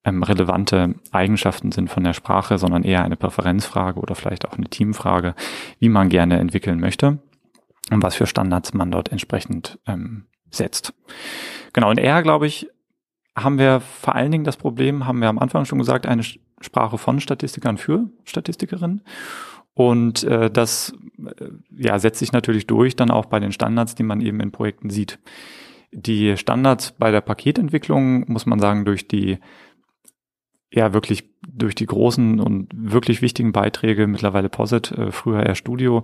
ähm, 0.04 0.22
relevante 0.22 0.96
Eigenschaften 1.12 1.70
sind 1.70 1.90
von 1.90 2.02
der 2.02 2.12
Sprache, 2.12 2.58
sondern 2.58 2.82
eher 2.82 3.04
eine 3.04 3.16
Präferenzfrage 3.16 4.00
oder 4.00 4.16
vielleicht 4.16 4.48
auch 4.48 4.56
eine 4.56 4.68
Teamfrage, 4.68 5.34
wie 5.78 5.88
man 5.88 6.08
gerne 6.08 6.38
entwickeln 6.38 6.80
möchte 6.80 7.18
und 7.90 8.02
was 8.02 8.16
für 8.16 8.26
Standards 8.26 8.74
man 8.74 8.90
dort 8.90 9.12
entsprechend 9.12 9.78
ähm, 9.87 10.26
setzt. 10.50 10.92
Genau, 11.72 11.90
in 11.90 11.98
R, 11.98 12.22
glaube 12.22 12.48
ich, 12.48 12.68
haben 13.37 13.58
wir 13.58 13.80
vor 13.80 14.16
allen 14.16 14.32
Dingen 14.32 14.44
das 14.44 14.56
Problem, 14.56 15.06
haben 15.06 15.20
wir 15.20 15.28
am 15.28 15.38
Anfang 15.38 15.64
schon 15.64 15.78
gesagt, 15.78 16.06
eine 16.06 16.24
Sprache 16.61 16.99
von 16.99 17.21
Statistikern 17.21 17.79
für 17.79 18.09
Statistikerinnen. 18.25 19.03
Und 19.75 20.25
äh, 20.25 20.51
das 20.51 20.92
äh, 21.18 21.51
ja, 21.77 21.99
setzt 21.99 22.18
sich 22.18 22.33
natürlich 22.33 22.66
durch 22.66 22.97
dann 22.97 23.11
auch 23.11 23.27
bei 23.27 23.38
den 23.38 23.53
Standards, 23.53 23.94
die 23.94 24.03
man 24.03 24.21
eben 24.21 24.40
in 24.40 24.51
Projekten 24.51 24.90
sieht. 24.90 25.18
Die 25.92 26.37
Standards 26.37 26.92
bei 26.92 27.11
der 27.11 27.21
Paketentwicklung, 27.21 28.31
muss 28.31 28.44
man 28.44 28.59
sagen, 28.59 28.85
durch 28.85 29.09
die 29.09 29.38
ja 30.72 30.92
wirklich 30.92 31.28
durch 31.46 31.74
die 31.74 31.87
großen 31.87 32.40
und 32.40 32.68
wirklich 32.74 33.22
wichtigen 33.22 33.52
Beiträge, 33.52 34.07
mittlerweile 34.07 34.48
Posit, 34.48 34.92
äh, 34.92 35.12
früher 35.12 35.44
eher 35.44 35.54
Studio, 35.54 36.02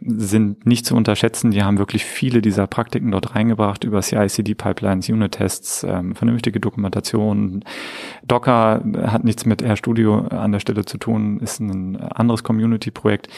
sind 0.00 0.64
nicht 0.64 0.86
zu 0.86 0.94
unterschätzen. 0.94 1.50
Die 1.50 1.62
haben 1.62 1.78
wirklich 1.78 2.04
viele 2.04 2.40
dieser 2.40 2.66
Praktiken 2.66 3.10
dort 3.10 3.34
reingebracht 3.34 3.84
über 3.84 4.00
CI-CD-Pipelines, 4.00 5.08
Unit-Tests, 5.08 5.84
ähm, 5.84 6.14
vernünftige 6.14 6.60
Dokumentation. 6.60 7.64
Docker 8.26 8.82
hat 9.02 9.24
nichts 9.24 9.44
mit 9.44 9.62
RStudio 9.62 10.20
an 10.28 10.52
der 10.52 10.60
Stelle 10.60 10.84
zu 10.84 10.98
tun, 10.98 11.40
ist 11.40 11.60
ein 11.60 11.96
anderes 11.96 12.44
Community-Projekt. 12.44 13.28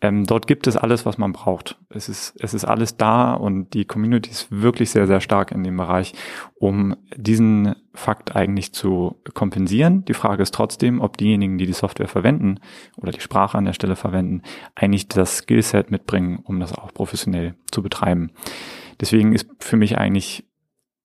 Ähm, 0.00 0.24
dort 0.24 0.46
gibt 0.46 0.68
es 0.68 0.76
alles, 0.76 1.06
was 1.06 1.18
man 1.18 1.32
braucht. 1.32 1.76
Es 1.88 2.08
ist, 2.08 2.36
es 2.38 2.54
ist 2.54 2.64
alles 2.64 2.96
da 2.96 3.34
und 3.34 3.74
die 3.74 3.84
Community 3.84 4.30
ist 4.30 4.46
wirklich 4.50 4.90
sehr, 4.90 5.08
sehr 5.08 5.20
stark 5.20 5.50
in 5.50 5.64
dem 5.64 5.76
Bereich, 5.76 6.12
um 6.54 6.94
diesen 7.16 7.74
Fakt 7.94 8.36
eigentlich 8.36 8.72
zu 8.72 9.16
kompensieren. 9.34 10.04
Die 10.04 10.14
Frage 10.14 10.44
ist 10.44 10.54
trotzdem, 10.54 11.00
ob 11.00 11.16
diejenigen, 11.16 11.58
die 11.58 11.66
die 11.66 11.72
Software 11.72 12.06
verwenden 12.06 12.60
oder 12.96 13.10
die 13.10 13.20
Sprache 13.20 13.58
an 13.58 13.64
der 13.64 13.72
Stelle 13.72 13.96
verwenden, 13.96 14.42
eigentlich 14.76 15.08
das 15.08 15.38
Skillset 15.38 15.90
mitbringen, 15.90 16.38
um 16.44 16.60
das 16.60 16.72
auch 16.72 16.94
professionell 16.94 17.56
zu 17.72 17.82
betreiben. 17.82 18.30
Deswegen 19.00 19.32
ist 19.32 19.48
für 19.58 19.76
mich 19.76 19.98
eigentlich 19.98 20.44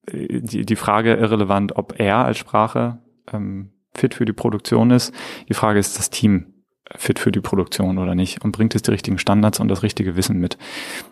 äh, 0.05 0.41
die, 0.41 0.67
die 0.67 0.75
Frage 0.75 1.15
irrelevant, 1.15 1.77
ob 1.77 1.99
er 1.99 2.25
als 2.25 2.37
Sprache 2.37 2.99
ähm, 3.31 3.71
fit 3.95 4.13
für 4.13 4.25
die 4.25 4.33
Produktion 4.33 4.91
ist. 4.91 5.15
Die 5.49 5.55
Frage 5.55 5.79
ist 5.79 5.97
das 5.97 6.11
Team, 6.11 6.52
fit 6.95 7.19
für 7.19 7.31
die 7.31 7.41
Produktion 7.41 7.97
oder 7.97 8.15
nicht 8.15 8.43
und 8.43 8.51
bringt 8.51 8.75
es 8.75 8.81
die 8.81 8.91
richtigen 8.91 9.17
Standards 9.17 9.59
und 9.59 9.67
das 9.67 9.83
richtige 9.83 10.15
Wissen 10.15 10.39
mit. 10.39 10.57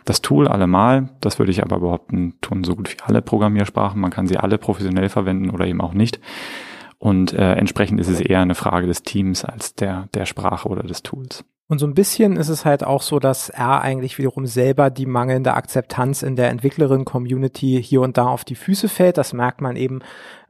Das 0.05 0.21
Tool 0.21 0.47
allemal, 0.47 1.09
das 1.21 1.39
würde 1.39 1.51
ich 1.51 1.63
aber 1.63 1.79
behaupten, 1.79 2.35
tun 2.41 2.63
so 2.63 2.75
gut 2.75 2.91
wie 2.91 3.01
alle 3.03 3.21
Programmiersprachen. 3.21 3.99
Man 3.99 4.11
kann 4.11 4.27
sie 4.27 4.37
alle 4.37 4.57
professionell 4.57 5.09
verwenden 5.09 5.49
oder 5.49 5.65
eben 5.65 5.81
auch 5.81 5.93
nicht. 5.93 6.19
Und 6.99 7.33
äh, 7.33 7.53
entsprechend 7.53 7.99
ist 7.99 8.09
es 8.09 8.21
eher 8.21 8.41
eine 8.41 8.53
Frage 8.53 8.85
des 8.85 9.01
Teams 9.01 9.43
als 9.43 9.73
der, 9.73 10.07
der 10.13 10.25
Sprache 10.25 10.69
oder 10.69 10.83
des 10.83 11.01
Tools. 11.01 11.43
Und 11.71 11.79
so 11.79 11.87
ein 11.87 11.93
bisschen 11.93 12.35
ist 12.35 12.49
es 12.49 12.65
halt 12.65 12.83
auch 12.83 13.01
so, 13.01 13.17
dass 13.17 13.47
R 13.47 13.81
eigentlich 13.81 14.17
wiederum 14.17 14.45
selber 14.45 14.89
die 14.89 15.05
mangelnde 15.05 15.53
Akzeptanz 15.53 16.21
in 16.21 16.35
der 16.35 16.49
Entwicklerin-Community 16.49 17.81
hier 17.81 18.01
und 18.01 18.17
da 18.17 18.25
auf 18.25 18.43
die 18.43 18.55
Füße 18.55 18.89
fällt. 18.89 19.17
Das 19.17 19.31
merkt 19.31 19.61
man 19.61 19.77
eben 19.77 20.01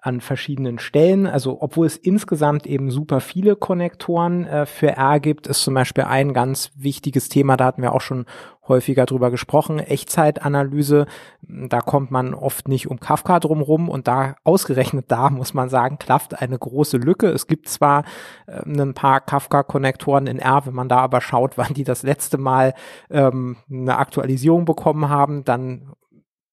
an 0.01 0.19
verschiedenen 0.19 0.79
Stellen. 0.79 1.27
Also 1.27 1.61
obwohl 1.61 1.85
es 1.85 1.95
insgesamt 1.95 2.65
eben 2.65 2.89
super 2.89 3.21
viele 3.21 3.55
Konnektoren 3.55 4.45
äh, 4.45 4.65
für 4.65 4.89
R 4.89 5.19
gibt, 5.19 5.45
ist 5.45 5.61
zum 5.61 5.75
Beispiel 5.75 6.05
ein 6.05 6.33
ganz 6.33 6.71
wichtiges 6.75 7.29
Thema, 7.29 7.55
da 7.55 7.65
hatten 7.65 7.83
wir 7.83 7.93
auch 7.93 8.01
schon 8.01 8.25
häufiger 8.67 9.05
drüber 9.05 9.31
gesprochen, 9.31 9.79
Echtzeitanalyse. 9.79 11.05
Da 11.41 11.81
kommt 11.81 12.09
man 12.09 12.33
oft 12.33 12.67
nicht 12.67 12.89
um 12.89 12.99
Kafka 12.99 13.39
drumrum 13.39 13.89
und 13.89 14.07
da 14.07 14.35
ausgerechnet 14.43 15.05
da 15.09 15.29
muss 15.29 15.53
man 15.53 15.69
sagen, 15.69 15.99
klafft 15.99 16.41
eine 16.41 16.57
große 16.57 16.97
Lücke. 16.97 17.27
Es 17.27 17.45
gibt 17.45 17.69
zwar 17.69 18.03
äh, 18.47 18.61
ein 18.65 18.95
paar 18.95 19.21
Kafka-Konnektoren 19.21 20.25
in 20.25 20.39
R, 20.39 20.65
wenn 20.65 20.73
man 20.73 20.89
da 20.89 20.97
aber 20.97 21.21
schaut, 21.21 21.57
wann 21.59 21.75
die 21.75 21.83
das 21.83 22.01
letzte 22.01 22.39
Mal 22.39 22.73
ähm, 23.11 23.57
eine 23.69 23.97
Aktualisierung 23.97 24.65
bekommen 24.65 25.09
haben, 25.09 25.43
dann 25.43 25.93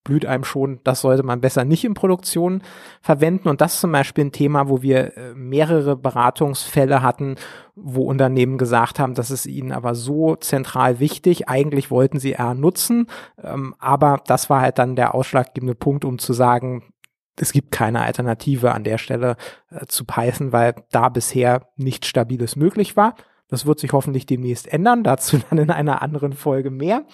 blüht 0.08 0.24
einem 0.24 0.42
schon, 0.42 0.80
das 0.84 1.02
sollte 1.02 1.22
man 1.22 1.42
besser 1.42 1.66
nicht 1.66 1.84
in 1.84 1.92
Produktion 1.92 2.62
verwenden. 3.02 3.50
Und 3.50 3.60
das 3.60 3.74
ist 3.74 3.82
zum 3.82 3.92
Beispiel 3.92 4.24
ein 4.24 4.32
Thema, 4.32 4.70
wo 4.70 4.80
wir 4.80 5.18
äh, 5.18 5.34
mehrere 5.34 5.96
Beratungsfälle 5.96 7.02
hatten, 7.02 7.36
wo 7.74 8.04
Unternehmen 8.04 8.56
gesagt 8.56 8.98
haben, 8.98 9.12
das 9.12 9.30
ist 9.30 9.44
ihnen 9.44 9.70
aber 9.70 9.94
so 9.94 10.34
zentral 10.34 10.98
wichtig. 10.98 11.50
Eigentlich 11.50 11.90
wollten 11.90 12.18
sie 12.18 12.32
R 12.32 12.54
nutzen, 12.54 13.06
ähm, 13.42 13.74
aber 13.78 14.22
das 14.26 14.48
war 14.48 14.62
halt 14.62 14.78
dann 14.78 14.96
der 14.96 15.14
ausschlaggebende 15.14 15.74
Punkt, 15.74 16.06
um 16.06 16.18
zu 16.18 16.32
sagen, 16.32 16.84
es 17.38 17.52
gibt 17.52 17.70
keine 17.70 18.00
Alternative 18.00 18.72
an 18.72 18.84
der 18.84 18.96
Stelle 18.96 19.36
äh, 19.70 19.84
zu 19.88 20.06
Python, 20.06 20.52
weil 20.52 20.74
da 20.90 21.10
bisher 21.10 21.68
nichts 21.76 22.06
Stabiles 22.06 22.56
möglich 22.56 22.96
war. 22.96 23.14
Das 23.48 23.66
wird 23.66 23.78
sich 23.78 23.92
hoffentlich 23.92 24.24
demnächst 24.24 24.72
ändern, 24.72 25.04
dazu 25.04 25.36
dann 25.50 25.58
in 25.58 25.70
einer 25.70 26.00
anderen 26.00 26.32
Folge 26.32 26.70
mehr. 26.70 27.04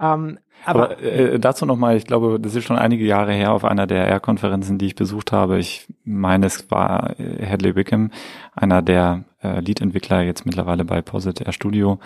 Ähm, 0.00 0.40
aber, 0.64 0.90
aber 0.92 1.02
äh, 1.02 1.38
dazu 1.38 1.66
nochmal, 1.66 1.96
ich 1.96 2.06
glaube, 2.06 2.40
das 2.40 2.54
ist 2.54 2.64
schon 2.64 2.78
einige 2.78 3.04
Jahre 3.04 3.32
her 3.32 3.52
auf 3.52 3.64
einer 3.64 3.86
der 3.86 4.08
R-Konferenzen, 4.08 4.78
die 4.78 4.86
ich 4.86 4.94
besucht 4.94 5.32
habe. 5.32 5.58
Ich 5.58 5.86
meine, 6.04 6.46
es 6.46 6.70
war 6.70 7.18
äh, 7.20 7.46
Hadley 7.46 7.76
Wickham, 7.76 8.10
einer 8.54 8.82
der 8.82 9.24
äh, 9.42 9.60
Lead-Entwickler 9.60 10.22
jetzt 10.22 10.46
mittlerweile 10.46 10.84
bei 10.84 11.02
Posit 11.02 11.40
R 11.40 11.52
Studio 11.52 11.98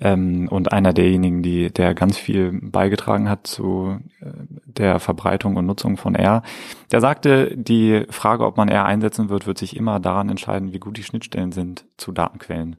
ähm, 0.00 0.48
und 0.48 0.72
einer 0.72 0.92
derjenigen, 0.92 1.42
die 1.42 1.70
der 1.70 1.94
ganz 1.94 2.18
viel 2.18 2.58
beigetragen 2.62 3.28
hat 3.28 3.46
zu 3.46 3.98
äh, 4.20 4.26
der 4.64 4.98
Verbreitung 5.00 5.56
und 5.56 5.66
Nutzung 5.66 5.96
von 5.96 6.14
R. 6.14 6.42
Der 6.90 7.00
sagte, 7.00 7.56
die 7.56 8.04
Frage, 8.10 8.46
ob 8.46 8.56
man 8.56 8.68
R 8.68 8.84
einsetzen 8.84 9.28
wird, 9.28 9.46
wird 9.46 9.58
sich 9.58 9.76
immer 9.76 10.00
daran 10.00 10.28
entscheiden, 10.28 10.72
wie 10.72 10.78
gut 10.78 10.96
die 10.96 11.02
Schnittstellen 11.02 11.52
sind 11.52 11.84
zu 11.96 12.12
Datenquellen. 12.12 12.76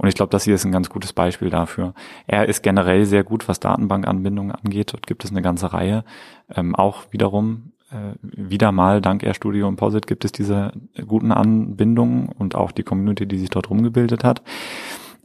Und 0.00 0.08
ich 0.08 0.14
glaube, 0.14 0.30
das 0.30 0.44
hier 0.44 0.54
ist 0.54 0.64
ein 0.64 0.72
ganz 0.72 0.88
gutes 0.88 1.12
Beispiel 1.12 1.50
dafür. 1.50 1.92
R 2.26 2.48
ist 2.48 2.62
generell 2.62 3.04
sehr 3.04 3.22
gut, 3.22 3.48
was 3.48 3.60
Datenbankanbindungen 3.60 4.50
angeht. 4.50 4.94
Dort 4.94 5.06
gibt 5.06 5.24
es 5.24 5.30
eine 5.30 5.42
ganze 5.42 5.74
Reihe. 5.74 6.04
Ähm, 6.48 6.74
auch 6.74 7.04
wiederum 7.10 7.72
äh, 7.90 8.14
wieder 8.22 8.72
mal 8.72 9.02
dank 9.02 9.22
RStudio 9.22 9.68
und 9.68 9.76
Posit 9.76 10.06
gibt 10.06 10.24
es 10.24 10.32
diese 10.32 10.72
guten 11.06 11.32
Anbindungen 11.32 12.30
und 12.30 12.54
auch 12.54 12.72
die 12.72 12.82
Community, 12.82 13.26
die 13.26 13.36
sich 13.36 13.50
dort 13.50 13.68
rumgebildet 13.68 14.24
hat. 14.24 14.42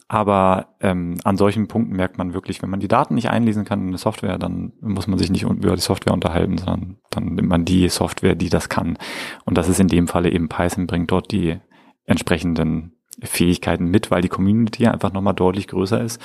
Aber 0.09 0.76
ähm, 0.82 1.19
an 1.23 1.38
solchen 1.38 1.69
Punkten 1.69 1.95
merkt 1.95 2.17
man 2.17 2.34
wirklich, 2.34 2.61
wenn 2.61 2.69
man 2.69 2.82
die 2.82 2.89
Daten 2.89 3.15
nicht 3.15 3.30
einlesen 3.30 3.63
kann 3.63 3.80
in 3.80 3.88
eine 3.88 3.97
Software, 3.97 4.38
dann 4.38 4.73
muss 4.82 5.07
man 5.07 5.17
sich 5.17 5.32
nicht 5.32 5.43
über 5.43 5.76
die 5.76 5.82
Software 5.82 6.13
unterhalten, 6.13 6.57
sondern 6.57 6.97
dann 7.11 7.36
nimmt 7.36 7.47
man 7.47 7.63
die 7.63 7.88
Software, 7.88 8.36
die 8.36 8.49
das 8.49 8.67
kann. 8.67 8.97
Und 9.45 9.57
das 9.57 9.69
ist 9.69 9.80
in 9.80 9.88
dem 9.88 10.09
Falle 10.09 10.32
eben 10.32 10.49
Python, 10.49 10.86
bringt 10.86 11.11
dort 11.11 11.32
die 11.32 11.59
entsprechenden 12.05 12.94
Fähigkeiten 13.24 13.86
mit, 13.86 14.11
weil 14.11 14.22
die 14.22 14.30
Community 14.30 14.88
einfach 14.88 15.13
nochmal 15.13 15.34
deutlich 15.34 15.68
größer 15.68 16.01
ist 16.01 16.22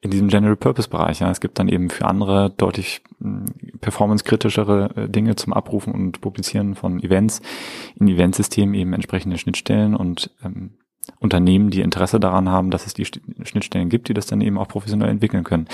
in 0.00 0.10
diesem 0.10 0.28
General 0.28 0.56
Purpose 0.56 0.88
Bereich. 0.88 1.20
Ja. 1.20 1.30
Es 1.30 1.40
gibt 1.40 1.58
dann 1.58 1.68
eben 1.68 1.90
für 1.90 2.06
andere 2.06 2.50
deutlich 2.50 3.02
hm, 3.20 3.46
performancekritischere 3.80 4.90
äh, 4.96 5.08
Dinge 5.08 5.36
zum 5.36 5.52
Abrufen 5.52 5.92
und 5.92 6.20
Publizieren 6.20 6.74
von 6.74 7.02
Events 7.02 7.40
in 7.98 8.08
Eventsystemen 8.08 8.74
eben 8.74 8.92
entsprechende 8.92 9.38
Schnittstellen 9.38 9.94
und 9.94 10.30
ähm, 10.44 10.70
Unternehmen, 11.20 11.70
die 11.70 11.80
Interesse 11.80 12.20
daran 12.20 12.50
haben, 12.50 12.70
dass 12.70 12.86
es 12.86 12.94
die 12.94 13.06
Schnittstellen 13.06 13.88
gibt, 13.88 14.08
die 14.08 14.14
das 14.14 14.26
dann 14.26 14.42
eben 14.42 14.58
auch 14.58 14.68
professionell 14.68 15.08
entwickeln 15.08 15.42
können. 15.42 15.66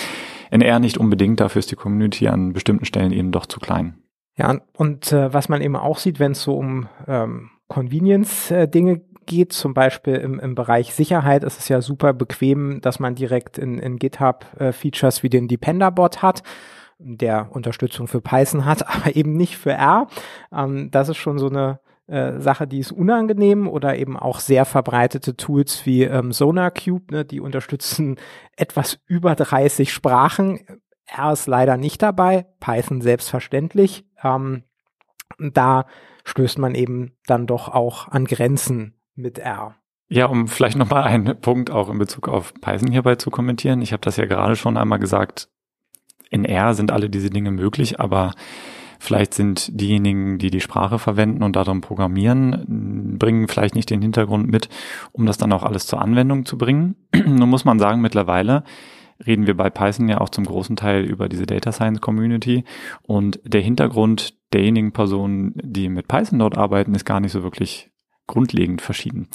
NR 0.51 0.79
nicht 0.79 0.97
unbedingt, 0.97 1.41
dafür 1.41 1.59
ist 1.59 1.71
die 1.71 1.77
Community 1.77 2.29
an 2.29 2.53
bestimmten 2.53 2.85
Stellen 2.85 3.13
eben 3.13 3.33
doch 3.33 3.47
zu 3.47 3.59
klein. 3.59 3.99
Ja, 4.37 4.61
und 4.77 5.13
äh, 5.13 5.33
was 5.33 5.49
man 5.49 5.61
eben 5.61 5.77
auch 5.77 5.99
sieht, 5.99 6.19
wenn 6.19 6.33
es 6.33 6.43
so 6.43 6.57
um 6.57 6.89
ähm, 7.07 7.51
Convenience-Dinge 7.69 8.93
äh, 8.93 9.01
geht, 9.27 9.53
zum 9.53 9.75
Beispiel 9.75 10.15
im, 10.15 10.39
im 10.41 10.55
Bereich 10.55 10.95
Sicherheit, 10.95 11.45
ist 11.45 11.59
es 11.59 11.69
ja 11.69 11.81
super 11.81 12.13
bequem, 12.13 12.81
dass 12.81 12.99
man 12.99 13.15
direkt 13.15 13.59
in, 13.59 13.79
in 13.79 13.99
GitHub 13.99 14.47
äh, 14.59 14.73
Features 14.73 15.23
wie 15.23 15.31
den 15.31 15.49
Depender-Bot 15.49 16.23
hat 16.23 16.43
der 16.99 17.49
Unterstützung 17.51 18.09
für 18.09 18.21
Python 18.21 18.65
hat, 18.65 18.89
aber 18.95 19.17
eben 19.17 19.37
nicht 19.37 19.57
für 19.57 19.73
R. 19.73 20.09
Ähm, 20.53 20.91
das 20.91 21.09
ist 21.09 21.17
schon 21.17 21.39
so 21.39 21.49
eine 21.49 21.81
äh, 22.07 22.41
Sache, 22.41 22.67
die 22.67 22.81
ist 22.81 22.93
unangenehm 22.93 23.69
oder 23.69 23.97
eben 23.97 24.19
auch 24.19 24.41
sehr 24.41 24.65
verbreitete 24.65 25.37
Tools 25.37 25.87
wie 25.87 26.05
ähm, 26.05 26.33
SonarCube, 26.33 27.15
ne, 27.15 27.25
die 27.25 27.41
unterstützen 27.41 28.17
etwas 28.57 28.99
über 29.07 29.35
30 29.35 29.93
Sprachen. 29.93 30.61
R 31.07 31.33
ist 31.33 31.47
leider 31.47 31.77
nicht 31.77 32.03
dabei, 32.03 32.47
Python 32.61 33.01
selbstverständlich. 33.01 34.07
Ähm, 34.23 34.65
da 35.39 35.87
stößt 36.25 36.59
man 36.59 36.75
eben 36.75 37.17
dann 37.27 37.47
doch 37.47 37.69
auch 37.69 38.09
an 38.09 38.25
Grenzen 38.25 38.95
mit 39.15 39.39
R. 39.39 39.77
Ja, 40.09 40.27
um 40.27 40.49
vielleicht 40.49 40.77
nochmal 40.77 41.05
einen 41.05 41.41
Punkt 41.41 41.71
auch 41.71 41.89
in 41.89 41.99
Bezug 41.99 42.29
auf 42.29 42.53
Python 42.61 42.91
hierbei 42.91 43.17
zu 43.17 43.31
kommentieren. 43.31 43.83
Ich 43.83 43.93
habe 43.93 44.03
das 44.03 44.17
ja 44.17 44.27
gerade 44.27 44.57
schon 44.57 44.77
einmal 44.77 44.99
gesagt. 44.99 45.49
In 46.31 46.45
R 46.45 46.75
sind 46.75 46.91
alle 46.91 47.09
diese 47.09 47.31
Dinge 47.31 47.51
möglich, 47.51 48.01
aber 48.01 48.33
Vielleicht 49.05 49.35
sind 49.35 49.79
diejenigen, 49.79 50.39
die 50.39 50.49
die 50.51 50.63
Sprache 50.63 50.99
verwenden 50.99 51.43
und 51.43 51.57
darum 51.57 51.83
programmieren, 51.83 53.19
bringen 53.19 53.49
vielleicht 53.49 53.75
nicht 53.75 53.91
den 53.91 54.01
Hintergrund 54.01 54.51
mit, 54.51 54.71
um 55.13 55.27
das 55.27 55.37
dann 55.37 55.53
auch 55.53 55.63
alles 55.63 55.87
zur 55.87 56.01
Anwendung 56.01 56.47
zu 56.47 56.57
bringen. 56.57 56.97
Nun 57.15 57.51
muss 57.51 57.67
man 57.67 57.79
sagen, 57.79 58.01
mittlerweile 58.01 58.65
reden 59.27 59.47
wir 59.47 59.59
bei 59.59 59.69
Python 59.69 60.09
ja 60.09 60.23
auch 60.23 60.31
zum 60.31 60.47
großen 60.47 60.77
Teil 60.77 61.05
über 61.05 61.29
diese 61.29 61.45
Data 61.45 61.71
Science 61.71 62.01
Community 62.01 62.65
und 63.03 63.41
der 63.45 63.61
Hintergrund 63.61 64.35
derjenigen 64.55 64.93
Personen, 64.93 65.53
die 65.63 65.91
mit 65.91 66.09
Python 66.09 66.39
dort 66.39 66.57
arbeiten, 66.57 66.95
ist 66.95 67.05
gar 67.05 67.21
nicht 67.21 67.33
so 67.33 67.43
wirklich 67.43 67.91
grundlegend 68.27 68.81
verschieden. 68.83 69.29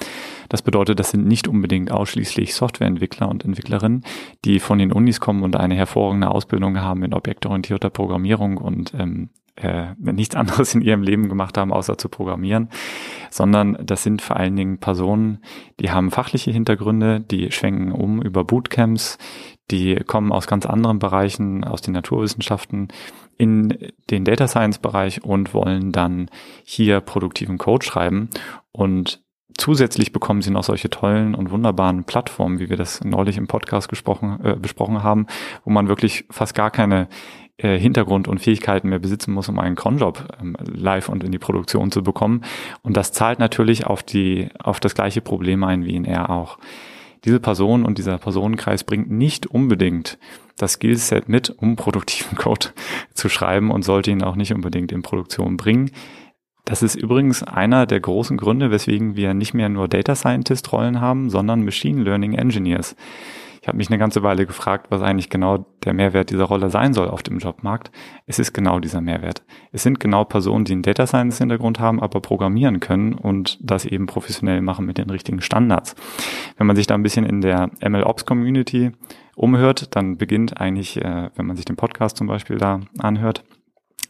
Das 0.50 0.62
bedeutet, 0.62 1.00
das 1.00 1.12
sind 1.12 1.28
nicht 1.28 1.48
unbedingt 1.48 1.92
ausschließlich 1.92 2.56
Softwareentwickler 2.56 3.30
und 3.30 3.46
Entwicklerinnen, 3.46 4.04
die 4.46 4.60
von 4.60 4.80
den 4.80 4.92
Unis 4.92 5.20
kommen 5.20 5.44
und 5.44 5.56
eine 5.56 5.76
hervorragende 5.76 6.30
Ausbildung 6.30 6.80
haben 6.80 7.04
in 7.04 7.14
objektorientierter 7.14 7.90
Programmierung 7.90 8.58
und 8.58 8.94
ähm, 8.94 9.30
äh, 9.62 9.88
nichts 10.00 10.36
anderes 10.36 10.74
in 10.74 10.82
ihrem 10.82 11.04
Leben 11.04 11.30
gemacht 11.30 11.58
haben, 11.58 11.74
außer 11.74 11.98
zu 11.98 12.10
programmieren, 12.10 12.70
sondern 13.30 13.78
das 13.84 14.04
sind 14.04 14.22
vor 14.22 14.38
allen 14.38 14.56
Dingen 14.56 14.80
Personen, 14.80 15.40
die 15.80 15.92
haben 15.92 16.12
fachliche 16.12 16.52
Hintergründe, 16.52 17.20
die 17.20 17.52
schwenken 17.52 17.92
um 17.92 18.22
über 18.22 18.44
Bootcamps, 18.44 19.18
die 19.72 19.96
kommen 19.96 20.32
aus 20.32 20.48
ganz 20.48 20.66
anderen 20.66 21.00
Bereichen, 21.00 21.64
aus 21.64 21.82
den 21.82 21.94
Naturwissenschaften 21.94 22.88
in 23.38 23.78
den 24.10 24.26
Data 24.26 24.48
Science 24.48 24.80
Bereich 24.80 25.24
und 25.24 25.54
wollen 25.54 25.92
dann 25.92 26.30
hier 26.64 27.00
produktiven 27.00 27.58
Code 27.58 27.86
schreiben 27.86 28.30
und 28.72 29.24
Zusätzlich 29.58 30.14
bekommen 30.14 30.42
sie 30.42 30.52
noch 30.52 30.64
solche 30.64 30.90
tollen 30.90 31.36
und 31.36 31.52
wunderbaren 31.52 32.06
Plattformen, 32.06 32.60
wie 32.60 32.70
wir 32.70 32.78
das 32.78 33.04
neulich 33.04 33.36
im 33.36 33.48
Podcast 33.48 33.90
gesprochen, 33.90 34.40
äh, 34.42 34.56
besprochen 34.56 35.04
haben, 35.04 35.26
wo 35.66 35.72
man 35.72 35.90
wirklich 35.90 36.24
fast 36.30 36.56
gar 36.56 36.72
keine 36.72 37.10
äh, 37.58 37.78
Hintergrund 37.78 38.30
und 38.30 38.40
Fähigkeiten 38.40 38.88
mehr 38.88 39.00
besitzen 39.00 39.34
muss, 39.34 39.50
um 39.50 39.60
einen 39.60 39.76
Cronjob 39.76 40.38
ähm, 40.40 40.56
live 40.64 41.10
und 41.10 41.26
in 41.26 41.34
die 41.34 41.40
Produktion 41.40 41.92
zu 41.92 42.04
bekommen. 42.04 42.46
Und 42.84 42.96
das 42.96 43.12
zahlt 43.12 43.40
natürlich 43.40 43.86
auf 43.86 44.02
die, 44.02 44.48
auf 44.60 44.80
das 44.80 44.96
gleiche 44.96 45.20
Problem 45.20 45.66
ein 45.66 45.84
wie 45.84 45.96
in 45.96 46.06
R 46.06 46.30
auch. 46.30 46.58
Diese 47.26 47.42
Person 47.42 47.84
und 47.84 47.98
dieser 47.98 48.18
Personenkreis 48.18 48.86
bringt 48.86 49.12
nicht 49.12 49.46
unbedingt 49.46 50.18
das 50.58 50.74
Skillset 50.74 51.28
mit, 51.28 51.50
um 51.50 51.76
produktiven 51.76 52.38
Code 52.38 52.68
zu 53.14 53.28
schreiben 53.28 53.72
und 53.72 53.84
sollte 53.84 54.12
ihn 54.12 54.24
auch 54.24 54.38
nicht 54.38 54.54
unbedingt 54.54 54.94
in 54.94 55.02
Produktion 55.02 55.58
bringen. 55.58 55.92
Das 56.70 56.84
ist 56.84 56.94
übrigens 56.94 57.42
einer 57.42 57.88
der 57.88 58.00
großen 58.00 58.38
Gründe, 58.38 58.70
weswegen 58.70 59.16
wir 59.16 59.34
nicht 59.34 59.56
mehr 59.56 59.70
nur 59.70 59.88
Data 59.88 60.14
Scientist 60.14 60.72
Rollen 60.72 61.02
haben, 61.02 61.32
sondern 61.32 61.66
Machine 61.66 62.04
Learning 62.04 62.34
Engineers. 62.34 62.96
Ich 63.60 63.68
habe 63.68 63.78
mich 63.78 63.90
eine 63.90 63.98
ganze 63.98 64.22
Weile 64.22 64.46
gefragt, 64.46 64.86
was 64.92 65.02
eigentlich 65.02 65.32
genau 65.32 65.66
der 65.84 65.94
Mehrwert 65.94 66.30
dieser 66.30 66.44
Rolle 66.44 66.70
sein 66.70 66.94
soll 66.94 67.08
auf 67.08 67.24
dem 67.24 67.40
Jobmarkt. 67.40 67.90
Es 68.28 68.38
ist 68.38 68.54
genau 68.54 68.80
dieser 68.80 69.02
Mehrwert. 69.02 69.42
Es 69.72 69.82
sind 69.82 70.00
genau 70.00 70.26
Personen, 70.26 70.64
die 70.64 70.74
einen 70.74 70.84
Data 70.84 71.08
Science 71.08 71.40
Hintergrund 71.40 71.80
haben, 71.80 72.00
aber 72.00 72.22
programmieren 72.22 72.80
können 72.80 73.16
und 73.16 73.58
das 73.64 73.86
eben 73.86 74.06
professionell 74.06 74.62
machen 74.62 74.86
mit 74.86 75.00
den 75.00 75.10
richtigen 75.10 75.42
Standards. 75.42 75.96
Wenn 76.60 76.68
man 76.68 76.76
sich 76.76 76.86
da 76.86 76.94
ein 76.94 77.02
bisschen 77.04 77.26
in 77.26 77.42
der 77.42 77.72
MLOps 77.82 78.28
Community 78.28 78.92
umhört, 79.36 79.96
dann 79.96 80.18
beginnt 80.18 80.62
eigentlich, 80.62 81.04
äh, 81.04 81.32
wenn 81.36 81.48
man 81.48 81.56
sich 81.56 81.66
den 81.66 81.78
Podcast 81.78 82.18
zum 82.18 82.28
Beispiel 82.28 82.58
da 82.58 82.82
anhört, 83.00 83.44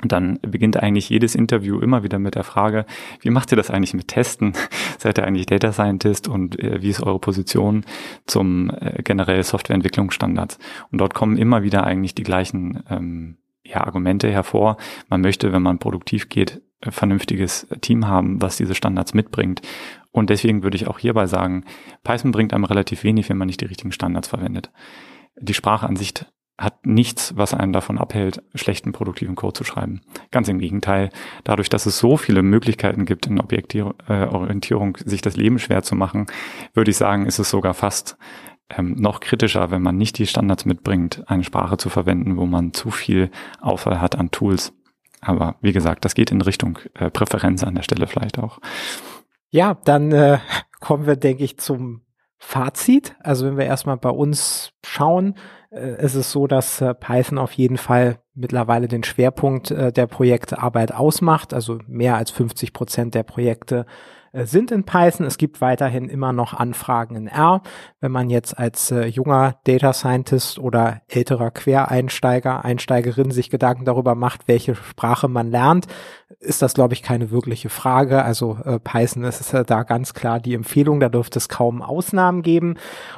dann 0.02 0.40
beginnt 0.42 0.78
eigentlich 0.78 1.10
jedes 1.10 1.36
Interview 1.36 1.80
immer 1.80 2.04
wieder 2.04 2.20
mit 2.20 2.36
der 2.36 2.44
Frage, 2.44 2.86
wie 3.22 3.30
macht 3.30 3.52
ihr 3.52 3.58
das 3.58 3.70
eigentlich 3.70 3.94
mit 3.94 4.08
Testen? 4.08 4.54
Seid 4.98 5.18
ihr 5.18 5.26
eigentlich 5.26 5.46
Data 5.46 5.74
Scientist 5.74 6.28
und 6.28 6.58
äh, 6.60 6.82
wie 6.82 6.90
ist 6.90 7.02
eure 7.02 7.20
Position 7.20 7.84
zum 8.26 8.72
äh, 8.80 9.04
generell 9.04 9.44
Softwareentwicklungsstandards? 9.44 10.58
Und 10.92 11.00
dort 11.00 11.14
kommen 11.14 11.38
immer 11.38 11.64
wieder 11.64 11.84
eigentlich 11.84 12.16
die 12.16 12.24
gleichen 12.24 12.84
ähm, 12.90 13.38
ja, 13.64 13.84
Argumente 13.86 14.30
hervor. 14.30 14.78
Man 15.10 15.22
möchte, 15.22 15.52
wenn 15.52 15.62
man 15.62 15.80
produktiv 15.80 16.30
geht, 16.30 16.62
ein 16.82 16.92
vernünftiges 16.92 17.68
Team 17.82 18.08
haben, 18.08 18.42
was 18.42 18.58
diese 18.58 18.76
Standards 18.76 19.14
mitbringt. 19.14 19.62
Und 20.12 20.30
deswegen 20.30 20.64
würde 20.64 20.78
ich 20.78 20.88
auch 20.88 21.00
hierbei 21.00 21.28
sagen, 21.28 21.66
Python 22.04 22.32
bringt 22.32 22.54
einem 22.54 22.64
relativ 22.64 23.04
wenig, 23.04 23.30
wenn 23.30 23.38
man 23.38 23.48
nicht 23.48 23.62
die 23.62 23.66
richtigen 23.66 23.92
Standards 23.92 24.30
verwendet. 24.30 24.72
Die 25.40 25.54
Sprache 25.54 25.88
an 25.88 25.98
sich 25.98 26.14
hat 26.60 26.86
nichts, 26.86 27.36
was 27.38 27.54
einen 27.54 27.72
davon 27.72 27.98
abhält, 27.98 28.44
schlechten 28.54 28.92
produktiven 28.92 29.36
Code 29.36 29.54
zu 29.54 29.64
schreiben. 29.64 30.02
Ganz 30.30 30.50
im 30.50 30.60
Gegenteil. 30.60 31.10
Dadurch, 31.46 31.70
dass 31.70 31.86
es 31.86 31.98
so 31.98 32.18
viele 32.18 32.44
Möglichkeiten 32.44 33.06
gibt, 33.06 33.28
in 33.28 33.40
Objektorientierung 33.40 34.98
sich 35.04 35.22
das 35.22 35.38
Leben 35.38 35.58
schwer 35.58 35.84
zu 35.84 35.96
machen, 35.96 36.28
würde 36.74 36.92
ich 36.92 36.98
sagen, 36.98 37.26
ist 37.26 37.40
es 37.40 37.50
sogar 37.50 37.74
fast 37.74 38.18
ähm, 38.70 38.96
noch 38.96 39.22
kritischer, 39.22 39.72
wenn 39.72 39.82
man 39.82 39.96
nicht 39.96 40.18
die 40.18 40.28
Standards 40.28 40.66
mitbringt, 40.66 41.24
eine 41.28 41.46
Sprache 41.46 41.78
zu 41.78 41.90
verwenden, 41.90 42.36
wo 42.36 42.46
man 42.46 42.74
zu 42.74 42.92
viel 42.92 43.32
Auswahl 43.62 44.02
hat 44.02 44.18
an 44.18 44.30
Tools. 44.32 44.74
Aber 45.22 45.56
wie 45.62 45.74
gesagt, 45.74 46.04
das 46.04 46.14
geht 46.14 46.30
in 46.30 46.42
Richtung 46.42 46.80
äh, 46.94 47.10
Präferenz 47.10 47.64
an 47.64 47.76
der 47.76 47.84
Stelle 47.84 48.08
vielleicht 48.08 48.38
auch. 48.38 48.60
Ja, 49.50 49.76
dann 49.86 50.12
äh, 50.12 50.40
kommen 50.82 51.08
wir, 51.08 51.16
denke 51.16 51.44
ich, 51.44 51.58
zum 51.58 52.02
Fazit. 52.38 53.16
Also 53.22 53.46
wenn 53.46 53.58
wir 53.58 53.66
erstmal 53.66 53.98
bei 53.98 54.10
uns 54.10 54.72
schauen, 54.86 55.36
äh, 55.72 56.04
ist 56.04 56.16
es 56.16 56.32
so, 56.32 56.48
dass 56.48 56.82
äh, 56.82 56.94
Python 56.94 57.38
auf 57.38 57.54
jeden 57.54 57.78
Fall 57.78 58.20
mittlerweile 58.34 58.88
den 58.88 59.04
Schwerpunkt 59.04 59.72
äh, 59.72 59.92
der 59.92 60.08
Projektarbeit 60.08 60.94
ausmacht. 60.94 61.54
Also 61.54 61.80
mehr 61.88 62.16
als 62.16 62.32
50 62.32 62.74
Prozent 62.74 63.16
der 63.16 63.24
Projekte 63.24 63.86
sind 64.34 64.72
in 64.72 64.84
Python. 64.84 65.26
Es 65.26 65.38
gibt 65.38 65.62
weiterhin 65.62 66.10
immer 66.10 66.34
noch 66.34 66.54
Anfragen 66.54 67.16
in 67.16 67.28
R. 67.28 67.62
Wenn 68.00 68.12
man 68.12 68.30
jetzt 68.30 68.58
als 68.58 68.92
äh, 68.92 69.06
junger 69.06 69.56
Data 69.64 69.94
Scientist 69.94 70.60
oder 70.60 71.02
älterer 71.08 71.52
Quereinsteiger, 71.52 72.64
Einsteigerin 72.64 73.32
sich 73.32 73.50
Gedanken 73.50 73.86
darüber 73.86 74.16
macht, 74.16 74.48
welche 74.48 74.76
Sprache 74.76 75.28
man 75.28 75.50
lernt, 75.50 75.88
ist 76.40 76.62
das, 76.62 76.74
glaube 76.74 76.94
ich, 76.94 77.02
keine 77.02 77.32
wirkliche 77.32 77.70
Frage. 77.70 78.24
Also 78.24 78.58
äh, 78.64 78.80
Python 78.80 79.24
ist, 79.24 79.42
ist 79.42 79.54
da 79.70 79.84
ganz 79.84 80.14
klar 80.14 80.40
die 80.40 80.54
Empfehlung. 80.54 81.00
Da 81.00 81.10
dürfte 81.10 81.40
es 81.40 81.50
kaum 81.50 81.82
Ausnahmen 81.82 82.44
geben. 82.44 82.76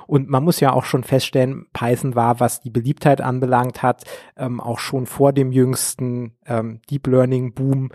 Und 0.08 0.30
man 0.30 0.44
muss 0.44 0.60
ja 0.60 0.74
auch 0.74 0.86
schon 0.86 1.04
feststellen, 1.04 1.66
Python 1.74 2.16
war, 2.16 2.40
was 2.40 2.62
die 2.62 2.70
Beliebtheit 2.70 3.22
anbelangt 3.22 3.84
hat, 3.84 4.04
ähm, 4.38 4.60
auch 4.60 4.80
schon 4.80 5.06
vor 5.06 5.34
dem 5.34 5.52
jüngsten 5.52 6.34
ähm, 6.46 6.82
Deep 6.90 7.08
Learning 7.08 7.54
Boom 7.54 7.92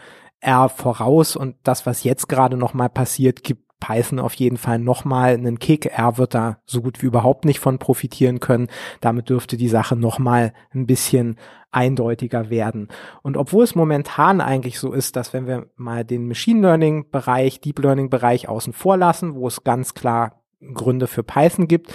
R 0.46 0.68
voraus 0.68 1.34
und 1.34 1.56
das, 1.64 1.86
was 1.86 2.04
jetzt 2.04 2.28
gerade 2.28 2.56
nochmal 2.56 2.88
passiert, 2.88 3.42
gibt 3.42 3.66
Python 3.80 4.20
auf 4.20 4.32
jeden 4.34 4.56
Fall 4.56 4.78
nochmal 4.78 5.34
einen 5.34 5.58
Kick. 5.58 5.86
R 5.86 6.16
wird 6.16 6.34
da 6.34 6.58
so 6.64 6.80
gut 6.80 7.02
wie 7.02 7.06
überhaupt 7.06 7.44
nicht 7.44 7.60
von 7.60 7.78
profitieren 7.78 8.40
können. 8.40 8.68
Damit 9.00 9.28
dürfte 9.28 9.56
die 9.56 9.68
Sache 9.68 9.96
nochmal 9.96 10.52
ein 10.72 10.86
bisschen 10.86 11.36
eindeutiger 11.72 12.48
werden. 12.48 12.88
Und 13.22 13.36
obwohl 13.36 13.64
es 13.64 13.74
momentan 13.74 14.40
eigentlich 14.40 14.78
so 14.78 14.92
ist, 14.92 15.16
dass 15.16 15.32
wenn 15.32 15.46
wir 15.46 15.66
mal 15.76 16.04
den 16.04 16.26
Machine 16.26 16.60
Learning 16.60 17.10
Bereich, 17.10 17.60
Deep 17.60 17.80
Learning 17.80 18.08
Bereich 18.08 18.48
außen 18.48 18.72
vor 18.72 18.96
lassen, 18.96 19.34
wo 19.34 19.46
es 19.46 19.62
ganz 19.62 19.94
klar 19.94 20.42
Gründe 20.72 21.06
für 21.06 21.22
Python 21.22 21.68
gibt, 21.68 21.92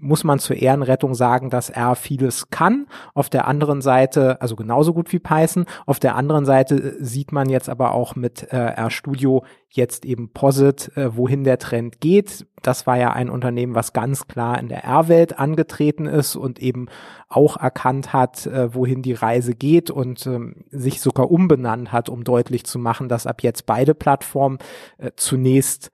muss 0.00 0.24
man 0.24 0.38
zur 0.38 0.56
Ehrenrettung 0.56 1.14
sagen, 1.14 1.50
dass 1.50 1.70
R 1.70 1.96
vieles 1.96 2.50
kann. 2.50 2.86
Auf 3.14 3.28
der 3.28 3.46
anderen 3.46 3.80
Seite, 3.80 4.40
also 4.40 4.56
genauso 4.56 4.92
gut 4.92 5.12
wie 5.12 5.18
Python. 5.18 5.66
Auf 5.86 5.98
der 6.00 6.16
anderen 6.16 6.44
Seite 6.44 6.74
äh, 6.76 7.04
sieht 7.04 7.32
man 7.32 7.48
jetzt 7.48 7.68
aber 7.68 7.92
auch 7.92 8.16
mit 8.16 8.42
äh, 8.52 8.56
RStudio 8.56 9.44
jetzt 9.70 10.04
eben 10.04 10.30
Posit, 10.32 10.96
äh, 10.96 11.16
wohin 11.16 11.44
der 11.44 11.58
Trend 11.58 12.00
geht. 12.00 12.46
Das 12.62 12.86
war 12.86 12.96
ja 12.96 13.12
ein 13.12 13.30
Unternehmen, 13.30 13.74
was 13.74 13.92
ganz 13.92 14.26
klar 14.26 14.58
in 14.58 14.68
der 14.68 14.84
R-Welt 14.84 15.38
angetreten 15.38 16.06
ist 16.06 16.36
und 16.36 16.58
eben 16.60 16.86
auch 17.28 17.56
erkannt 17.56 18.12
hat, 18.12 18.46
äh, 18.46 18.74
wohin 18.74 19.02
die 19.02 19.12
Reise 19.12 19.54
geht 19.54 19.90
und 19.90 20.26
ähm, 20.26 20.64
sich 20.70 21.00
sogar 21.00 21.30
umbenannt 21.30 21.92
hat, 21.92 22.08
um 22.08 22.24
deutlich 22.24 22.64
zu 22.64 22.78
machen, 22.78 23.08
dass 23.08 23.26
ab 23.26 23.42
jetzt 23.42 23.66
beide 23.66 23.94
Plattformen 23.94 24.58
äh, 24.98 25.10
zunächst 25.16 25.90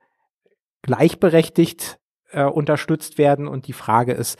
gleichberechtigt 0.81 1.99
äh, 2.33 2.43
unterstützt 2.43 3.17
werden. 3.17 3.47
Und 3.47 3.67
die 3.67 3.73
Frage 3.73 4.13
ist, 4.13 4.37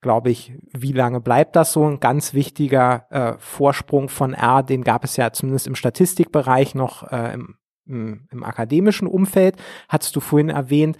glaube 0.00 0.30
ich, 0.30 0.52
wie 0.72 0.92
lange 0.92 1.20
bleibt 1.20 1.56
das 1.56 1.72
so? 1.72 1.84
Ein 1.84 2.00
ganz 2.00 2.34
wichtiger 2.34 3.06
äh, 3.10 3.34
Vorsprung 3.38 4.08
von 4.08 4.34
R, 4.34 4.62
den 4.62 4.84
gab 4.84 5.04
es 5.04 5.16
ja 5.16 5.32
zumindest 5.32 5.66
im 5.66 5.74
Statistikbereich 5.74 6.74
noch 6.74 7.10
äh, 7.10 7.34
im, 7.34 7.56
im, 7.86 8.28
im 8.30 8.44
akademischen 8.44 9.08
Umfeld, 9.08 9.56
hattest 9.88 10.14
du 10.14 10.20
vorhin 10.20 10.50
erwähnt. 10.50 10.96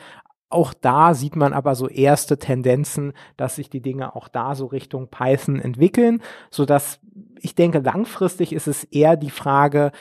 Auch 0.49 0.75
da 0.75 1.15
sieht 1.15 1.35
man 1.35 1.53
aber 1.53 1.75
so 1.75 1.89
erste 1.89 2.39
Tendenzen, 2.39 3.13
dass 3.37 3.57
sich 3.57 3.69
die 3.69 3.83
Dinge 3.83 4.15
auch 4.15 4.29
da 4.29 4.55
so 4.55 4.67
Richtung 4.67 5.09
Python 5.09 5.61
entwickeln, 5.61 6.23
so 6.51 6.65
dass 6.65 7.01
ich 7.41 7.55
denke, 7.55 7.79
langfristig 7.79 8.53
ist 8.53 8.67
es 8.67 8.85
eher 8.85 9.17
die 9.17 9.31
Frage, 9.31 9.93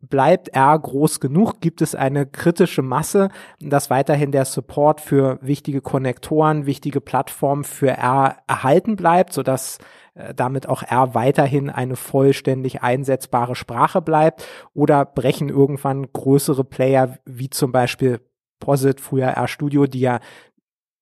bleibt 0.00 0.48
R 0.48 0.78
groß 0.78 1.20
genug? 1.20 1.60
Gibt 1.60 1.82
es 1.82 1.94
eine 1.94 2.26
kritische 2.26 2.82
Masse, 2.82 3.28
dass 3.60 3.90
weiterhin 3.90 4.32
der 4.32 4.44
Support 4.44 5.00
für 5.00 5.38
wichtige 5.42 5.80
Konnektoren, 5.80 6.66
wichtige 6.66 7.00
Plattformen 7.00 7.64
für 7.64 7.90
R 7.90 8.38
erhalten 8.46 8.96
bleibt, 8.96 9.32
sodass 9.32 9.78
äh, 10.14 10.34
damit 10.34 10.68
auch 10.68 10.82
R 10.82 11.14
weiterhin 11.14 11.70
eine 11.70 11.96
vollständig 11.96 12.82
einsetzbare 12.82 13.54
Sprache 13.54 14.00
bleibt? 14.00 14.46
Oder 14.74 15.04
brechen 15.04 15.48
irgendwann 15.48 16.10
größere 16.12 16.64
Player 16.64 17.18
wie 17.24 17.50
zum 17.50 17.72
Beispiel 17.72 18.20
Posit, 18.58 19.00
früher 19.00 19.36
RStudio, 19.36 19.86
die 19.86 20.00
ja 20.00 20.20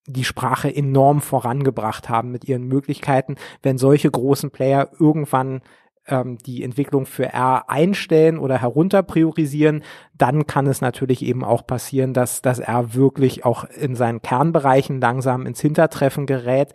die 0.07 0.25
Sprache 0.25 0.75
enorm 0.75 1.21
vorangebracht 1.21 2.09
haben 2.09 2.31
mit 2.31 2.47
ihren 2.47 2.67
Möglichkeiten, 2.67 3.37
wenn 3.63 3.77
solche 3.77 4.11
großen 4.11 4.51
Player 4.51 4.91
irgendwann 4.99 5.61
ähm, 6.09 6.39
die 6.39 6.63
Entwicklung 6.63 7.07
für 7.07 7.27
R 7.27 7.69
einstellen 7.69 8.39
oder 8.39 8.61
herunter 8.61 9.03
priorisieren, 9.03 9.83
dann 10.17 10.47
kann 10.47 10.67
es 10.67 10.81
natürlich 10.81 11.23
eben 11.25 11.45
auch 11.45 11.67
passieren, 11.67 12.15
dass 12.15 12.43
das 12.43 12.59
R 12.59 12.95
wirklich 12.95 13.45
auch 13.45 13.65
in 13.65 13.95
seinen 13.95 14.23
Kernbereichen 14.23 15.01
langsam 15.01 15.47
ins 15.47 15.61
Hintertreffen 15.61 16.27
gerät. 16.27 16.75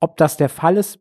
Ob 0.00 0.16
das 0.16 0.36
der 0.36 0.48
Fall 0.48 0.76
ist, 0.76 1.00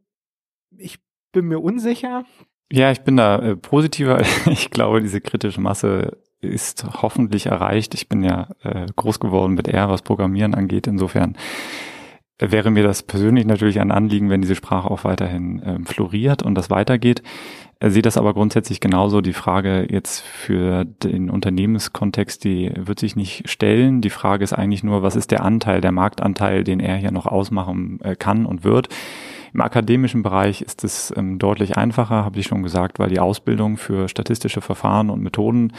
ich 0.78 1.00
bin 1.32 1.46
mir 1.46 1.60
unsicher. 1.60 2.24
Ja, 2.72 2.92
ich 2.92 3.02
bin 3.02 3.18
da 3.18 3.38
äh, 3.40 3.56
positiver. 3.56 4.22
Ich 4.48 4.72
glaube, 4.72 5.02
diese 5.02 5.22
kritische 5.22 5.62
Masse 5.62 6.18
ist 6.42 6.86
hoffentlich 7.02 7.46
erreicht. 7.48 7.94
Ich 7.94 8.10
bin 8.10 8.24
ja 8.24 8.50
äh, 8.64 8.86
groß 8.96 9.20
geworden 9.20 9.54
mit 9.54 9.68
R, 9.68 9.90
was 9.90 10.02
Programmieren 10.02 10.54
angeht. 10.54 10.88
Insofern 10.88 11.38
wäre 12.40 12.72
mir 12.72 12.84
das 12.84 13.04
persönlich 13.04 13.46
natürlich 13.46 13.80
ein 13.80 13.92
Anliegen, 13.92 14.30
wenn 14.30 14.42
diese 14.42 14.56
Sprache 14.56 14.90
auch 14.90 15.04
weiterhin 15.04 15.62
ähm, 15.66 15.86
floriert 15.86 16.44
und 16.44 16.56
das 16.56 16.70
weitergeht. 16.70 17.24
Er 17.84 17.92
sieht 17.92 18.06
das 18.06 18.16
aber 18.16 18.34
grundsätzlich 18.34 18.80
genauso. 18.80 19.20
Die 19.20 19.34
Frage 19.34 19.86
jetzt 19.92 20.22
für 20.22 20.86
den 20.86 21.30
Unternehmenskontext, 21.30 22.42
die 22.46 22.72
wird 22.78 22.98
sich 22.98 23.18
nicht 23.18 23.50
stellen. 23.50 24.00
Die 24.00 24.10
Frage 24.10 24.46
ist 24.46 24.54
eigentlich 24.54 24.86
nur, 24.86 25.04
was 25.04 25.18
ist 25.18 25.32
der 25.32 25.44
Anteil, 25.44 25.82
der 25.82 25.92
Marktanteil, 25.92 26.64
den 26.64 26.80
er 26.80 26.96
hier 26.96 27.12
noch 27.12 27.26
ausmachen 27.26 28.00
äh, 28.00 28.16
kann 28.16 28.46
und 28.46 28.64
wird. 28.64 28.88
Im 29.54 29.60
akademischen 29.60 30.24
Bereich 30.24 30.62
ist 30.62 30.86
es 30.86 31.14
ähm, 31.18 31.40
deutlich 31.40 31.76
einfacher, 31.76 32.24
habe 32.24 32.40
ich 32.40 32.46
schon 32.48 32.64
gesagt, 32.64 33.00
weil 33.00 33.10
die 33.10 33.20
Ausbildung 33.20 33.76
für 33.76 34.08
statistische 34.08 34.62
Verfahren 34.62 35.10
und 35.10 35.22
Methoden 35.22 35.74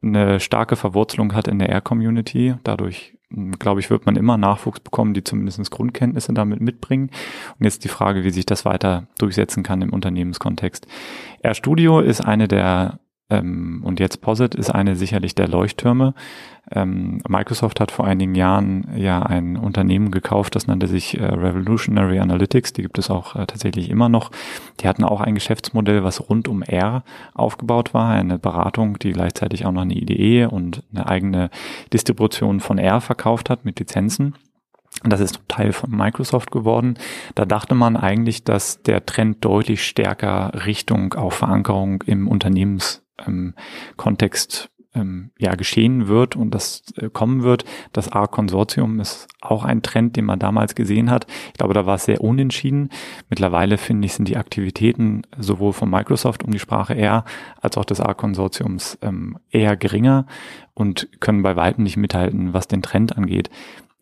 eine 0.00 0.38
starke 0.38 0.76
Verwurzelung 0.76 1.34
hat 1.34 1.48
in 1.48 1.58
der 1.58 1.70
R-Community. 1.70 2.54
Dadurch 2.62 3.17
glaube 3.58 3.80
ich, 3.80 3.90
wird 3.90 4.06
man 4.06 4.16
immer 4.16 4.38
Nachwuchs 4.38 4.80
bekommen, 4.80 5.14
die 5.14 5.24
zumindest 5.24 5.70
Grundkenntnisse 5.70 6.32
damit 6.32 6.60
mitbringen. 6.60 7.10
Und 7.58 7.64
jetzt 7.64 7.84
die 7.84 7.88
Frage, 7.88 8.24
wie 8.24 8.30
sich 8.30 8.46
das 8.46 8.64
weiter 8.64 9.06
durchsetzen 9.18 9.62
kann 9.62 9.82
im 9.82 9.92
Unternehmenskontext. 9.92 10.86
RStudio 11.44 12.00
ist 12.00 12.20
eine 12.20 12.48
der 12.48 13.00
ähm, 13.30 13.82
und 13.84 14.00
jetzt 14.00 14.20
Posit 14.20 14.54
ist 14.54 14.70
eine 14.70 14.96
sicherlich 14.96 15.34
der 15.34 15.48
Leuchttürme. 15.48 16.14
Ähm, 16.70 17.20
Microsoft 17.28 17.80
hat 17.80 17.90
vor 17.90 18.06
einigen 18.06 18.34
Jahren 18.34 18.88
ja 18.96 19.22
ein 19.22 19.56
Unternehmen 19.56 20.10
gekauft, 20.10 20.54
das 20.54 20.66
nannte 20.66 20.86
sich 20.86 21.18
äh, 21.18 21.24
Revolutionary 21.24 22.20
Analytics. 22.20 22.72
Die 22.72 22.82
gibt 22.82 22.98
es 22.98 23.10
auch 23.10 23.36
äh, 23.36 23.46
tatsächlich 23.46 23.90
immer 23.90 24.08
noch. 24.08 24.30
Die 24.80 24.88
hatten 24.88 25.04
auch 25.04 25.20
ein 25.20 25.34
Geschäftsmodell, 25.34 26.04
was 26.04 26.28
rund 26.28 26.48
um 26.48 26.62
R 26.62 27.04
aufgebaut 27.34 27.92
war, 27.92 28.10
eine 28.10 28.38
Beratung, 28.38 28.98
die 28.98 29.12
gleichzeitig 29.12 29.66
auch 29.66 29.72
noch 29.72 29.82
eine 29.82 29.94
IDE 29.94 30.46
und 30.46 30.82
eine 30.94 31.06
eigene 31.06 31.50
Distribution 31.92 32.60
von 32.60 32.78
R 32.78 33.00
verkauft 33.00 33.50
hat 33.50 33.64
mit 33.64 33.78
Lizenzen. 33.78 34.34
Das 35.04 35.20
ist 35.20 35.40
Teil 35.48 35.72
von 35.72 35.90
Microsoft 35.90 36.50
geworden. 36.50 36.98
Da 37.34 37.44
dachte 37.44 37.74
man 37.74 37.96
eigentlich, 37.96 38.42
dass 38.42 38.82
der 38.82 39.04
Trend 39.04 39.44
deutlich 39.44 39.84
stärker 39.84 40.66
Richtung 40.66 41.14
auch 41.14 41.32
Verankerung 41.32 42.02
im 42.06 42.26
Unternehmens 42.26 43.04
ähm, 43.26 43.54
Kontext 43.96 44.70
ähm, 44.94 45.30
ja 45.38 45.54
geschehen 45.54 46.08
wird 46.08 46.36
und 46.36 46.50
das 46.50 46.82
äh, 46.96 47.08
kommen 47.10 47.42
wird. 47.42 47.64
Das 47.92 48.10
A-Konsortium 48.10 49.00
ist 49.00 49.28
auch 49.40 49.64
ein 49.64 49.82
Trend, 49.82 50.16
den 50.16 50.24
man 50.24 50.38
damals 50.38 50.74
gesehen 50.74 51.10
hat. 51.10 51.26
Ich 51.48 51.58
glaube, 51.58 51.74
da 51.74 51.86
war 51.86 51.96
es 51.96 52.04
sehr 52.04 52.20
unentschieden. 52.20 52.90
Mittlerweile 53.28 53.78
finde 53.78 54.06
ich, 54.06 54.14
sind 54.14 54.28
die 54.28 54.36
Aktivitäten 54.36 55.22
sowohl 55.38 55.72
von 55.72 55.90
Microsoft 55.90 56.42
um 56.42 56.50
die 56.50 56.58
Sprache 56.58 56.96
R 56.96 57.24
als 57.60 57.76
auch 57.76 57.84
des 57.84 58.00
A-Konsortiums 58.00 58.98
ähm, 59.02 59.38
eher 59.50 59.76
geringer 59.76 60.26
und 60.74 61.08
können 61.20 61.42
bei 61.42 61.56
weitem 61.56 61.84
nicht 61.84 61.96
mithalten, 61.96 62.52
was 62.52 62.68
den 62.68 62.82
Trend 62.82 63.16
angeht. 63.16 63.50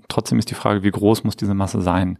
Trotzdem 0.08 0.38
ist 0.38 0.50
die 0.50 0.54
Frage, 0.54 0.82
wie 0.82 0.90
groß 0.90 1.24
muss 1.24 1.36
diese 1.36 1.54
Masse 1.54 1.82
sein? 1.82 2.18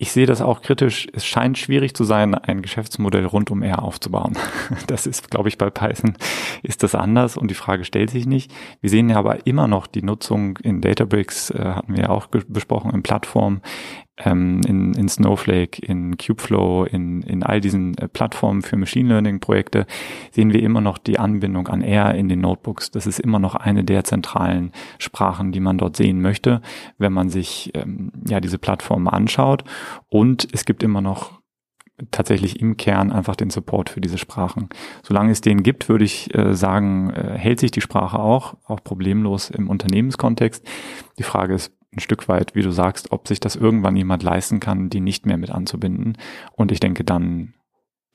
Ich 0.00 0.12
sehe 0.12 0.26
das 0.26 0.40
auch 0.40 0.62
kritisch. 0.62 1.08
Es 1.12 1.26
scheint 1.26 1.58
schwierig 1.58 1.92
zu 1.94 2.04
sein, 2.04 2.32
ein 2.36 2.62
Geschäftsmodell 2.62 3.26
rund 3.26 3.50
um 3.50 3.62
R 3.62 3.82
aufzubauen. 3.82 4.38
Das 4.86 5.06
ist, 5.06 5.30
glaube 5.30 5.48
ich, 5.48 5.58
bei 5.58 5.70
Python 5.70 6.14
ist 6.62 6.82
das 6.82 6.94
anders 6.94 7.36
und 7.36 7.50
die 7.50 7.54
Frage 7.54 7.84
stellt 7.84 8.10
sich 8.10 8.26
nicht. 8.26 8.52
Wir 8.80 8.90
sehen 8.90 9.10
ja 9.10 9.16
aber 9.16 9.46
immer 9.46 9.66
noch 9.66 9.86
die 9.86 10.02
Nutzung 10.02 10.56
in 10.58 10.80
Databricks, 10.80 11.50
äh, 11.50 11.58
hatten 11.58 11.96
wir 11.96 12.04
ja 12.04 12.08
auch 12.10 12.26
besprochen, 12.26 12.92
in 12.94 13.02
Plattformen, 13.02 13.60
ähm, 14.24 14.60
in, 14.66 14.94
in 14.94 15.08
Snowflake, 15.08 15.80
in 15.80 16.16
Kubeflow, 16.16 16.84
in, 16.84 17.22
in 17.22 17.42
all 17.42 17.60
diesen 17.60 17.96
äh, 17.98 18.08
Plattformen 18.08 18.62
für 18.62 18.76
Machine 18.76 19.08
Learning 19.08 19.40
Projekte 19.40 19.86
sehen 20.32 20.52
wir 20.52 20.62
immer 20.62 20.80
noch 20.80 20.98
die 20.98 21.18
Anbindung 21.18 21.68
an 21.68 21.82
R 21.82 22.14
in 22.14 22.28
den 22.28 22.40
Notebooks. 22.40 22.90
Das 22.90 23.06
ist 23.06 23.20
immer 23.20 23.38
noch 23.38 23.54
eine 23.54 23.84
der 23.84 24.04
zentralen 24.04 24.72
Sprachen, 24.98 25.52
die 25.52 25.60
man 25.60 25.78
dort 25.78 25.96
sehen 25.96 26.20
möchte, 26.20 26.60
wenn 26.98 27.12
man 27.12 27.28
sich 27.28 27.70
ähm, 27.74 28.12
ja 28.26 28.40
diese 28.40 28.58
Plattformen 28.58 29.08
anschaut. 29.08 29.64
Und 30.08 30.48
es 30.52 30.64
gibt 30.64 30.82
immer 30.82 31.00
noch 31.00 31.38
tatsächlich 32.10 32.60
im 32.60 32.76
Kern 32.76 33.10
einfach 33.10 33.36
den 33.36 33.50
Support 33.50 33.90
für 33.90 34.00
diese 34.00 34.18
Sprachen. 34.18 34.68
Solange 35.02 35.32
es 35.32 35.40
den 35.40 35.62
gibt, 35.62 35.88
würde 35.88 36.04
ich 36.04 36.34
äh, 36.34 36.54
sagen, 36.54 37.10
äh, 37.10 37.36
hält 37.36 37.60
sich 37.60 37.70
die 37.70 37.80
Sprache 37.80 38.18
auch, 38.18 38.54
auch 38.66 38.82
problemlos 38.82 39.50
im 39.50 39.68
Unternehmenskontext. 39.68 40.64
Die 41.18 41.22
Frage 41.24 41.54
ist 41.54 41.72
ein 41.92 42.00
Stück 42.00 42.28
weit, 42.28 42.54
wie 42.54 42.62
du 42.62 42.70
sagst, 42.70 43.12
ob 43.12 43.28
sich 43.28 43.40
das 43.40 43.56
irgendwann 43.56 43.96
jemand 43.96 44.22
leisten 44.22 44.60
kann, 44.60 44.90
die 44.90 45.00
nicht 45.00 45.26
mehr 45.26 45.38
mit 45.38 45.50
anzubinden. 45.50 46.18
Und 46.52 46.70
ich 46.72 46.80
denke, 46.80 47.04
dann, 47.04 47.54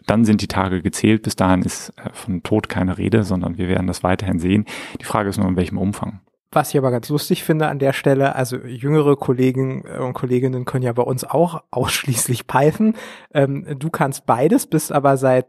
dann 0.05 0.25
sind 0.25 0.41
die 0.41 0.47
Tage 0.47 0.81
gezählt. 0.81 1.23
Bis 1.23 1.35
dahin 1.35 1.63
ist 1.63 1.89
äh, 1.97 2.09
von 2.13 2.43
Tod 2.43 2.69
keine 2.69 2.97
Rede, 2.97 3.23
sondern 3.23 3.57
wir 3.57 3.67
werden 3.67 3.87
das 3.87 4.03
weiterhin 4.03 4.39
sehen. 4.39 4.65
Die 5.01 5.05
Frage 5.05 5.29
ist 5.29 5.37
nur, 5.37 5.47
in 5.47 5.55
welchem 5.55 5.77
Umfang. 5.77 6.21
Was 6.51 6.69
ich 6.69 6.77
aber 6.77 6.91
ganz 6.91 7.09
lustig 7.09 7.43
finde 7.43 7.67
an 7.67 7.79
der 7.79 7.93
Stelle, 7.93 8.35
also 8.35 8.57
jüngere 8.57 9.15
Kollegen 9.15 9.81
und 9.81 10.13
Kolleginnen 10.13 10.65
können 10.65 10.83
ja 10.83 10.93
bei 10.93 11.01
uns 11.01 11.23
auch 11.23 11.63
ausschließlich 11.71 12.45
Python. 12.47 12.93
Ähm, 13.33 13.79
du 13.79 13.89
kannst 13.89 14.25
beides, 14.25 14.67
bist 14.67 14.91
aber 14.91 15.17
seit 15.17 15.47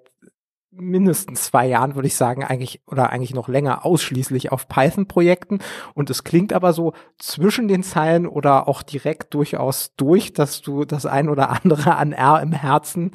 mindestens 0.77 1.45
zwei 1.45 1.67
Jahren, 1.67 1.95
würde 1.95 2.09
ich 2.09 2.17
sagen, 2.17 2.45
eigentlich 2.45 2.83
oder 2.87 3.11
eigentlich 3.11 3.35
noch 3.35 3.49
länger 3.49 3.85
ausschließlich 3.85 4.53
auf 4.53 4.69
Python-Projekten. 4.69 5.61
Und 5.95 6.11
es 6.11 6.25
klingt 6.25 6.53
aber 6.53 6.73
so 6.73 6.93
zwischen 7.19 7.69
den 7.69 7.83
Zeilen 7.83 8.27
oder 8.27 8.69
auch 8.69 8.83
direkt 8.83 9.35
durchaus 9.35 9.95
durch, 9.97 10.33
dass 10.33 10.63
du 10.63 10.85
das 10.85 11.07
ein 11.07 11.29
oder 11.29 11.51
andere 11.51 11.97
an 11.97 12.13
R 12.13 12.41
im 12.43 12.53
Herzen 12.53 13.13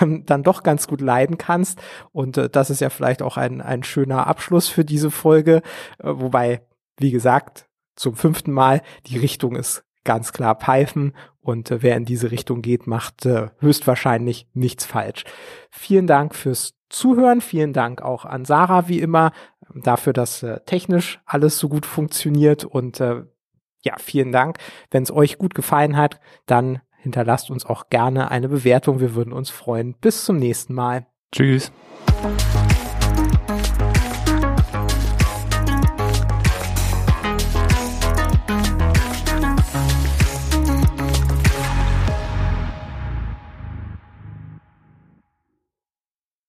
ähm, 0.00 0.24
dann 0.26 0.42
doch 0.42 0.62
ganz 0.62 0.86
gut 0.86 1.00
leiden 1.00 1.38
kannst. 1.38 1.80
Und 2.12 2.36
äh, 2.36 2.50
das 2.50 2.70
ist 2.70 2.80
ja 2.80 2.90
vielleicht 2.90 3.22
auch 3.22 3.36
ein, 3.36 3.60
ein 3.60 3.82
schöner 3.82 4.26
Abschluss 4.26 4.68
für 4.68 4.84
diese 4.84 5.10
Folge, 5.10 5.62
äh, 5.98 6.08
wobei 6.12 6.62
wie 7.00 7.10
gesagt, 7.10 7.66
zum 7.96 8.14
fünften 8.14 8.52
Mal, 8.52 8.82
die 9.06 9.18
Richtung 9.18 9.56
ist 9.56 9.84
ganz 10.04 10.32
klar 10.32 10.56
Python 10.56 11.14
und 11.40 11.70
äh, 11.70 11.82
wer 11.82 11.96
in 11.96 12.04
diese 12.04 12.30
Richtung 12.30 12.62
geht, 12.62 12.86
macht 12.86 13.26
äh, 13.26 13.48
höchstwahrscheinlich 13.58 14.46
nichts 14.52 14.84
falsch. 14.84 15.24
Vielen 15.70 16.06
Dank 16.06 16.34
fürs 16.34 16.74
Zuhören, 16.88 17.40
vielen 17.40 17.72
Dank 17.72 18.02
auch 18.02 18.24
an 18.24 18.44
Sarah 18.44 18.88
wie 18.88 19.00
immer 19.00 19.32
dafür, 19.74 20.12
dass 20.12 20.42
äh, 20.42 20.60
technisch 20.66 21.20
alles 21.24 21.58
so 21.58 21.68
gut 21.68 21.86
funktioniert 21.86 22.64
und 22.64 23.00
äh, 23.00 23.22
ja, 23.82 23.94
vielen 23.98 24.32
Dank. 24.32 24.58
Wenn 24.90 25.02
es 25.02 25.10
euch 25.10 25.38
gut 25.38 25.54
gefallen 25.54 25.96
hat, 25.96 26.20
dann 26.46 26.80
hinterlasst 26.98 27.50
uns 27.50 27.64
auch 27.64 27.88
gerne 27.88 28.30
eine 28.30 28.48
Bewertung. 28.48 29.00
Wir 29.00 29.14
würden 29.14 29.32
uns 29.32 29.50
freuen. 29.50 29.94
Bis 29.94 30.24
zum 30.24 30.36
nächsten 30.36 30.74
Mal. 30.74 31.06
Tschüss. 31.32 31.72